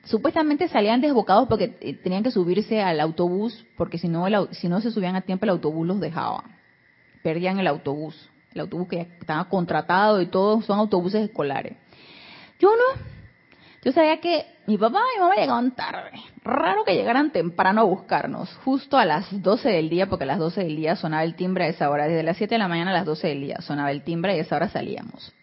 supuestamente 0.08 0.68
salían 0.68 1.01
desbocados 1.01 1.47
porque 1.47 1.78
eh, 1.82 1.93
tenían 1.93 2.24
que 2.24 2.32
subirse 2.32 2.82
al 2.82 2.99
autobús, 2.99 3.66
porque 3.78 3.97
si 3.97 4.08
no, 4.08 4.26
si 4.51 4.68
no 4.68 4.82
se 4.82 4.91
subían 4.91 5.16
a 5.16 5.22
tiempo 5.22 5.45
el 5.45 5.51
autobús 5.51 5.88
los 5.88 5.99
dejaba, 5.99 6.43
perdían 7.24 7.60
el 7.60 7.68
autobús, 7.68 8.30
el 8.53 8.62
autobús 8.62 8.88
que 8.88 9.01
estaba 9.20 9.47
contratado 9.49 10.22
y 10.22 10.28
todos 10.28 10.66
son 10.66 10.80
autobuses 10.80 11.24
escolares. 11.24 11.78
Yo 12.60 12.70
no, 12.70 13.01
yo 13.84 13.91
sabía 13.91 14.20
que 14.20 14.45
mi 14.66 14.78
papá 14.78 14.99
y 15.14 15.18
mi 15.18 15.24
mamá 15.24 15.36
llegaban 15.36 15.72
tarde. 15.76 16.12
Raro 16.43 16.84
que 16.84 16.95
llegaran 16.95 17.32
temprano 17.32 17.82
a 17.82 17.84
buscarnos, 17.84 18.53
justo 18.64 18.97
a 18.97 19.05
las 19.05 19.41
12 19.41 19.70
del 19.70 19.89
día, 19.89 20.08
porque 20.08 20.24
a 20.24 20.28
las 20.28 20.39
12 20.39 20.64
del 20.64 20.76
día 20.76 20.95
sonaba 20.95 21.24
el 21.24 21.36
timbre 21.36 21.66
a 21.66 21.68
esa 21.68 21.89
hora. 21.89 22.08
Desde 22.08 22.24
las 22.24 22.38
7 22.38 22.55
de 22.55 22.60
la 22.60 22.68
mañana 22.68 22.91
a 22.91 22.93
las 22.95 23.05
12 23.05 23.28
del 23.28 23.41
día 23.41 23.62
sonaba 23.62 23.91
el 23.91 24.03
timbre 24.03 24.36
y 24.36 24.39
a 24.39 24.41
esa 24.41 24.55
hora 24.55 24.70
salíamos. 24.70 25.34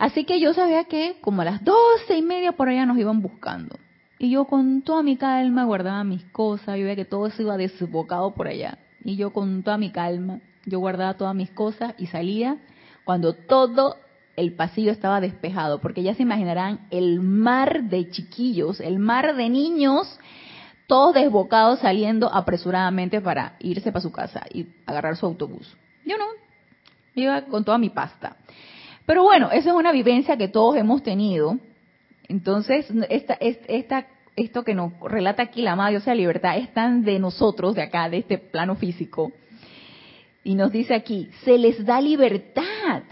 Así 0.00 0.24
que 0.24 0.40
yo 0.40 0.54
sabía 0.54 0.84
que 0.84 1.18
como 1.20 1.42
a 1.42 1.44
las 1.44 1.62
12 1.62 2.16
y 2.16 2.22
media 2.22 2.52
por 2.52 2.70
allá 2.70 2.86
nos 2.86 2.96
iban 2.96 3.20
buscando. 3.20 3.78
Y 4.18 4.30
yo 4.30 4.46
con 4.46 4.80
toda 4.80 5.02
mi 5.02 5.18
calma 5.18 5.64
guardaba 5.64 6.04
mis 6.04 6.24
cosas, 6.24 6.78
yo 6.78 6.84
veía 6.84 6.96
que 6.96 7.04
todo 7.04 7.28
se 7.28 7.42
iba 7.42 7.58
desbocado 7.58 8.32
por 8.32 8.48
allá. 8.48 8.78
Y 9.04 9.16
yo 9.16 9.34
con 9.34 9.62
toda 9.62 9.76
mi 9.76 9.90
calma, 9.90 10.40
yo 10.64 10.78
guardaba 10.78 11.18
todas 11.18 11.34
mis 11.34 11.50
cosas 11.50 11.94
y 11.98 12.06
salía 12.06 12.56
cuando 13.04 13.34
todo 13.34 13.96
el 14.36 14.54
pasillo 14.54 14.90
estaba 14.90 15.20
despejado, 15.20 15.82
porque 15.82 16.02
ya 16.02 16.14
se 16.14 16.22
imaginarán 16.22 16.86
el 16.90 17.20
mar 17.20 17.82
de 17.82 18.08
chiquillos, 18.08 18.80
el 18.80 19.00
mar 19.00 19.36
de 19.36 19.50
niños, 19.50 20.18
todos 20.86 21.12
desbocados 21.12 21.80
saliendo 21.80 22.32
apresuradamente 22.32 23.20
para 23.20 23.56
irse 23.58 23.92
para 23.92 24.00
su 24.00 24.12
casa 24.12 24.46
y 24.50 24.66
agarrar 24.86 25.18
su 25.18 25.26
autobús. 25.26 25.76
Yo 26.06 26.16
no, 26.16 26.24
iba 27.14 27.42
con 27.42 27.66
toda 27.66 27.76
mi 27.76 27.90
pasta. 27.90 28.38
Pero 29.10 29.24
bueno, 29.24 29.50
esa 29.50 29.70
es 29.70 29.74
una 29.74 29.90
vivencia 29.90 30.36
que 30.36 30.46
todos 30.46 30.76
hemos 30.76 31.02
tenido. 31.02 31.58
Entonces, 32.28 32.86
esta, 33.08 33.34
esta, 33.40 34.06
esto 34.36 34.62
que 34.62 34.72
nos 34.72 34.92
relata 35.00 35.42
aquí 35.42 35.62
la 35.62 35.74
Madre, 35.74 35.96
o 35.96 36.00
sea, 36.00 36.14
libertad, 36.14 36.56
es 36.58 36.72
tan 36.72 37.02
de 37.02 37.18
nosotros, 37.18 37.74
de 37.74 37.82
acá, 37.82 38.08
de 38.08 38.18
este 38.18 38.38
plano 38.38 38.76
físico. 38.76 39.32
Y 40.44 40.54
nos 40.54 40.70
dice 40.70 40.94
aquí, 40.94 41.28
se 41.42 41.58
les 41.58 41.84
da 41.84 42.00
libertad 42.00 43.02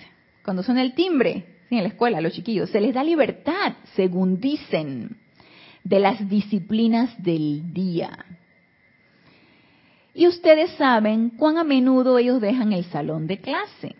cuando 0.44 0.62
suena 0.62 0.82
el 0.82 0.94
timbre, 0.94 1.46
en 1.68 1.82
la 1.82 1.88
escuela, 1.88 2.20
los 2.20 2.32
chiquillos, 2.32 2.70
se 2.70 2.80
les 2.80 2.94
da 2.94 3.03
libertad, 3.03 3.72
según 3.96 4.38
dicen, 4.40 5.16
de 5.82 5.99
las 5.99 6.28
disciplinas 6.28 7.20
del 7.20 7.74
día. 7.74 8.24
Y 10.14 10.28
ustedes 10.28 10.70
saben 10.76 11.30
cuán 11.30 11.59
a 11.59 11.64
menudo 11.64 12.18
ellos 12.18 12.40
dejan 12.40 12.72
el 12.72 12.84
salón 12.84 13.26
de 13.26 13.38
clase, 13.38 13.96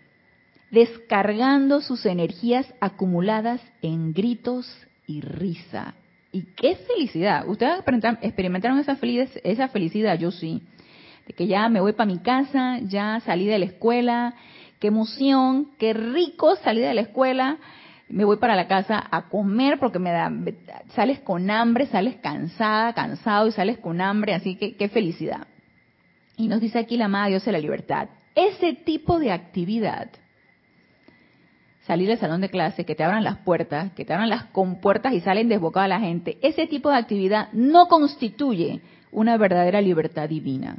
descargando 0.71 1.81
sus 1.81 2.05
energías 2.05 2.71
acumuladas 2.79 3.61
en 3.81 4.13
gritos 4.13 4.67
y 5.07 5.21
risa. 5.21 5.95
Y 6.31 6.43
qué 6.55 6.75
felicidad. 6.75 7.47
Ustedes 7.47 7.81
experimentaron 8.21 8.79
esa, 8.79 8.95
felicidad, 8.95 10.19
yo 10.19 10.31
sí. 10.31 10.61
De 11.27 11.33
que 11.33 11.47
ya 11.47 11.69
me 11.69 11.79
voy 11.81 11.93
para 11.93 12.11
mi 12.11 12.19
casa, 12.19 12.79
ya 12.83 13.19
salí 13.21 13.45
de 13.45 13.59
la 13.59 13.65
escuela, 13.65 14.35
qué 14.79 14.87
emoción, 14.87 15.71
qué 15.79 15.93
rico 15.93 16.55
salir 16.57 16.85
de 16.85 16.93
la 16.93 17.01
escuela, 17.01 17.57
me 18.09 18.25
voy 18.25 18.37
para 18.37 18.55
la 18.55 18.67
casa 18.67 19.07
a 19.11 19.29
comer 19.29 19.79
porque 19.79 19.99
me 19.99 20.11
da, 20.11 20.31
sales 20.95 21.19
con 21.19 21.49
hambre, 21.51 21.85
sales 21.87 22.15
cansada, 22.17 22.93
cansado 22.93 23.47
y 23.47 23.51
sales 23.51 23.77
con 23.77 24.01
hambre, 24.01 24.33
así 24.33 24.55
que 24.55 24.75
qué 24.75 24.89
felicidad. 24.89 25.47
Y 26.35 26.47
nos 26.47 26.61
dice 26.61 26.79
aquí 26.79 26.97
la 26.97 27.05
amada 27.05 27.27
Dios 27.27 27.45
de 27.45 27.51
la 27.51 27.59
libertad, 27.59 28.09
ese 28.33 28.73
tipo 28.73 29.19
de 29.19 29.31
actividad, 29.31 30.09
salir 31.89 32.07
del 32.07 32.19
salón 32.19 32.39
de 32.39 32.49
clase, 32.49 32.85
que 32.85 32.93
te 32.93 33.03
abran 33.03 33.23
las 33.23 33.37
puertas, 33.37 33.91
que 33.93 34.05
te 34.05 34.13
abran 34.13 34.29
las 34.29 34.43
compuertas 34.43 35.11
y 35.11 35.21
salen 35.21 35.49
desbocada 35.49 35.87
la 35.87 35.99
gente, 35.99 36.37
ese 36.43 36.67
tipo 36.67 36.91
de 36.91 36.97
actividad 36.97 37.51
no 37.51 37.87
constituye 37.87 38.81
una 39.11 39.37
verdadera 39.37 39.81
libertad 39.81 40.29
divina 40.29 40.77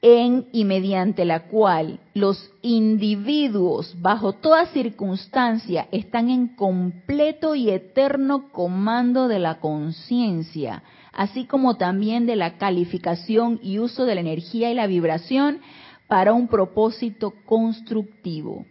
en 0.00 0.46
y 0.52 0.64
mediante 0.64 1.24
la 1.24 1.48
cual 1.48 1.98
los 2.14 2.52
individuos 2.62 3.96
bajo 4.00 4.32
toda 4.32 4.66
circunstancia 4.66 5.88
están 5.90 6.30
en 6.30 6.54
completo 6.54 7.56
y 7.56 7.70
eterno 7.70 8.52
comando 8.52 9.26
de 9.26 9.40
la 9.40 9.58
conciencia, 9.58 10.84
así 11.12 11.46
como 11.46 11.76
también 11.76 12.26
de 12.26 12.36
la 12.36 12.58
calificación 12.58 13.58
y 13.60 13.80
uso 13.80 14.04
de 14.04 14.14
la 14.14 14.20
energía 14.20 14.70
y 14.70 14.74
la 14.74 14.86
vibración 14.86 15.58
para 16.06 16.32
un 16.32 16.46
propósito 16.46 17.34
constructivo. 17.44 18.66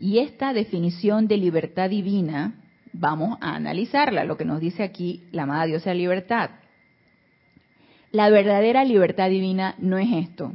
Y 0.00 0.20
esta 0.20 0.54
definición 0.54 1.28
de 1.28 1.36
libertad 1.36 1.90
divina, 1.90 2.54
vamos 2.94 3.36
a 3.42 3.54
analizarla, 3.54 4.24
lo 4.24 4.38
que 4.38 4.46
nos 4.46 4.58
dice 4.58 4.82
aquí 4.82 5.24
la 5.30 5.42
amada 5.42 5.66
diosa 5.66 5.90
de 5.90 5.96
libertad. 5.96 6.50
La 8.10 8.30
verdadera 8.30 8.82
libertad 8.82 9.28
divina 9.28 9.74
no 9.78 9.98
es 9.98 10.08
esto. 10.10 10.54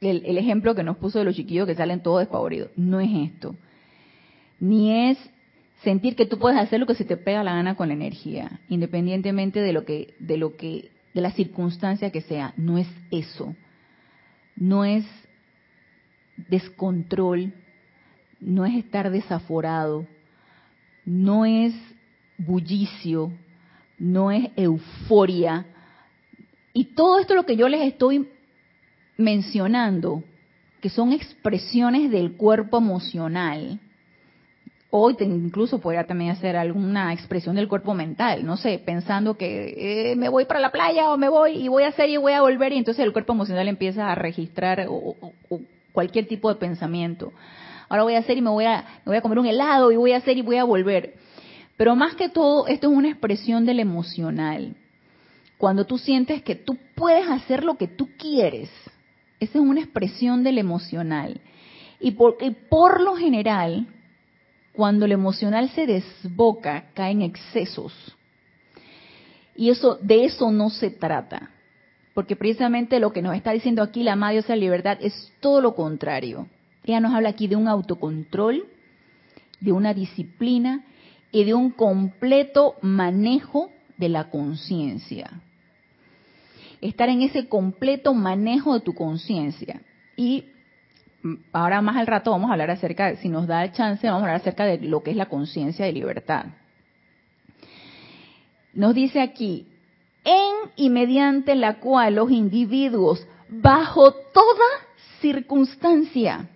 El, 0.00 0.38
ejemplo 0.38 0.76
que 0.76 0.84
nos 0.84 0.96
puso 0.96 1.18
de 1.18 1.24
los 1.24 1.34
chiquillos 1.34 1.66
que 1.66 1.74
salen 1.74 2.02
todos 2.02 2.20
despavoridos, 2.20 2.70
no 2.76 3.00
es 3.00 3.10
esto. 3.12 3.56
Ni 4.60 5.10
es 5.10 5.18
sentir 5.82 6.14
que 6.14 6.24
tú 6.24 6.38
puedes 6.38 6.58
hacer 6.58 6.78
lo 6.78 6.86
que 6.86 6.94
se 6.94 7.04
te 7.04 7.16
pega 7.16 7.42
la 7.42 7.54
gana 7.54 7.74
con 7.74 7.88
la 7.88 7.94
energía, 7.94 8.60
independientemente 8.68 9.60
de 9.60 9.72
lo 9.72 9.84
que, 9.84 10.14
de 10.20 10.36
lo 10.36 10.56
que, 10.56 10.92
de 11.14 11.20
la 11.20 11.32
circunstancia 11.32 12.10
que 12.10 12.20
sea. 12.20 12.54
No 12.56 12.78
es 12.78 12.88
eso. 13.10 13.56
No 14.54 14.84
es 14.84 15.04
descontrol, 16.48 17.52
no 18.40 18.64
es 18.64 18.74
estar 18.74 19.10
desaforado, 19.10 20.06
no 21.04 21.44
es 21.44 21.74
bullicio, 22.38 23.32
no 23.98 24.30
es 24.30 24.50
euforia, 24.56 25.66
y 26.72 26.84
todo 26.94 27.18
esto 27.18 27.34
lo 27.34 27.44
que 27.44 27.56
yo 27.56 27.68
les 27.68 27.82
estoy 27.82 28.28
mencionando, 29.16 30.22
que 30.80 30.88
son 30.88 31.12
expresiones 31.12 32.10
del 32.10 32.32
cuerpo 32.32 32.78
emocional, 32.78 33.80
hoy 34.90 35.16
incluso 35.20 35.78
podría 35.78 36.04
también 36.04 36.30
hacer 36.30 36.56
alguna 36.56 37.12
expresión 37.12 37.56
del 37.56 37.68
cuerpo 37.68 37.94
mental, 37.94 38.44
no 38.44 38.56
sé, 38.56 38.78
pensando 38.78 39.36
que 39.36 40.10
eh, 40.12 40.16
me 40.16 40.28
voy 40.28 40.46
para 40.46 40.60
la 40.60 40.72
playa 40.72 41.10
o 41.10 41.16
me 41.16 41.28
voy 41.28 41.52
y 41.52 41.68
voy 41.68 41.84
a 41.84 41.88
hacer 41.88 42.08
y 42.10 42.16
voy 42.16 42.32
a 42.32 42.40
volver 42.40 42.72
y 42.72 42.78
entonces 42.78 43.04
el 43.04 43.12
cuerpo 43.12 43.32
emocional 43.32 43.68
empieza 43.68 44.10
a 44.10 44.14
registrar 44.14 44.86
cualquier 45.92 46.26
tipo 46.26 46.48
de 46.48 46.58
pensamiento. 46.58 47.32
Ahora 47.90 48.04
voy 48.04 48.14
a 48.14 48.20
hacer 48.20 48.38
y 48.38 48.40
me 48.40 48.50
voy 48.50 48.64
a, 48.64 49.02
voy 49.04 49.16
a 49.16 49.20
comer 49.20 49.40
un 49.40 49.46
helado 49.46 49.92
y 49.92 49.96
voy 49.96 50.12
a 50.12 50.18
hacer 50.18 50.38
y 50.38 50.42
voy 50.42 50.56
a 50.56 50.64
volver. 50.64 51.14
Pero 51.76 51.96
más 51.96 52.14
que 52.14 52.28
todo, 52.28 52.66
esto 52.68 52.90
es 52.90 52.96
una 52.96 53.08
expresión 53.10 53.66
del 53.66 53.80
emocional 53.80 54.76
cuando 55.58 55.84
tú 55.84 55.98
sientes 55.98 56.42
que 56.42 56.54
tú 56.54 56.78
puedes 56.94 57.28
hacer 57.28 57.64
lo 57.64 57.76
que 57.76 57.86
tú 57.88 58.08
quieres. 58.16 58.70
Esa 59.40 59.58
es 59.58 59.64
una 59.64 59.80
expresión 59.80 60.42
del 60.42 60.56
emocional. 60.56 61.38
Y 62.00 62.12
por, 62.12 62.38
por 62.70 63.02
lo 63.02 63.14
general, 63.16 63.86
cuando 64.72 65.04
el 65.04 65.12
emocional 65.12 65.68
se 65.70 65.86
desboca, 65.86 66.86
caen 66.94 67.20
excesos. 67.20 67.92
Y 69.54 69.68
eso, 69.68 69.98
de 70.00 70.24
eso 70.24 70.50
no 70.50 70.70
se 70.70 70.90
trata. 70.90 71.50
Porque 72.14 72.36
precisamente 72.36 73.00
lo 73.00 73.12
que 73.12 73.20
nos 73.20 73.36
está 73.36 73.50
diciendo 73.50 73.82
aquí 73.82 74.02
la 74.02 74.16
Madre 74.16 74.42
de 74.42 74.48
la 74.48 74.56
Libertad 74.56 74.98
es 75.00 75.32
todo 75.40 75.60
lo 75.60 75.74
contrario. 75.74 76.46
Ella 76.90 76.98
nos 76.98 77.14
habla 77.14 77.28
aquí 77.28 77.46
de 77.46 77.54
un 77.54 77.68
autocontrol, 77.68 78.64
de 79.60 79.70
una 79.70 79.94
disciplina 79.94 80.84
y 81.30 81.44
de 81.44 81.54
un 81.54 81.70
completo 81.70 82.74
manejo 82.82 83.70
de 83.96 84.08
la 84.08 84.28
conciencia. 84.28 85.30
estar 86.80 87.08
en 87.08 87.22
ese 87.22 87.48
completo 87.48 88.12
manejo 88.12 88.74
de 88.74 88.80
tu 88.80 88.92
conciencia. 88.92 89.82
Y 90.16 90.46
ahora 91.52 91.80
más 91.80 91.96
al 91.96 92.08
rato 92.08 92.32
vamos 92.32 92.50
a 92.50 92.54
hablar 92.54 92.72
acerca, 92.72 93.14
si 93.16 93.28
nos 93.28 93.46
da 93.46 93.62
el 93.62 93.70
chance, 93.70 94.04
vamos 94.08 94.22
a 94.22 94.24
hablar 94.24 94.40
acerca 94.40 94.64
de 94.64 94.78
lo 94.78 95.04
que 95.04 95.12
es 95.12 95.16
la 95.16 95.28
conciencia 95.28 95.84
de 95.84 95.92
libertad. 95.92 96.46
Nos 98.74 98.96
dice 98.96 99.20
aquí, 99.20 99.68
en 100.24 100.72
y 100.74 100.90
mediante 100.90 101.54
la 101.54 101.78
cual 101.78 102.16
los 102.16 102.32
individuos, 102.32 103.24
bajo 103.48 104.12
toda 104.12 104.66
circunstancia, 105.20 106.48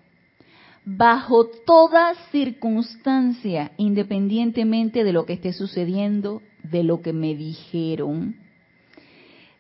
bajo 0.85 1.47
toda 1.47 2.15
circunstancia, 2.31 3.73
independientemente 3.77 5.05
de 5.05 5.13
lo 5.13 5.25
que 5.25 5.35
esté 5.35 5.53
sucediendo, 5.53 6.43
de 6.63 6.85
lo 6.85 7.01
que 7.01 7.13
me 7.13 7.35
dijeron, 7.35 8.37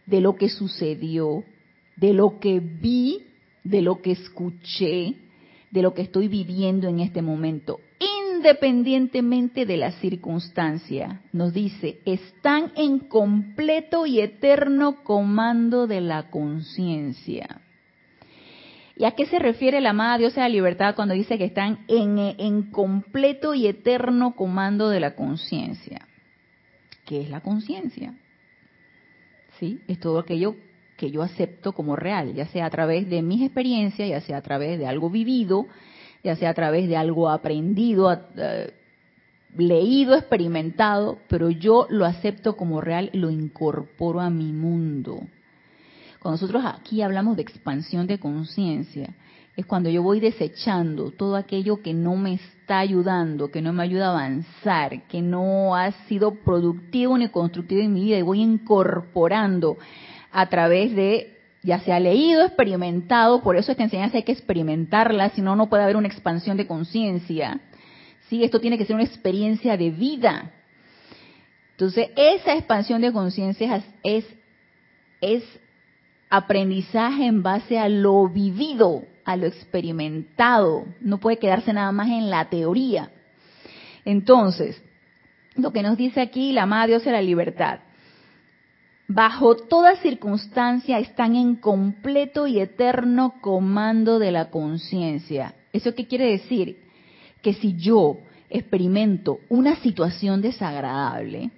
de 0.06 0.20
lo 0.20 0.36
que 0.36 0.48
sucedió, 0.48 1.44
de 1.96 2.12
lo 2.12 2.38
que 2.40 2.60
vi, 2.60 3.22
de 3.62 3.80
lo 3.80 4.02
que 4.02 4.12
escuché, 4.12 5.14
de 5.70 5.82
lo 5.82 5.94
que 5.94 6.02
estoy 6.02 6.28
viviendo 6.28 6.88
en 6.88 7.00
este 7.00 7.22
momento, 7.22 7.80
independientemente 7.98 9.64
de 9.64 9.78
la 9.78 9.92
circunstancia, 9.92 11.22
nos 11.32 11.54
dice, 11.54 12.00
están 12.04 12.72
en 12.76 12.98
completo 12.98 14.04
y 14.04 14.20
eterno 14.20 15.02
comando 15.02 15.86
de 15.86 16.02
la 16.02 16.30
conciencia. 16.30 17.63
¿Y 18.96 19.04
a 19.04 19.12
qué 19.12 19.26
se 19.26 19.38
refiere 19.38 19.80
la 19.80 19.90
amada 19.90 20.18
diosa 20.18 20.42
de 20.42 20.48
la 20.48 20.54
libertad 20.54 20.94
cuando 20.94 21.14
dice 21.14 21.36
que 21.36 21.44
están 21.44 21.80
en, 21.88 22.18
en 22.18 22.70
completo 22.70 23.54
y 23.54 23.66
eterno 23.66 24.36
comando 24.36 24.88
de 24.88 25.00
la 25.00 25.16
conciencia? 25.16 26.06
¿Qué 27.04 27.22
es 27.22 27.30
la 27.30 27.40
conciencia? 27.40 28.14
¿Sí? 29.58 29.80
Es 29.88 29.98
todo 29.98 30.20
aquello 30.20 30.56
que 30.96 31.10
yo 31.10 31.22
acepto 31.22 31.72
como 31.72 31.96
real, 31.96 32.34
ya 32.34 32.46
sea 32.46 32.66
a 32.66 32.70
través 32.70 33.08
de 33.10 33.22
mis 33.22 33.42
experiencias, 33.42 34.08
ya 34.08 34.20
sea 34.20 34.38
a 34.38 34.42
través 34.42 34.78
de 34.78 34.86
algo 34.86 35.10
vivido, 35.10 35.66
ya 36.22 36.36
sea 36.36 36.50
a 36.50 36.54
través 36.54 36.88
de 36.88 36.96
algo 36.96 37.28
aprendido, 37.28 38.12
eh, 38.36 38.72
leído, 39.56 40.14
experimentado, 40.14 41.18
pero 41.28 41.50
yo 41.50 41.86
lo 41.90 42.04
acepto 42.04 42.56
como 42.56 42.80
real, 42.80 43.10
lo 43.12 43.30
incorporo 43.30 44.20
a 44.20 44.30
mi 44.30 44.52
mundo. 44.52 45.20
Cuando 46.24 46.40
nosotros 46.40 46.64
aquí 46.64 47.02
hablamos 47.02 47.36
de 47.36 47.42
expansión 47.42 48.06
de 48.06 48.18
conciencia, 48.18 49.10
es 49.54 49.66
cuando 49.66 49.90
yo 49.90 50.02
voy 50.02 50.20
desechando 50.20 51.10
todo 51.10 51.36
aquello 51.36 51.82
que 51.82 51.92
no 51.92 52.16
me 52.16 52.32
está 52.32 52.78
ayudando, 52.78 53.50
que 53.50 53.60
no 53.60 53.74
me 53.74 53.82
ayuda 53.82 54.06
a 54.06 54.12
avanzar, 54.12 55.02
que 55.06 55.20
no 55.20 55.76
ha 55.76 55.92
sido 56.08 56.36
productivo 56.36 57.18
ni 57.18 57.28
constructivo 57.28 57.82
en 57.82 57.92
mi 57.92 58.04
vida 58.04 58.16
y 58.16 58.22
voy 58.22 58.40
incorporando 58.40 59.76
a 60.32 60.48
través 60.48 60.96
de, 60.96 61.36
ya 61.62 61.80
sea 61.80 62.00
leído, 62.00 62.42
experimentado, 62.46 63.42
por 63.42 63.58
eso 63.58 63.70
esta 63.70 63.84
enseñanza 63.84 64.16
hay 64.16 64.22
que 64.22 64.32
experimentarla, 64.32 65.28
si 65.28 65.42
no, 65.42 65.56
no 65.56 65.68
puede 65.68 65.82
haber 65.82 65.96
una 65.96 66.08
expansión 66.08 66.56
de 66.56 66.66
conciencia. 66.66 67.60
Sí, 68.30 68.42
esto 68.42 68.60
tiene 68.60 68.78
que 68.78 68.86
ser 68.86 68.96
una 68.96 69.04
experiencia 69.04 69.76
de 69.76 69.90
vida. 69.90 70.52
Entonces, 71.72 72.08
esa 72.16 72.54
expansión 72.54 73.02
de 73.02 73.12
conciencia 73.12 73.84
es, 74.02 74.24
es 75.20 75.44
aprendizaje 76.36 77.26
en 77.26 77.42
base 77.42 77.78
a 77.78 77.88
lo 77.88 78.28
vivido, 78.28 79.04
a 79.24 79.36
lo 79.36 79.46
experimentado. 79.46 80.84
No 81.00 81.18
puede 81.18 81.38
quedarse 81.38 81.72
nada 81.72 81.92
más 81.92 82.08
en 82.08 82.30
la 82.30 82.48
teoría. 82.48 83.10
Entonces, 84.04 84.82
lo 85.54 85.72
que 85.72 85.82
nos 85.82 85.96
dice 85.96 86.20
aquí 86.20 86.52
la 86.52 86.64
amada 86.64 86.88
Dios 86.88 87.04
de 87.04 87.12
la 87.12 87.22
libertad. 87.22 87.80
Bajo 89.06 89.56
toda 89.56 89.96
circunstancia 89.96 90.98
están 90.98 91.36
en 91.36 91.56
completo 91.56 92.46
y 92.46 92.58
eterno 92.58 93.34
comando 93.40 94.18
de 94.18 94.32
la 94.32 94.50
conciencia. 94.50 95.54
¿Eso 95.72 95.94
qué 95.94 96.06
quiere 96.06 96.30
decir? 96.30 96.78
Que 97.42 97.52
si 97.52 97.76
yo 97.76 98.18
experimento 98.48 99.40
una 99.48 99.76
situación 99.76 100.40
desagradable, 100.40 101.50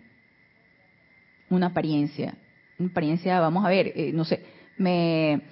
una 1.48 1.66
apariencia, 1.66 2.34
una 2.78 2.90
apariencia, 2.90 3.40
vamos 3.40 3.64
a 3.64 3.68
ver, 3.68 3.92
eh, 3.94 4.10
no 4.12 4.24
sé, 4.24 4.42
me, 4.78 5.42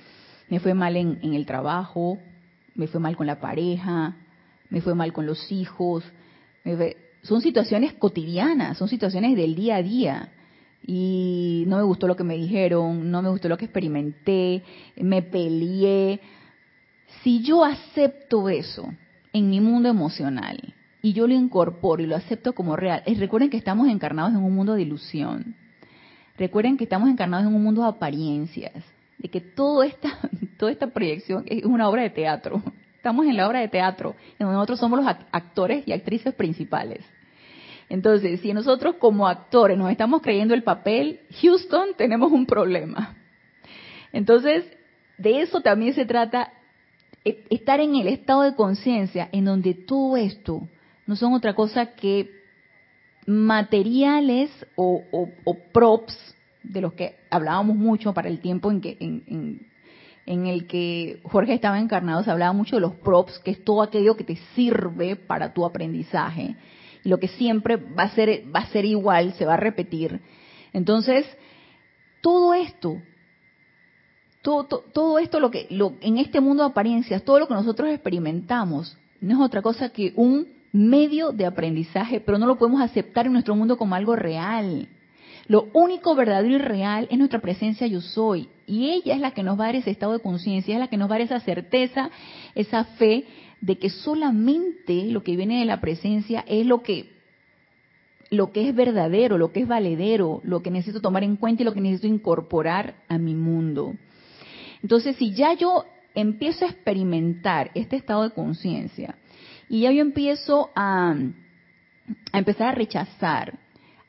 me 0.48 0.60
fue 0.60 0.74
mal 0.74 0.96
en, 0.96 1.18
el 1.22 1.46
trabajo, 1.46 2.18
me 2.74 2.86
fue 2.86 3.00
mal 3.00 3.16
con 3.16 3.26
la 3.26 3.40
pareja, 3.40 4.16
me 4.70 4.80
fue 4.80 4.94
mal 4.94 5.12
con 5.12 5.26
los 5.26 5.50
hijos. 5.50 6.04
son 7.22 7.40
situaciones 7.40 7.94
cotidianas, 7.94 8.78
son 8.78 8.88
situaciones 8.88 9.36
del 9.36 9.54
día 9.54 9.76
a 9.76 9.82
día. 9.82 10.28
Y 10.86 11.64
no 11.66 11.78
me 11.78 11.82
gustó 11.82 12.06
lo 12.06 12.16
que 12.16 12.24
me 12.24 12.36
dijeron, 12.36 13.10
no 13.10 13.22
me 13.22 13.30
gustó 13.30 13.48
lo 13.48 13.56
que 13.56 13.64
experimenté, 13.64 14.62
me 14.96 15.22
peleé. 15.22 16.20
Si 17.22 17.42
yo 17.42 17.64
acepto 17.64 18.50
eso 18.50 18.92
en 19.32 19.48
mi 19.48 19.60
mundo 19.60 19.88
emocional 19.88 20.74
y 21.00 21.14
yo 21.14 21.26
lo 21.26 21.32
incorporo 21.32 22.02
y 22.02 22.06
lo 22.06 22.16
acepto 22.16 22.52
como 22.52 22.76
real, 22.76 23.02
recuerden 23.16 23.48
que 23.48 23.56
estamos 23.56 23.88
encarnados 23.88 24.32
en 24.32 24.42
un 24.44 24.54
mundo 24.54 24.74
de 24.74 24.82
ilusión. 24.82 25.56
Recuerden 26.36 26.76
que 26.76 26.84
estamos 26.84 27.08
encarnados 27.08 27.46
en 27.46 27.54
un 27.54 27.62
mundo 27.62 27.82
de 27.82 27.88
apariencias 27.88 28.84
de 29.18 29.28
que 29.28 29.40
toda 29.40 29.86
esta, 29.86 30.18
toda 30.58 30.72
esta 30.72 30.88
proyección 30.88 31.44
es 31.46 31.64
una 31.64 31.88
obra 31.88 32.02
de 32.02 32.10
teatro. 32.10 32.62
Estamos 32.96 33.26
en 33.26 33.36
la 33.36 33.46
obra 33.46 33.60
de 33.60 33.68
teatro, 33.68 34.14
en 34.32 34.46
donde 34.46 34.54
nosotros 34.54 34.80
somos 34.80 34.98
los 34.98 35.14
actores 35.30 35.86
y 35.86 35.92
actrices 35.92 36.34
principales. 36.34 37.04
Entonces, 37.88 38.40
si 38.40 38.52
nosotros 38.54 38.96
como 38.98 39.28
actores 39.28 39.76
nos 39.76 39.90
estamos 39.90 40.22
creyendo 40.22 40.54
el 40.54 40.62
papel, 40.62 41.20
Houston, 41.42 41.90
tenemos 41.98 42.32
un 42.32 42.46
problema. 42.46 43.14
Entonces, 44.12 44.64
de 45.18 45.42
eso 45.42 45.60
también 45.60 45.92
se 45.92 46.06
trata, 46.06 46.52
e, 47.24 47.44
estar 47.50 47.80
en 47.80 47.94
el 47.96 48.08
estado 48.08 48.42
de 48.42 48.54
conciencia 48.54 49.28
en 49.32 49.44
donde 49.44 49.74
todo 49.74 50.16
esto 50.16 50.66
no 51.06 51.14
son 51.14 51.34
otra 51.34 51.54
cosa 51.54 51.94
que 51.94 52.30
materiales 53.26 54.50
o, 54.76 55.02
o 55.44 55.56
props 55.72 56.33
de 56.64 56.80
los 56.80 56.94
que 56.94 57.16
hablábamos 57.30 57.76
mucho 57.76 58.12
para 58.12 58.28
el 58.28 58.40
tiempo 58.40 58.70
en 58.70 58.80
que 58.80 58.96
en, 59.00 60.46
el 60.46 60.66
que 60.66 61.20
Jorge 61.24 61.54
estaba 61.54 61.78
encarnado, 61.78 62.22
se 62.22 62.30
hablaba 62.30 62.52
mucho 62.52 62.76
de 62.76 62.80
los 62.80 62.94
props, 62.94 63.38
que 63.40 63.50
es 63.50 63.64
todo 63.64 63.82
aquello 63.82 64.16
que 64.16 64.24
te 64.24 64.36
sirve 64.54 65.16
para 65.16 65.52
tu 65.52 65.66
aprendizaje. 65.66 66.56
Y 67.04 67.08
lo 67.10 67.18
que 67.18 67.28
siempre 67.28 67.76
va 67.76 68.04
a 68.04 68.14
ser, 68.14 68.44
va 68.54 68.60
a 68.60 68.66
ser 68.68 68.86
igual, 68.86 69.34
se 69.34 69.44
va 69.44 69.54
a 69.54 69.58
repetir. 69.58 70.20
Entonces, 70.72 71.26
todo 72.22 72.54
esto, 72.54 72.96
todo, 74.40 74.64
todo, 74.64 75.18
esto 75.18 75.40
lo 75.40 75.50
que, 75.50 75.66
lo, 75.68 75.94
en 76.00 76.16
este 76.16 76.40
mundo 76.40 76.62
de 76.62 76.70
apariencias, 76.70 77.22
todo 77.22 77.38
lo 77.38 77.46
que 77.46 77.54
nosotros 77.54 77.90
experimentamos, 77.90 78.96
no 79.20 79.34
es 79.34 79.40
otra 79.40 79.60
cosa 79.60 79.90
que 79.90 80.14
un 80.16 80.48
medio 80.72 81.32
de 81.32 81.46
aprendizaje, 81.46 82.20
pero 82.20 82.38
no 82.38 82.46
lo 82.46 82.56
podemos 82.56 82.80
aceptar 82.80 83.26
en 83.26 83.34
nuestro 83.34 83.54
mundo 83.54 83.76
como 83.76 83.94
algo 83.94 84.16
real. 84.16 84.88
Lo 85.46 85.68
único 85.74 86.14
verdadero 86.14 86.54
y 86.54 86.58
real 86.58 87.06
es 87.10 87.18
nuestra 87.18 87.40
presencia 87.40 87.86
yo 87.86 88.00
soy. 88.00 88.48
Y 88.66 88.90
ella 88.90 89.14
es 89.14 89.20
la 89.20 89.32
que 89.32 89.42
nos 89.42 89.58
va 89.58 89.64
a 89.64 89.66
dar 89.68 89.76
ese 89.76 89.90
estado 89.90 90.12
de 90.12 90.20
conciencia, 90.20 90.74
es 90.74 90.80
la 90.80 90.88
que 90.88 90.96
nos 90.96 91.10
va 91.10 91.16
a 91.16 91.18
dar 91.18 91.26
esa 91.26 91.40
certeza, 91.40 92.10
esa 92.54 92.84
fe 92.84 93.24
de 93.60 93.78
que 93.78 93.90
solamente 93.90 95.06
lo 95.06 95.22
que 95.22 95.36
viene 95.36 95.60
de 95.60 95.66
la 95.66 95.80
presencia 95.80 96.44
es 96.46 96.66
lo 96.66 96.82
que 96.82 97.12
lo 98.30 98.52
que 98.52 98.68
es 98.68 98.74
verdadero, 98.74 99.38
lo 99.38 99.52
que 99.52 99.60
es 99.60 99.68
valedero, 99.68 100.40
lo 100.44 100.60
que 100.60 100.70
necesito 100.70 101.00
tomar 101.00 101.22
en 101.22 101.36
cuenta 101.36 101.62
y 101.62 101.64
lo 101.64 101.74
que 101.74 101.80
necesito 101.80 102.08
incorporar 102.08 102.96
a 103.06 103.16
mi 103.16 103.34
mundo. 103.34 103.94
Entonces, 104.82 105.16
si 105.16 105.34
ya 105.34 105.52
yo 105.54 105.84
empiezo 106.14 106.64
a 106.64 106.68
experimentar 106.68 107.70
este 107.74 107.96
estado 107.96 108.22
de 108.22 108.30
conciencia 108.30 109.16
y 109.68 109.82
ya 109.82 109.92
yo 109.92 110.00
empiezo 110.00 110.70
a, 110.74 111.14
a 112.32 112.38
empezar 112.38 112.68
a 112.68 112.74
rechazar 112.74 113.58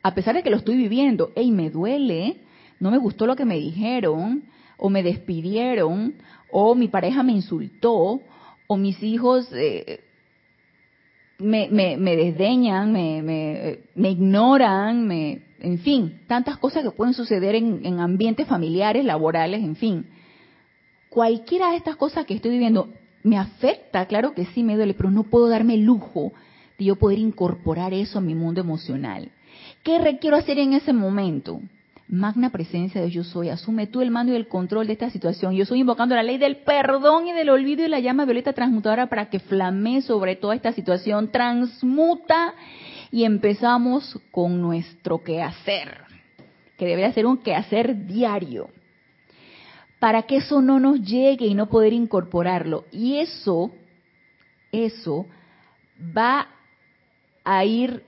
a 0.05 0.13
pesar 0.13 0.35
de 0.35 0.43
que 0.43 0.51
lo 0.51 0.57
estoy 0.57 0.77
viviendo, 0.77 1.31
hey, 1.35 1.49
me 1.49 1.71
duele, 1.71 2.37
no 2.79 2.91
me 2.91 2.99
gustó 2.99 3.25
lo 3.25 3.35
que 3.35 3.43
me 3.43 3.55
dijeron, 3.55 4.43
o 4.77 4.87
me 4.91 5.01
despidieron, 5.01 6.13
o 6.51 6.75
mi 6.75 6.89
pareja 6.89 7.23
me 7.23 7.31
insultó, 7.31 8.21
o 8.67 8.77
mis 8.77 9.01
hijos 9.01 9.49
eh, 9.51 10.01
me, 11.39 11.69
me, 11.71 12.15
desdeñan, 12.15 12.91
me, 12.91 13.79
me, 13.95 14.09
ignoran, 14.11 15.07
me, 15.07 15.41
en 15.59 15.79
fin, 15.79 16.21
tantas 16.27 16.59
cosas 16.59 16.83
que 16.83 16.91
pueden 16.91 17.15
suceder 17.15 17.55
en, 17.55 17.83
en 17.83 17.99
ambientes 17.99 18.47
familiares, 18.47 19.03
laborales, 19.03 19.63
en 19.63 19.75
fin. 19.75 20.05
Cualquiera 21.09 21.71
de 21.71 21.77
estas 21.77 21.95
cosas 21.95 22.27
que 22.27 22.35
estoy 22.35 22.51
viviendo 22.51 22.93
me 23.23 23.39
afecta, 23.39 24.05
claro 24.05 24.35
que 24.35 24.45
sí 24.45 24.61
me 24.61 24.75
duele, 24.75 24.93
pero 24.93 25.09
no 25.09 25.23
puedo 25.23 25.49
darme 25.49 25.73
el 25.73 25.81
lujo 25.83 26.31
de 26.77 26.85
yo 26.85 26.95
poder 26.95 27.17
incorporar 27.17 27.91
eso 27.91 28.19
a 28.19 28.21
mi 28.21 28.35
mundo 28.35 28.61
emocional. 28.61 29.31
¿Qué 29.83 29.99
requiero 29.99 30.37
hacer 30.37 30.57
en 30.59 30.73
ese 30.73 30.93
momento? 30.93 31.61
Magna 32.07 32.51
presencia 32.51 33.01
de 33.01 33.09
yo 33.09 33.23
soy, 33.23 33.49
asume 33.49 33.87
tú 33.87 34.01
el 34.01 34.11
mando 34.11 34.31
y 34.31 34.35
el 34.35 34.47
control 34.47 34.85
de 34.85 34.93
esta 34.93 35.09
situación. 35.09 35.55
Yo 35.55 35.63
estoy 35.63 35.79
invocando 35.79 36.13
la 36.15 36.21
ley 36.21 36.37
del 36.37 36.57
perdón 36.57 37.27
y 37.27 37.33
del 37.33 37.49
olvido 37.49 37.83
y 37.83 37.87
la 37.87 37.99
llama 37.99 38.25
violeta 38.25 38.53
transmutadora 38.53 39.07
para 39.07 39.29
que 39.29 39.39
flame 39.39 40.01
sobre 40.03 40.35
toda 40.35 40.53
esta 40.55 40.71
situación, 40.71 41.31
transmuta 41.31 42.53
y 43.11 43.23
empezamos 43.23 44.19
con 44.31 44.61
nuestro 44.61 45.23
quehacer, 45.23 46.01
que 46.77 46.85
debe 46.85 47.11
ser 47.13 47.25
un 47.25 47.37
quehacer 47.37 48.05
diario. 48.05 48.69
para 49.99 50.23
que 50.23 50.37
eso 50.37 50.61
no 50.61 50.79
nos 50.79 51.01
llegue 51.01 51.47
y 51.47 51.55
no 51.55 51.67
poder 51.67 51.93
incorporarlo. 51.93 52.85
Y 52.91 53.17
eso, 53.17 53.71
eso 54.71 55.25
va 56.15 56.47
a 57.43 57.65
ir 57.65 58.03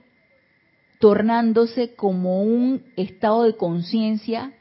tornándose 1.00 1.94
como 1.96 2.42
un 2.44 2.84
estado 2.96 3.44
de 3.44 3.56
conciencia 3.56 4.54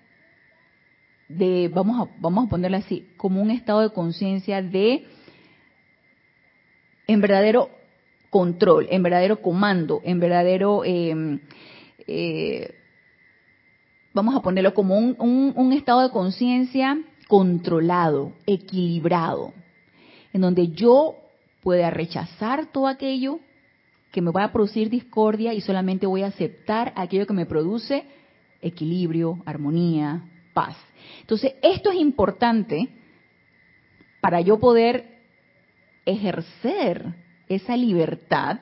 de, 1.28 1.70
vamos 1.72 2.00
a, 2.00 2.12
vamos 2.20 2.46
a 2.46 2.48
ponerlo 2.48 2.76
así, 2.76 3.08
como 3.16 3.42
un 3.42 3.50
estado 3.50 3.80
de 3.80 3.90
conciencia 3.90 4.62
de, 4.62 5.04
en 7.06 7.20
verdadero 7.20 7.70
control, 8.30 8.86
en 8.90 9.02
verdadero 9.02 9.40
comando, 9.40 10.00
en 10.04 10.20
verdadero, 10.20 10.84
em, 10.84 11.40
eh, 12.06 12.74
vamos 14.12 14.36
a 14.36 14.42
ponerlo 14.42 14.74
como 14.74 14.98
un, 14.98 15.16
un 15.18 15.72
estado 15.72 16.02
de 16.02 16.10
conciencia 16.10 16.98
controlado, 17.28 18.32
equilibrado, 18.46 19.52
en 20.32 20.42
donde 20.42 20.68
yo 20.68 21.16
pueda 21.62 21.90
rechazar 21.90 22.66
todo 22.66 22.86
aquello 22.86 23.40
que 24.10 24.22
me 24.22 24.30
va 24.30 24.44
a 24.44 24.52
producir 24.52 24.88
discordia 24.88 25.52
y 25.52 25.60
solamente 25.60 26.06
voy 26.06 26.22
a 26.22 26.28
aceptar 26.28 26.92
aquello 26.96 27.26
que 27.26 27.34
me 27.34 27.46
produce 27.46 28.04
equilibrio, 28.62 29.42
armonía, 29.44 30.24
paz. 30.54 30.76
Entonces, 31.20 31.54
esto 31.62 31.90
es 31.90 31.96
importante 31.96 32.88
para 34.20 34.40
yo 34.40 34.58
poder 34.58 35.16
ejercer 36.04 37.14
esa 37.48 37.76
libertad 37.76 38.58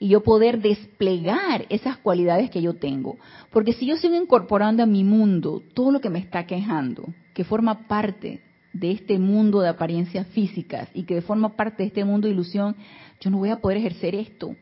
y 0.00 0.08
yo 0.08 0.22
poder 0.22 0.60
desplegar 0.60 1.66
esas 1.70 1.96
cualidades 1.98 2.50
que 2.50 2.62
yo 2.62 2.74
tengo. 2.74 3.18
Porque 3.50 3.72
si 3.72 3.86
yo 3.86 3.96
sigo 3.96 4.14
incorporando 4.14 4.82
a 4.82 4.86
mi 4.86 5.04
mundo 5.04 5.62
todo 5.74 5.90
lo 5.90 6.00
que 6.00 6.10
me 6.10 6.18
está 6.18 6.46
quejando, 6.46 7.06
que 7.34 7.44
forma 7.44 7.88
parte 7.88 8.42
de 8.72 8.92
este 8.92 9.18
mundo 9.18 9.60
de 9.60 9.68
apariencias 9.68 10.26
físicas 10.28 10.88
y 10.94 11.04
que 11.04 11.20
forma 11.22 11.56
parte 11.56 11.82
de 11.82 11.88
este 11.88 12.04
mundo 12.04 12.28
de 12.28 12.34
ilusión, 12.34 12.76
yo 13.20 13.30
no 13.30 13.38
voy 13.38 13.50
a 13.50 13.60
poder 13.60 13.78
ejercer 13.78 14.14
esto. 14.14 14.54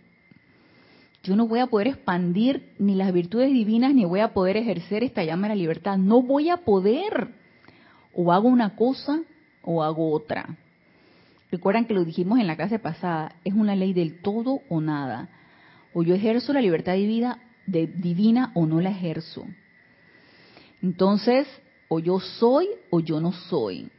Yo 1.26 1.34
no 1.34 1.48
voy 1.48 1.58
a 1.58 1.66
poder 1.66 1.88
expandir 1.88 2.72
ni 2.78 2.94
las 2.94 3.12
virtudes 3.12 3.50
divinas 3.50 3.92
ni 3.92 4.04
voy 4.04 4.20
a 4.20 4.32
poder 4.32 4.56
ejercer 4.56 5.02
esta 5.02 5.24
llama 5.24 5.48
de 5.48 5.54
la 5.56 5.60
libertad. 5.60 5.98
No 5.98 6.22
voy 6.22 6.50
a 6.50 6.58
poder. 6.58 7.34
O 8.14 8.32
hago 8.32 8.48
una 8.48 8.76
cosa 8.76 9.22
o 9.62 9.82
hago 9.82 10.12
otra. 10.12 10.56
Recuerdan 11.50 11.84
que 11.86 11.94
lo 11.94 12.04
dijimos 12.04 12.38
en 12.38 12.46
la 12.46 12.54
clase 12.54 12.78
pasada, 12.78 13.34
es 13.42 13.54
una 13.54 13.74
ley 13.74 13.92
del 13.92 14.20
todo 14.22 14.60
o 14.68 14.80
nada. 14.80 15.28
O 15.94 16.04
yo 16.04 16.14
ejerzo 16.14 16.52
la 16.52 16.60
libertad 16.60 16.94
divina, 16.94 17.42
de, 17.66 17.88
divina 17.88 18.52
o 18.54 18.64
no 18.64 18.80
la 18.80 18.90
ejerzo. 18.90 19.44
Entonces, 20.80 21.48
o 21.88 21.98
yo 21.98 22.20
soy 22.20 22.68
o 22.90 23.00
yo 23.00 23.20
no 23.20 23.32
soy. 23.32 23.90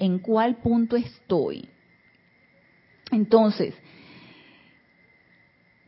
¿En 0.00 0.18
cuál 0.18 0.56
punto 0.56 0.96
estoy? 0.96 1.68
Entonces, 3.12 3.74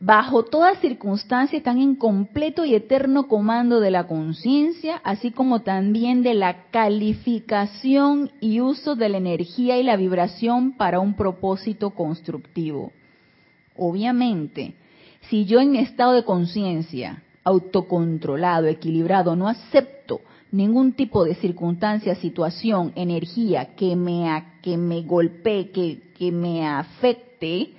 bajo 0.01 0.43
toda 0.43 0.75
circunstancia 0.77 1.57
están 1.57 1.77
en 1.77 1.95
completo 1.95 2.65
y 2.65 2.73
eterno 2.73 3.27
comando 3.27 3.79
de 3.79 3.91
la 3.91 4.07
conciencia, 4.07 4.99
así 5.03 5.29
como 5.31 5.61
también 5.61 6.23
de 6.23 6.33
la 6.33 6.63
calificación 6.71 8.31
y 8.41 8.61
uso 8.61 8.95
de 8.95 9.09
la 9.09 9.17
energía 9.17 9.77
y 9.77 9.83
la 9.83 9.95
vibración 9.97 10.71
para 10.71 10.99
un 10.99 11.13
propósito 11.13 11.91
constructivo. 11.91 12.91
Obviamente, 13.77 14.73
si 15.29 15.45
yo 15.45 15.59
en 15.59 15.71
mi 15.71 15.77
estado 15.77 16.13
de 16.13 16.25
conciencia, 16.25 17.21
autocontrolado, 17.43 18.65
equilibrado, 18.67 19.35
no 19.35 19.47
acepto 19.47 20.21
ningún 20.51 20.93
tipo 20.93 21.25
de 21.25 21.35
circunstancia, 21.35 22.15
situación, 22.15 22.91
energía 22.95 23.75
que 23.75 23.95
me, 23.95 24.27
que 24.63 24.77
me 24.77 25.03
golpee, 25.03 25.69
que, 25.69 26.01
que 26.17 26.31
me 26.31 26.67
afecte, 26.67 27.75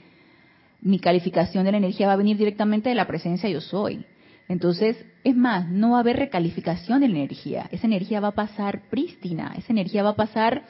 mi 0.82 0.98
calificación 0.98 1.64
de 1.64 1.72
la 1.72 1.78
energía 1.78 2.08
va 2.08 2.14
a 2.14 2.16
venir 2.16 2.36
directamente 2.36 2.88
de 2.88 2.96
la 2.96 3.06
presencia 3.06 3.48
yo 3.48 3.60
soy. 3.60 4.04
Entonces, 4.48 4.96
es 5.22 5.36
más, 5.36 5.68
no 5.70 5.92
va 5.92 5.98
a 5.98 6.00
haber 6.00 6.16
recalificación 6.16 7.00
de 7.00 7.08
la 7.08 7.16
energía. 7.16 7.68
Esa 7.70 7.86
energía 7.86 8.20
va 8.20 8.28
a 8.28 8.34
pasar 8.34 8.90
prístina, 8.90 9.54
esa 9.56 9.72
energía 9.72 10.02
va 10.02 10.10
a 10.10 10.16
pasar 10.16 10.64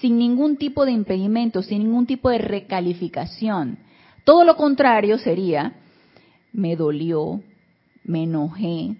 sin 0.00 0.18
ningún 0.18 0.56
tipo 0.56 0.84
de 0.84 0.92
impedimento, 0.92 1.62
sin 1.62 1.84
ningún 1.84 2.06
tipo 2.06 2.28
de 2.28 2.38
recalificación. 2.38 3.78
Todo 4.24 4.44
lo 4.44 4.56
contrario 4.56 5.18
sería, 5.18 5.72
me 6.52 6.76
dolió, 6.76 7.42
me 8.04 8.24
enojé, 8.24 8.96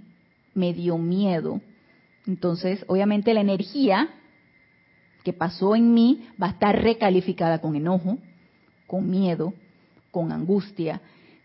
me 0.54 0.72
dio 0.72 0.96
miedo. 0.96 1.60
Entonces, 2.26 2.84
obviamente 2.88 3.34
la 3.34 3.42
energía 3.42 4.08
que 5.22 5.34
pasó 5.34 5.76
en 5.76 5.92
mí 5.92 6.26
va 6.42 6.48
a 6.48 6.50
estar 6.50 6.82
recalificada 6.82 7.60
con 7.60 7.76
enojo, 7.76 8.18
con 8.86 9.08
miedo, 9.10 9.52
con 10.10 10.32
angustia, 10.32 11.00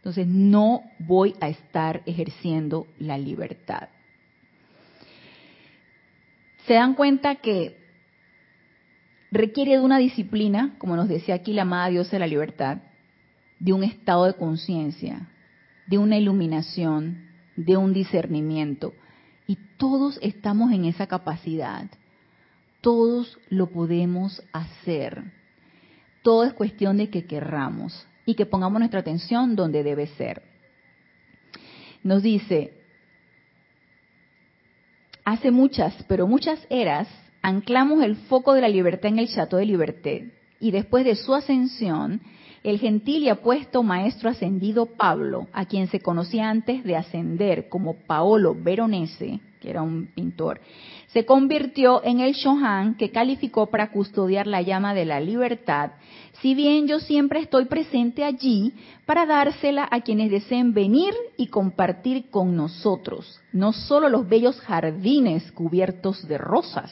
entonces 0.05 0.27
no 0.27 0.83
voy 0.99 1.33
a 1.41 1.49
estar 1.49 2.03
ejerciendo 2.05 2.85
la 2.99 3.17
libertad. 3.17 3.89
Se 6.67 6.75
dan 6.75 6.93
cuenta 6.93 7.35
que 7.35 7.75
requiere 9.31 9.73
de 9.73 9.79
una 9.79 9.97
disciplina, 9.97 10.75
como 10.77 10.95
nos 10.95 11.07
decía 11.07 11.35
aquí 11.35 11.53
la 11.53 11.63
amada 11.63 11.89
diosa 11.89 12.11
de 12.11 12.19
la 12.19 12.27
libertad, 12.27 12.77
de 13.59 13.73
un 13.73 13.83
estado 13.83 14.25
de 14.25 14.35
conciencia, 14.35 15.27
de 15.87 15.97
una 15.97 16.17
iluminación, 16.17 17.29
de 17.55 17.75
un 17.75 17.91
discernimiento. 17.91 18.93
Y 19.47 19.57
todos 19.77 20.19
estamos 20.21 20.71
en 20.71 20.85
esa 20.85 21.07
capacidad. 21.07 21.89
Todos 22.81 23.39
lo 23.49 23.71
podemos 23.71 24.43
hacer. 24.53 25.33
Todo 26.21 26.43
es 26.43 26.53
cuestión 26.53 26.97
de 26.97 27.09
que 27.09 27.25
querramos 27.25 28.05
y 28.25 28.35
que 28.35 28.45
pongamos 28.45 28.79
nuestra 28.79 29.01
atención 29.01 29.55
donde 29.55 29.83
debe 29.83 30.07
ser. 30.07 30.41
Nos 32.03 32.23
dice, 32.23 32.73
hace 35.23 35.51
muchas, 35.51 35.95
pero 36.07 36.27
muchas 36.27 36.59
eras, 36.69 37.07
anclamos 37.41 38.03
el 38.03 38.15
foco 38.15 38.53
de 38.53 38.61
la 38.61 38.69
libertad 38.69 39.11
en 39.11 39.19
el 39.19 39.27
Chateau 39.27 39.59
de 39.59 39.65
Liberté 39.65 40.31
y 40.59 40.71
después 40.71 41.05
de 41.05 41.15
su 41.15 41.33
ascensión, 41.33 42.21
el 42.65 42.79
gentil 42.79 43.21
y 43.21 43.29
apuesto 43.29 43.83
maestro 43.83 44.27
ascendido 44.27 44.87
Pablo, 44.87 45.47
a 45.53 45.65
quien 45.65 45.87
se 45.87 45.99
conocía 45.99 46.49
antes 46.49 46.83
de 46.83 46.95
ascender 46.95 47.69
como 47.69 47.93
Paolo 47.93 48.55
Veronese, 48.59 49.39
que 49.61 49.69
era 49.69 49.83
un 49.83 50.07
pintor, 50.07 50.59
se 51.09 51.25
convirtió 51.25 52.03
en 52.03 52.21
el 52.21 52.33
Shohan 52.33 52.95
que 52.95 53.11
calificó 53.11 53.67
para 53.67 53.91
custodiar 53.91 54.47
la 54.47 54.63
llama 54.63 54.95
de 54.95 55.05
la 55.05 55.19
libertad, 55.19 55.91
si 56.41 56.55
bien 56.55 56.87
yo 56.87 56.99
siempre 56.99 57.39
estoy 57.39 57.65
presente 57.65 58.23
allí 58.23 58.73
para 59.05 59.27
dársela 59.27 59.87
a 59.91 60.01
quienes 60.01 60.31
deseen 60.31 60.73
venir 60.73 61.13
y 61.37 61.47
compartir 61.47 62.31
con 62.31 62.55
nosotros, 62.55 63.41
no 63.53 63.73
solo 63.73 64.09
los 64.09 64.27
bellos 64.27 64.59
jardines 64.61 65.51
cubiertos 65.51 66.27
de 66.27 66.39
rosas 66.39 66.91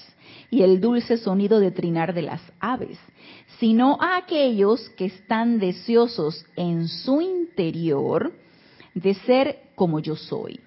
y 0.49 0.63
el 0.63 0.79
dulce 0.79 1.17
sonido 1.17 1.59
de 1.59 1.71
trinar 1.71 2.13
de 2.13 2.23
las 2.23 2.41
aves, 2.59 2.97
sino 3.59 3.97
a 4.01 4.17
aquellos 4.17 4.89
que 4.91 5.05
están 5.05 5.59
deseosos 5.59 6.45
en 6.55 6.87
su 6.87 7.21
interior 7.21 8.33
de 8.93 9.13
ser 9.15 9.59
como 9.75 9.99
yo 9.99 10.15
soy 10.15 10.59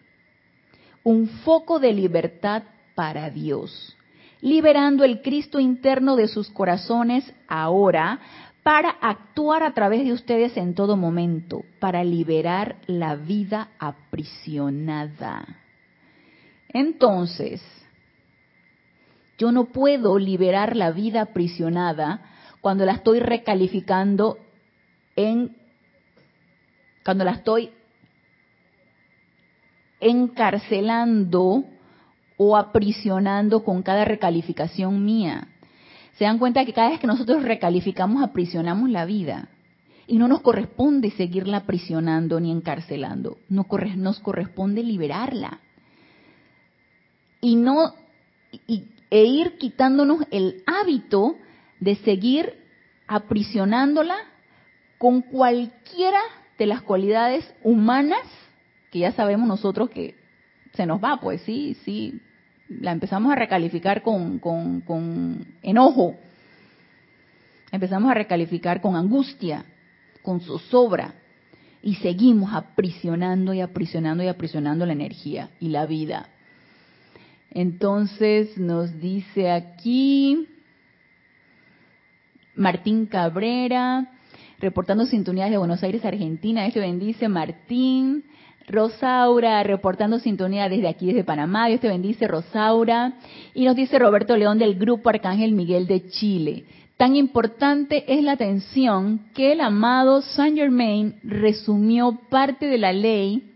un 1.07 1.29
foco 1.29 1.79
de 1.79 1.93
libertad 1.93 2.65
para 2.97 3.31
Dios, 3.31 3.97
liberando 4.41 5.05
el 5.05 5.23
Cristo 5.23 5.61
interno 5.61 6.17
de 6.17 6.27
sus 6.27 6.51
corazones 6.51 7.33
ahora 7.47 8.19
para 8.65 8.91
actuar 8.91 9.63
a 9.63 9.73
través 9.73 10.05
de 10.05 10.13
ustedes 10.13 10.57
en 10.57 10.75
todo 10.75 10.97
momento, 10.97 11.63
para 11.79 12.03
liberar 12.03 12.75
la 12.89 13.15
vida 13.15 13.69
aprisionada. 13.79 15.47
Entonces, 16.71 17.63
yo 19.39 19.53
no 19.53 19.67
puedo 19.67 20.19
liberar 20.19 20.77
la 20.77 20.91
vida 20.93 21.23
aprisionada 21.23 22.23
cuando 22.61 22.85
la 22.85 22.93
estoy 22.93 23.21
recalificando 23.21 24.39
en 25.15 25.57
cuando 27.05 27.25
la 27.25 27.33
estoy 27.33 27.71
encarcelando 30.01 31.65
o 32.37 32.57
aprisionando 32.57 33.65
con 33.65 33.83
cada 33.83 34.05
recalificación 34.05 35.05
mía. 35.05 35.49
Se 36.19 36.25
dan 36.25 36.39
cuenta 36.39 36.65
que 36.65 36.73
cada 36.73 36.91
vez 36.91 37.01
que 37.01 37.07
nosotros 37.07 37.43
recalificamos, 37.43 38.23
aprisionamos 38.23 38.91
la 38.91 39.05
vida. 39.05 39.49
Y 40.07 40.19
no 40.19 40.29
nos 40.29 40.41
corresponde 40.41 41.11
seguirla 41.11 41.59
aprisionando 41.59 42.41
ni 42.41 42.51
encarcelando. 42.53 43.39
Nos, 43.49 43.67
corresponde 44.21 44.83
liberarla. 44.83 45.61
Y 47.41 47.57
no, 47.57 47.93
e 49.11 49.25
ir 49.25 49.59
quitándonos 49.59 50.21
el 50.31 50.63
hábito 50.67 51.37
de 51.81 51.97
seguir 51.97 52.55
aprisionándola 53.07 54.17
con 54.99 55.23
cualquiera 55.23 56.21
de 56.59 56.67
las 56.67 56.83
cualidades 56.83 57.45
humanas 57.63 58.23
que 58.91 59.01
ya 59.01 59.13
sabemos 59.13 59.47
nosotros 59.47 59.91
que 59.91 60.15
se 60.73 60.87
nos 60.87 61.03
va, 61.03 61.21
pues 61.21 61.43
sí, 61.43 61.77
sí, 61.85 62.21
la 62.69 62.93
empezamos 62.93 63.33
a 63.33 63.37
recalificar 63.37 64.03
con, 64.03 64.39
con, 64.39 64.81
con 64.81 65.47
enojo, 65.63 66.17
empezamos 67.73 68.11
a 68.11 68.15
recalificar 68.15 68.81
con 68.81 68.97
angustia, 68.97 69.65
con 70.23 70.41
zozobra, 70.41 71.15
y 71.83 71.95
seguimos 71.97 72.53
aprisionando 72.53 73.55
y 73.55 73.61
aprisionando 73.61 74.25
y 74.25 74.29
aprisionando 74.29 74.85
la 74.87 74.93
energía 74.93 75.51
y 75.61 75.69
la 75.69 75.87
vida. 75.87 76.29
Entonces 77.57 78.59
nos 78.59 79.01
dice 79.01 79.51
aquí 79.51 80.47
Martín 82.55 83.07
Cabrera, 83.07 84.13
reportando 84.61 85.07
sintonías 85.07 85.51
de 85.51 85.57
Buenos 85.57 85.83
Aires, 85.83 86.05
Argentina. 86.05 86.67
Este 86.67 86.81
bendice 86.81 87.31
Martín. 87.31 88.25
Rosaura, 88.69 89.63
reportando 89.63 90.19
sintonía 90.19 90.69
desde 90.69 90.89
aquí, 90.89 91.07
desde 91.07 91.25
Panamá. 91.25 91.69
Dios 91.69 91.81
te 91.81 91.89
bendice, 91.89 92.29
Rosaura. 92.29 93.15
Y 93.55 93.65
nos 93.65 93.75
dice 93.75 93.99
Roberto 93.99 94.37
León 94.37 94.59
del 94.59 94.75
Grupo 94.75 95.09
Arcángel 95.09 95.53
Miguel 95.53 95.87
de 95.87 96.11
Chile. 96.11 96.65
Tan 96.99 97.17
importante 97.17 98.05
es 98.13 98.23
la 98.23 98.33
atención 98.33 99.31
que 99.35 99.53
el 99.53 99.63
amado 99.63 100.21
Saint 100.21 100.59
Germain 100.59 101.15
resumió 101.23 102.19
parte 102.29 102.67
de 102.67 102.77
la 102.77 102.93
ley 102.93 103.56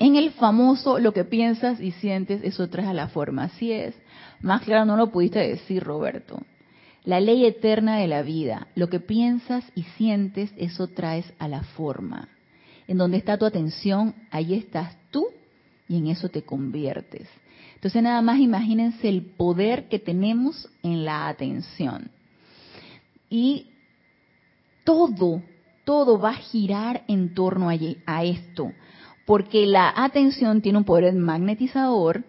en 0.00 0.16
el 0.16 0.32
famoso 0.32 0.98
lo 0.98 1.12
que 1.12 1.24
piensas 1.24 1.78
y 1.78 1.92
sientes, 1.92 2.40
eso 2.42 2.68
trae 2.68 2.86
a 2.86 2.94
la 2.94 3.08
forma. 3.08 3.44
Así 3.44 3.70
es. 3.70 3.94
Más 4.40 4.62
claro 4.62 4.86
no 4.86 4.96
lo 4.96 5.12
pudiste 5.12 5.38
decir, 5.38 5.84
Roberto. 5.84 6.40
La 7.04 7.20
ley 7.20 7.44
eterna 7.44 7.98
de 7.98 8.08
la 8.08 8.22
vida, 8.22 8.66
lo 8.74 8.88
que 8.88 8.98
piensas 8.98 9.62
y 9.74 9.82
sientes, 9.98 10.52
eso 10.56 10.88
traes 10.88 11.30
a 11.38 11.48
la 11.48 11.62
forma. 11.62 12.28
En 12.88 12.96
donde 12.96 13.18
está 13.18 13.36
tu 13.36 13.44
atención, 13.44 14.14
ahí 14.30 14.54
estás 14.54 14.96
tú 15.10 15.26
y 15.86 15.98
en 15.98 16.08
eso 16.08 16.30
te 16.30 16.42
conviertes. 16.42 17.28
Entonces 17.74 18.02
nada 18.02 18.22
más 18.22 18.38
imagínense 18.38 19.06
el 19.06 19.22
poder 19.22 19.88
que 19.88 19.98
tenemos 19.98 20.68
en 20.82 21.04
la 21.04 21.28
atención. 21.28 22.10
Y 23.28 23.66
todo, 24.84 25.42
todo 25.84 26.18
va 26.18 26.30
a 26.30 26.34
girar 26.34 27.04
en 27.06 27.34
torno 27.34 27.68
a, 27.68 28.24
esto, 28.24 28.72
porque 29.30 29.64
la 29.64 29.92
atención 29.94 30.60
tiene 30.60 30.78
un 30.78 30.84
poder 30.84 31.14
magnetizador 31.14 32.24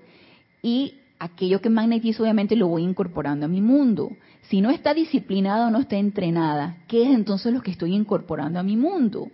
y 0.62 1.00
aquello 1.18 1.60
que 1.60 1.72
magnetizo 1.72 2.22
obviamente 2.22 2.56
lo 2.56 2.68
voy 2.68 2.84
incorporando 2.84 3.48
a 3.48 3.50
mi 3.50 3.60
mundo. 3.60 4.12
Si 4.44 4.62
no 4.62 4.70
está 4.70 4.94
disciplinada 4.94 5.66
o 5.66 5.72
no 5.72 5.80
está 5.80 5.98
entrenada, 5.98 6.78
¿qué 6.88 7.02
es 7.02 7.10
entonces 7.10 7.52
lo 7.54 7.64
que 7.64 7.72
estoy 7.72 7.96
incorporando 7.96 8.60
a 8.60 8.64
mi 8.64 8.78
mundo? 8.78 9.30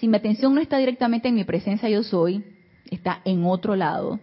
Si 0.00 0.08
mi 0.08 0.16
atención 0.16 0.52
no 0.52 0.60
está 0.60 0.78
directamente 0.78 1.28
en 1.28 1.36
mi 1.36 1.44
presencia 1.44 1.88
yo 1.88 2.02
soy, 2.02 2.42
está 2.90 3.20
en 3.24 3.46
otro 3.46 3.76
lado, 3.76 4.18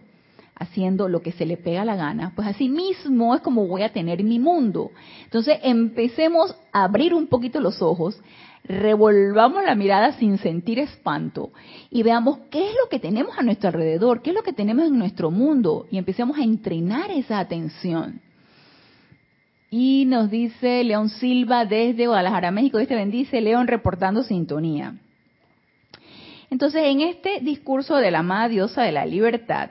haciendo 0.54 1.08
lo 1.08 1.22
que 1.22 1.32
se 1.32 1.46
le 1.46 1.56
pega 1.56 1.86
la 1.86 1.96
gana, 1.96 2.34
pues 2.36 2.46
así 2.46 2.68
mismo 2.68 3.34
es 3.34 3.40
como 3.40 3.66
voy 3.66 3.80
a 3.80 3.94
tener 3.94 4.22
mi 4.22 4.38
mundo. 4.38 4.90
Entonces 5.24 5.58
empecemos 5.62 6.54
a 6.70 6.84
abrir 6.84 7.14
un 7.14 7.28
poquito 7.28 7.60
los 7.60 7.80
ojos, 7.80 8.20
revolvamos 8.64 9.64
la 9.64 9.74
mirada 9.74 10.12
sin 10.12 10.38
sentir 10.38 10.78
espanto 10.78 11.50
y 11.90 12.02
veamos 12.02 12.38
qué 12.50 12.68
es 12.68 12.74
lo 12.82 12.88
que 12.88 12.98
tenemos 12.98 13.36
a 13.38 13.42
nuestro 13.42 13.68
alrededor, 13.68 14.22
qué 14.22 14.30
es 14.30 14.36
lo 14.36 14.42
que 14.42 14.52
tenemos 14.52 14.86
en 14.86 14.98
nuestro 14.98 15.30
mundo 15.30 15.86
y 15.90 15.98
empecemos 15.98 16.38
a 16.38 16.42
entrenar 16.42 17.10
esa 17.10 17.38
atención. 17.38 18.20
Y 19.70 20.04
nos 20.06 20.30
dice 20.30 20.82
León 20.84 21.08
Silva 21.08 21.64
desde 21.64 22.06
Guadalajara, 22.06 22.50
México, 22.50 22.78
este 22.78 22.96
bendice 22.96 23.40
León 23.40 23.68
reportando 23.68 24.22
sintonía. 24.22 24.96
Entonces, 26.50 26.82
en 26.84 27.00
este 27.00 27.40
discurso 27.40 27.96
de 27.96 28.10
la 28.10 28.18
amada 28.18 28.48
diosa 28.48 28.82
de 28.82 28.90
la 28.90 29.06
libertad, 29.06 29.70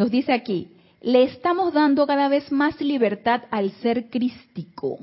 Nos 0.00 0.10
dice 0.10 0.32
aquí, 0.32 0.68
le 1.00 1.24
estamos 1.24 1.72
dando 1.72 2.06
cada 2.06 2.28
vez 2.28 2.52
más 2.52 2.80
libertad 2.80 3.42
al 3.50 3.70
ser 3.82 4.10
crístico. 4.10 4.98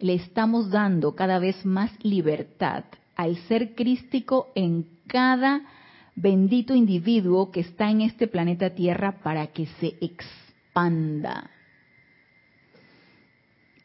Le 0.00 0.14
estamos 0.14 0.70
dando 0.70 1.14
cada 1.14 1.38
vez 1.38 1.64
más 1.64 1.92
libertad 2.04 2.84
al 3.14 3.36
ser 3.46 3.74
crístico 3.74 4.48
en 4.54 4.86
cada 5.06 5.62
bendito 6.16 6.74
individuo 6.74 7.52
que 7.52 7.60
está 7.60 7.90
en 7.90 8.00
este 8.00 8.26
planeta 8.26 8.70
Tierra 8.70 9.22
para 9.22 9.46
que 9.48 9.66
se 9.80 9.94
expanda. 10.00 11.50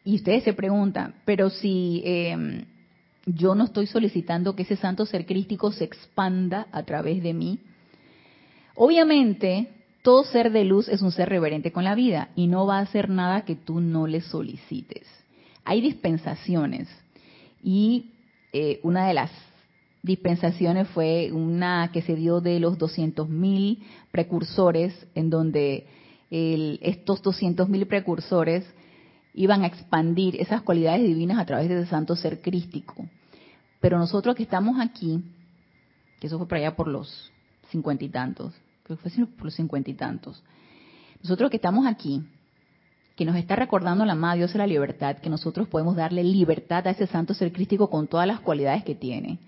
Y 0.03 0.15
ustedes 0.15 0.43
se 0.43 0.53
preguntan, 0.53 1.15
pero 1.25 1.49
si 1.49 2.01
em, 2.03 2.65
yo 3.25 3.53
no 3.53 3.65
estoy 3.65 3.87
solicitando 3.87 4.55
que 4.55 4.63
ese 4.63 4.77
santo 4.77 5.05
ser 5.05 5.25
crístico 5.25 5.71
se 5.71 5.83
expanda 5.83 6.67
a 6.71 6.83
través 6.83 7.21
de 7.21 7.33
mí, 7.33 7.59
obviamente 8.73 9.76
todo 10.07 10.23
ser 10.23 10.53
de 10.53 10.63
luz 10.63 10.87
es 10.87 11.01
un 11.01 11.11
ser 11.11 11.27
reverente 11.27 11.73
con 11.73 11.83
la 11.83 11.93
vida 11.93 12.29
y 12.33 12.47
no 12.47 12.65
va 12.65 12.77
a 12.77 12.83
hacer 12.83 13.09
nada 13.09 13.41
que 13.41 13.57
tú 13.57 13.81
no 13.81 14.07
le 14.07 14.21
solicites. 14.21 15.05
Hay 15.65 15.81
dispensaciones 15.81 16.87
y 17.61 18.11
eh, 18.53 18.79
una 18.83 19.05
de 19.05 19.13
las 19.13 19.29
dispensaciones 20.03 20.87
fue 20.87 21.33
una 21.33 21.91
que 21.91 22.01
se 22.01 22.15
dio 22.15 22.39
de 22.39 22.61
los 22.61 22.77
200.000 22.77 23.79
precursores, 24.09 24.93
en 25.13 25.29
donde 25.29 25.85
estos 26.29 27.21
200.000 27.21 27.85
precursores 27.85 28.63
iban 29.33 29.63
a 29.63 29.67
expandir 29.67 30.39
esas 30.39 30.61
cualidades 30.61 31.03
divinas 31.03 31.37
a 31.37 31.45
través 31.45 31.67
de 31.67 31.81
ese 31.81 31.89
santo 31.89 32.15
ser 32.15 32.41
crístico. 32.41 33.05
Pero 33.81 33.97
nosotros 33.97 34.37
que 34.37 34.43
estamos 34.43 34.79
aquí, 34.79 35.21
que 36.21 36.27
eso 36.27 36.37
fue 36.37 36.47
para 36.47 36.61
allá 36.61 36.77
por 36.77 36.87
los 36.87 37.29
cincuenta 37.69 38.05
y 38.05 38.09
tantos, 38.09 38.53
que 38.87 38.95
fue 38.95 39.25
por 39.25 39.45
los 39.45 39.55
cincuenta 39.55 39.89
y 39.91 39.93
tantos. 39.93 40.43
Nosotros 41.21 41.49
que 41.49 41.57
estamos 41.57 41.85
aquí, 41.85 42.23
que 43.15 43.25
nos 43.25 43.35
está 43.35 43.55
recordando 43.55 44.05
la 44.05 44.13
amada 44.13 44.35
Dios 44.35 44.53
de 44.53 44.59
la 44.59 44.67
libertad, 44.67 45.17
que 45.17 45.29
nosotros 45.29 45.67
podemos 45.67 45.95
darle 45.95 46.23
libertad 46.23 46.87
a 46.87 46.91
ese 46.91 47.07
santo 47.07 47.33
ser 47.33 47.51
crístico 47.51 47.89
con 47.89 48.07
todas 48.07 48.27
las 48.27 48.39
cualidades 48.39 48.83
que 48.83 48.95
tiene, 48.95 49.39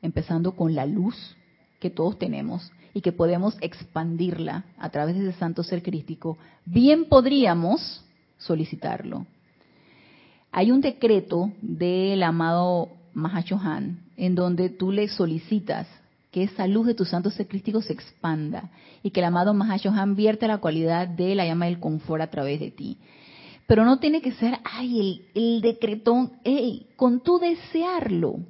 empezando 0.00 0.52
con 0.52 0.74
la 0.74 0.86
luz 0.86 1.36
que 1.80 1.90
todos 1.90 2.18
tenemos 2.18 2.72
y 2.94 3.00
que 3.00 3.12
podemos 3.12 3.56
expandirla 3.60 4.64
a 4.78 4.88
través 4.90 5.16
de 5.16 5.28
ese 5.28 5.38
santo 5.38 5.62
ser 5.64 5.82
crístico, 5.82 6.38
bien 6.64 7.06
podríamos 7.06 8.04
solicitarlo. 8.38 9.26
Hay 10.52 10.70
un 10.70 10.80
decreto 10.80 11.50
del 11.60 12.22
amado 12.22 12.90
Mahashohan 13.12 13.98
en 14.16 14.34
donde 14.36 14.70
tú 14.70 14.92
le 14.92 15.08
solicitas 15.08 15.88
que 16.34 16.42
esa 16.42 16.66
luz 16.66 16.88
de 16.88 16.94
tu 16.94 17.04
santo 17.04 17.30
ser 17.30 17.46
crístico 17.46 17.80
se 17.80 17.92
expanda 17.92 18.72
y 19.04 19.10
que 19.10 19.20
el 19.20 19.26
amado 19.26 19.54
Mahashohan 19.54 20.16
vierte 20.16 20.48
la 20.48 20.58
cualidad 20.58 21.06
de 21.06 21.32
la 21.36 21.46
llama 21.46 21.66
del 21.66 21.78
confort 21.78 22.20
a 22.22 22.26
través 22.26 22.58
de 22.58 22.72
ti. 22.72 22.98
Pero 23.68 23.84
no 23.84 24.00
tiene 24.00 24.20
que 24.20 24.32
ser, 24.32 24.58
ay, 24.64 24.98
el, 24.98 25.40
el 25.40 25.60
decretón, 25.60 26.32
hey, 26.42 26.88
con 26.96 27.20
tu 27.20 27.38
desearlo. 27.38 28.40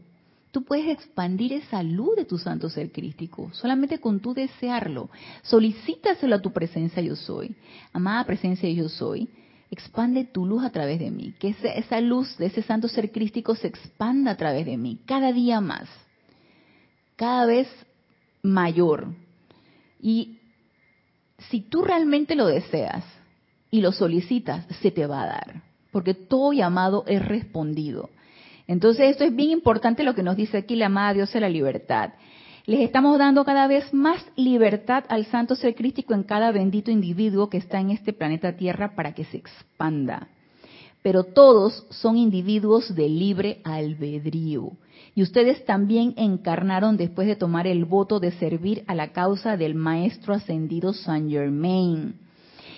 Tú 0.51 0.65
puedes 0.65 0.89
expandir 0.89 1.53
esa 1.53 1.83
luz 1.83 2.17
de 2.17 2.25
tu 2.25 2.39
santo 2.39 2.71
ser 2.71 2.91
crístico, 2.91 3.51
solamente 3.53 3.99
con 3.99 4.19
tu 4.21 4.33
desearlo. 4.33 5.11
Solicítaselo 5.43 6.37
a 6.37 6.41
tu 6.41 6.55
presencia 6.55 7.03
yo 7.03 7.17
soy. 7.17 7.55
Amada 7.93 8.25
presencia 8.25 8.67
yo 8.71 8.89
soy, 8.89 9.29
expande 9.71 10.25
tu 10.25 10.47
luz 10.47 10.65
a 10.65 10.71
través 10.71 11.01
de 11.01 11.11
mí. 11.11 11.35
Que 11.39 11.49
esa, 11.49 11.69
esa 11.69 12.01
luz 12.01 12.35
de 12.39 12.47
ese 12.47 12.63
santo 12.63 12.89
ser 12.89 13.13
crístico 13.13 13.55
se 13.55 13.67
expanda 13.67 14.31
a 14.31 14.37
través 14.39 14.65
de 14.65 14.79
mí, 14.79 15.01
cada 15.05 15.35
día 15.35 15.61
más 15.61 15.87
cada 17.17 17.47
vez 17.47 17.69
mayor. 18.43 19.09
Y 20.01 20.39
si 21.51 21.61
tú 21.61 21.83
realmente 21.83 22.35
lo 22.35 22.47
deseas 22.47 23.05
y 23.71 23.81
lo 23.81 23.93
solicitas, 23.93 24.67
se 24.81 24.91
te 24.91 25.07
va 25.07 25.23
a 25.23 25.27
dar, 25.27 25.63
porque 25.91 26.15
todo 26.15 26.53
llamado 26.53 27.05
es 27.07 27.25
respondido. 27.27 28.11
Entonces 28.67 29.11
esto 29.11 29.25
es 29.25 29.35
bien 29.35 29.51
importante 29.51 30.05
lo 30.05 30.15
que 30.15 30.23
nos 30.23 30.37
dice 30.37 30.59
aquí 30.59 30.77
la 30.77 30.87
amada 30.87 31.15
Dios 31.15 31.33
de 31.33 31.41
la 31.41 31.49
libertad. 31.49 32.15
Les 32.67 32.81
estamos 32.81 33.19
dando 33.19 33.45
cada 33.45 33.67
vez 33.67 33.93
más 33.93 34.25
libertad 34.37 35.05
al 35.09 35.27
santo 35.27 35.55
ser 35.55 35.75
crístico 35.75 36.15
en 36.15 36.23
cada 36.23 36.51
bendito 36.51 36.91
individuo 36.91 37.51
que 37.51 37.59
está 37.59 37.79
en 37.79 37.91
este 37.91 38.15
planeta 38.15 38.57
Tierra 38.57 38.95
para 38.95 39.13
que 39.13 39.25
se 39.25 39.37
expanda. 39.37 40.29
Pero 41.05 41.25
todos 41.25 41.85
son 41.91 42.17
individuos 42.17 42.95
de 42.95 43.11
libre 43.11 43.61
albedrío. 43.63 44.73
Y 45.15 45.23
ustedes 45.23 45.63
también 45.67 46.15
encarnaron 46.17 46.97
después 46.97 47.29
de 47.29 47.37
tomar 47.37 47.67
el 47.67 47.85
voto 47.85 48.21
de 48.21 48.33
servir 48.33 48.85
a 48.87 48.95
la 48.95 49.13
causa 49.13 49.59
del 49.59 49.75
Maestro 49.75 50.33
Ascendido 50.33 50.95
Saint 50.95 51.31
Germain 51.31 52.15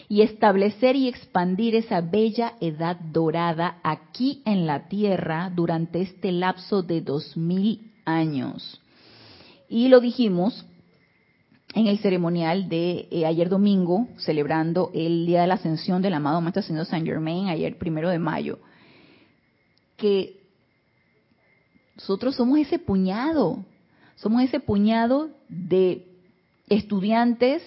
y 0.09 0.23
establecer 0.23 0.97
y 0.97 1.07
expandir 1.07 1.77
esa 1.77 2.01
bella 2.01 2.55
edad 2.61 2.97
dorada 2.97 3.79
aquí 3.85 4.43
en 4.45 4.67
la 4.67 4.89
tierra 4.89 5.53
durante 5.55 6.03
este 6.03 6.33
lapso 6.33 6.83
de 6.83 7.03
dos 7.03 7.37
mil 7.37 7.93
años. 8.05 8.81
Y 9.69 9.87
lo 9.87 10.01
dijimos 10.01 10.67
en 11.75 11.87
el 11.87 11.99
ceremonial 11.99 12.69
de 12.69 13.09
eh, 13.11 13.27
ayer 13.27 13.49
domingo, 13.49 14.09
celebrando 14.19 14.91
el 14.95 15.27
Día 15.27 15.43
de 15.43 15.47
la 15.47 15.55
Ascensión 15.55 16.01
del 16.01 16.15
amado 16.15 16.41
Maestro 16.41 16.61
Ascendido 16.61 16.85
Saint 16.85 17.07
Germain, 17.07 17.49
ayer 17.49 17.77
primero 17.77 18.09
de 18.09 18.19
mayo, 18.19 18.59
que 19.97 20.41
nosotros 21.97 22.37
somos 22.37 22.59
ese 22.59 22.79
puñado, 22.79 23.65
Somos 24.17 24.43
ese 24.43 24.61
puñado 24.61 25.29
de 25.49 26.07
estudiantes 26.69 27.63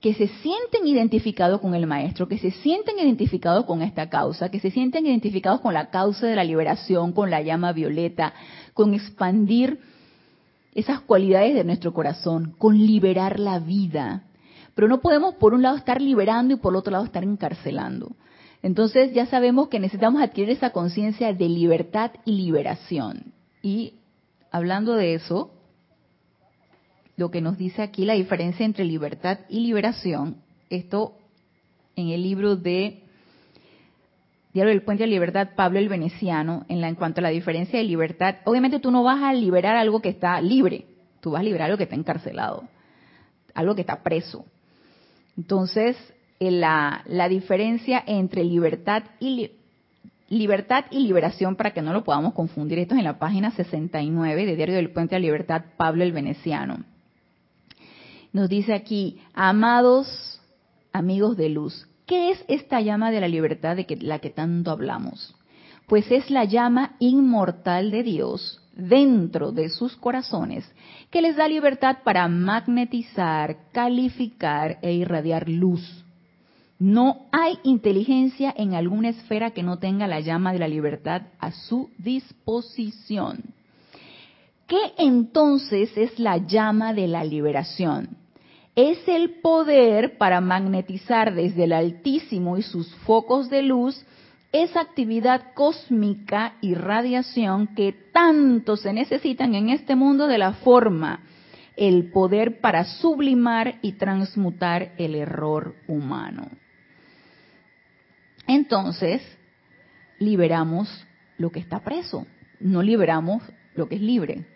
que 0.00 0.12
se 0.12 0.28
sienten 0.28 0.86
identificados 0.86 1.62
con 1.62 1.74
el 1.74 1.86
maestro, 1.86 2.28
que 2.28 2.36
se 2.36 2.50
sienten 2.50 2.98
identificados 2.98 3.64
con 3.64 3.80
esta 3.80 4.10
causa, 4.10 4.50
que 4.50 4.60
se 4.60 4.70
sienten 4.70 5.06
identificados 5.06 5.62
con 5.62 5.72
la 5.72 5.88
causa 5.88 6.26
de 6.26 6.36
la 6.36 6.44
liberación, 6.44 7.12
con 7.12 7.30
la 7.30 7.40
llama 7.40 7.72
violeta, 7.72 8.34
con 8.74 8.92
expandir 8.92 9.80
esas 10.74 11.00
cualidades 11.00 11.54
de 11.54 11.64
nuestro 11.64 11.92
corazón, 11.92 12.54
con 12.58 12.76
liberar 12.78 13.38
la 13.38 13.58
vida. 13.58 14.24
Pero 14.74 14.88
no 14.88 15.00
podemos 15.00 15.34
por 15.36 15.54
un 15.54 15.62
lado 15.62 15.76
estar 15.76 16.00
liberando 16.00 16.54
y 16.54 16.56
por 16.56 16.74
otro 16.76 16.92
lado 16.92 17.04
estar 17.04 17.22
encarcelando. 17.22 18.16
Entonces 18.62 19.12
ya 19.12 19.26
sabemos 19.26 19.68
que 19.68 19.78
necesitamos 19.78 20.22
adquirir 20.22 20.50
esa 20.50 20.70
conciencia 20.70 21.32
de 21.32 21.48
libertad 21.48 22.12
y 22.24 22.32
liberación. 22.32 23.32
Y 23.62 23.94
hablando 24.50 24.94
de 24.94 25.14
eso, 25.14 25.52
lo 27.16 27.30
que 27.30 27.40
nos 27.40 27.56
dice 27.56 27.82
aquí 27.82 28.04
la 28.04 28.14
diferencia 28.14 28.66
entre 28.66 28.84
libertad 28.84 29.40
y 29.48 29.60
liberación. 29.60 30.38
Esto 30.70 31.16
en 31.94 32.08
el 32.08 32.22
libro 32.22 32.56
de 32.56 33.03
Diario 34.54 34.72
del 34.72 34.82
Puente 34.82 35.02
de 35.02 35.08
Libertad, 35.08 35.48
Pablo 35.56 35.80
el 35.80 35.88
Veneciano, 35.88 36.64
en, 36.68 36.80
la, 36.80 36.94
cuanto 36.94 37.20
a 37.20 37.22
la 37.22 37.30
diferencia 37.30 37.76
de 37.76 37.84
libertad. 37.84 38.36
Obviamente 38.44 38.78
tú 38.78 38.92
no 38.92 39.02
vas 39.02 39.20
a 39.20 39.34
liberar 39.34 39.76
algo 39.76 40.00
que 40.00 40.08
está 40.08 40.40
libre, 40.40 40.86
tú 41.20 41.32
vas 41.32 41.40
a 41.40 41.44
liberar 41.44 41.66
algo 41.66 41.76
que 41.76 41.84
está 41.84 41.96
encarcelado, 41.96 42.62
algo 43.52 43.74
que 43.74 43.80
está 43.80 44.04
preso. 44.04 44.46
Entonces, 45.36 45.96
la, 46.38 47.02
la 47.06 47.28
diferencia 47.28 48.02
entre 48.06 48.44
libertad 48.44 49.02
y 49.18 49.50
libertad 50.28 50.84
y 50.90 51.00
liberación, 51.00 51.56
para 51.56 51.72
que 51.72 51.82
no 51.82 51.92
lo 51.92 52.04
podamos 52.04 52.32
confundir, 52.32 52.78
esto 52.78 52.94
es 52.94 52.98
en 52.98 53.04
la 53.04 53.18
página 53.18 53.50
69 53.50 54.46
de 54.46 54.56
Diario 54.56 54.76
del 54.76 54.90
Puente 54.90 55.16
de 55.16 55.20
Libertad, 55.20 55.64
Pablo 55.76 56.04
el 56.04 56.12
Veneciano. 56.12 56.84
Nos 58.32 58.48
dice 58.48 58.72
aquí, 58.72 59.20
amados 59.34 60.40
amigos 60.92 61.36
de 61.36 61.48
luz, 61.48 61.88
¿qué 62.06 62.30
es 62.30 62.44
esta 62.48 62.80
llama 62.80 63.10
de 63.10 63.20
la 63.20 63.28
libertad 63.28 63.76
de 63.76 63.86
la 64.00 64.18
que 64.18 64.30
tanto 64.30 64.70
hablamos? 64.70 65.34
Pues 65.86 66.10
es 66.10 66.30
la 66.30 66.44
llama 66.44 66.96
inmortal 66.98 67.90
de 67.90 68.02
Dios 68.02 68.60
dentro 68.74 69.52
de 69.52 69.68
sus 69.68 69.96
corazones 69.96 70.64
que 71.10 71.22
les 71.22 71.36
da 71.36 71.46
libertad 71.46 71.98
para 72.04 72.26
magnetizar, 72.28 73.70
calificar 73.72 74.78
e 74.82 74.92
irradiar 74.94 75.48
luz. 75.48 76.04
No 76.78 77.26
hay 77.30 77.58
inteligencia 77.62 78.52
en 78.56 78.74
alguna 78.74 79.10
esfera 79.10 79.52
que 79.52 79.62
no 79.62 79.78
tenga 79.78 80.06
la 80.06 80.20
llama 80.20 80.52
de 80.52 80.58
la 80.58 80.68
libertad 80.68 81.22
a 81.38 81.52
su 81.52 81.90
disposición. 81.98 83.54
¿Qué 84.66 84.92
entonces 84.98 85.96
es 85.96 86.18
la 86.18 86.38
llama 86.38 86.92
de 86.92 87.06
la 87.06 87.22
liberación? 87.22 88.23
Es 88.76 88.98
el 89.06 89.40
poder 89.40 90.18
para 90.18 90.40
magnetizar 90.40 91.34
desde 91.34 91.64
el 91.64 91.72
Altísimo 91.72 92.58
y 92.58 92.62
sus 92.62 92.92
focos 93.06 93.48
de 93.48 93.62
luz 93.62 94.04
esa 94.52 94.80
actividad 94.80 95.52
cósmica 95.54 96.54
y 96.60 96.74
radiación 96.74 97.68
que 97.74 97.92
tanto 98.12 98.76
se 98.76 98.92
necesitan 98.92 99.54
en 99.54 99.68
este 99.68 99.96
mundo 99.96 100.28
de 100.28 100.38
la 100.38 100.52
forma, 100.52 101.20
el 101.76 102.10
poder 102.12 102.60
para 102.60 102.84
sublimar 102.84 103.78
y 103.82 103.92
transmutar 103.92 104.92
el 104.96 105.16
error 105.16 105.74
humano. 105.88 106.48
Entonces, 108.46 109.22
liberamos 110.20 110.88
lo 111.36 111.50
que 111.50 111.58
está 111.58 111.80
preso, 111.80 112.26
no 112.60 112.80
liberamos 112.82 113.42
lo 113.74 113.88
que 113.88 113.96
es 113.96 114.02
libre. 114.02 114.46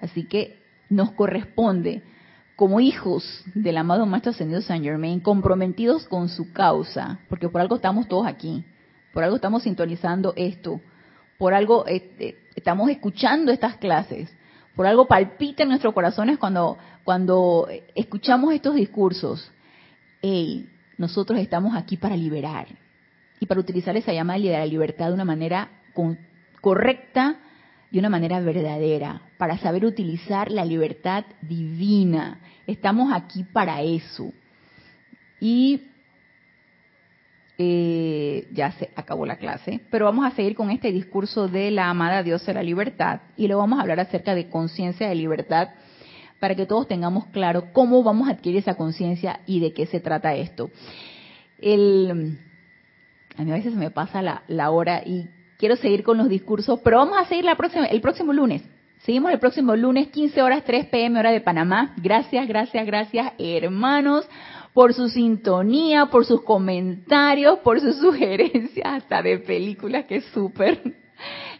Así 0.00 0.24
que 0.24 0.58
nos 0.90 1.12
corresponde 1.12 2.02
como 2.58 2.80
hijos 2.80 3.44
del 3.54 3.76
amado 3.76 4.04
Maestro 4.04 4.32
Ascendido 4.32 4.60
Saint 4.60 4.84
Germain, 4.84 5.20
comprometidos 5.20 6.08
con 6.08 6.28
su 6.28 6.52
causa, 6.52 7.20
porque 7.28 7.48
por 7.48 7.60
algo 7.60 7.76
estamos 7.76 8.08
todos 8.08 8.26
aquí, 8.26 8.64
por 9.12 9.22
algo 9.22 9.36
estamos 9.36 9.62
sintonizando 9.62 10.32
esto, 10.34 10.80
por 11.38 11.54
algo 11.54 11.86
este, 11.86 12.36
estamos 12.56 12.90
escuchando 12.90 13.52
estas 13.52 13.76
clases, 13.76 14.28
por 14.74 14.88
algo 14.88 15.06
palpita 15.06 15.62
en 15.62 15.68
nuestros 15.68 15.94
corazones 15.94 16.36
cuando, 16.36 16.76
cuando 17.04 17.68
escuchamos 17.94 18.52
estos 18.52 18.74
discursos. 18.74 19.52
Hey, 20.20 20.68
nosotros 20.96 21.38
estamos 21.38 21.76
aquí 21.76 21.96
para 21.96 22.16
liberar 22.16 22.66
y 23.38 23.46
para 23.46 23.60
utilizar 23.60 23.96
esa 23.96 24.12
llama 24.12 24.34
de 24.34 24.50
la 24.50 24.66
libertad 24.66 25.06
de 25.06 25.14
una 25.14 25.24
manera 25.24 25.70
correcta, 26.60 27.38
de 27.90 27.98
una 27.98 28.10
manera 28.10 28.40
verdadera, 28.40 29.22
para 29.38 29.58
saber 29.58 29.84
utilizar 29.84 30.50
la 30.50 30.64
libertad 30.64 31.24
divina. 31.40 32.40
Estamos 32.66 33.12
aquí 33.12 33.44
para 33.44 33.82
eso. 33.82 34.32
Y 35.40 35.82
eh, 37.56 38.46
ya 38.52 38.72
se 38.72 38.90
acabó 38.94 39.26
la 39.26 39.36
clase, 39.36 39.80
pero 39.90 40.04
vamos 40.04 40.26
a 40.26 40.34
seguir 40.36 40.54
con 40.54 40.70
este 40.70 40.92
discurso 40.92 41.48
de 41.48 41.70
la 41.70 41.88
amada 41.88 42.22
Dios 42.22 42.44
de 42.46 42.54
la 42.54 42.62
libertad 42.62 43.20
y 43.36 43.48
luego 43.48 43.62
vamos 43.62 43.78
a 43.78 43.82
hablar 43.82 43.98
acerca 44.00 44.34
de 44.34 44.48
conciencia 44.48 45.08
de 45.08 45.14
libertad 45.14 45.70
para 46.38 46.54
que 46.54 46.66
todos 46.66 46.86
tengamos 46.86 47.26
claro 47.26 47.72
cómo 47.72 48.02
vamos 48.04 48.28
a 48.28 48.32
adquirir 48.32 48.60
esa 48.60 48.76
conciencia 48.76 49.40
y 49.44 49.58
de 49.58 49.72
qué 49.72 49.86
se 49.86 49.98
trata 49.98 50.36
esto. 50.36 50.70
El, 51.60 52.38
a 53.36 53.42
mí 53.42 53.50
a 53.50 53.54
veces 53.54 53.74
me 53.74 53.90
pasa 53.90 54.22
la, 54.22 54.44
la 54.46 54.70
hora 54.70 55.02
y 55.04 55.28
quiero 55.58 55.76
seguir 55.76 56.02
con 56.02 56.16
los 56.16 56.28
discursos, 56.28 56.80
pero 56.82 56.98
vamos 56.98 57.18
a 57.18 57.26
seguir 57.26 57.44
la 57.44 57.56
próxima, 57.56 57.84
el 57.86 58.00
próximo 58.00 58.32
lunes. 58.32 58.62
Seguimos 59.00 59.32
el 59.32 59.38
próximo 59.38 59.76
lunes, 59.76 60.08
15 60.08 60.42
horas 60.42 60.64
3 60.64 60.86
pm 60.86 61.18
hora 61.18 61.30
de 61.30 61.40
Panamá. 61.40 61.94
Gracias, 61.98 62.48
gracias, 62.48 62.86
gracias, 62.86 63.32
hermanos, 63.38 64.28
por 64.72 64.94
su 64.94 65.08
sintonía, 65.08 66.06
por 66.06 66.24
sus 66.24 66.42
comentarios, 66.42 67.58
por 67.60 67.80
sus 67.80 67.96
sugerencias, 68.00 68.86
hasta 68.86 69.22
de 69.22 69.38
películas, 69.38 70.06
que 70.06 70.16
es 70.16 70.24
súper. 70.26 70.80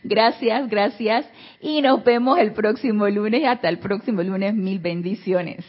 Gracias, 0.05 0.69
gracias. 0.69 1.27
Y 1.61 1.83
nos 1.83 2.05
vemos 2.05 2.39
el 2.39 2.53
próximo 2.53 3.09
lunes. 3.09 3.45
Hasta 3.45 3.69
el 3.69 3.79
próximo 3.79 4.23
lunes. 4.23 4.55
Mil 4.55 4.79
bendiciones. 4.79 5.65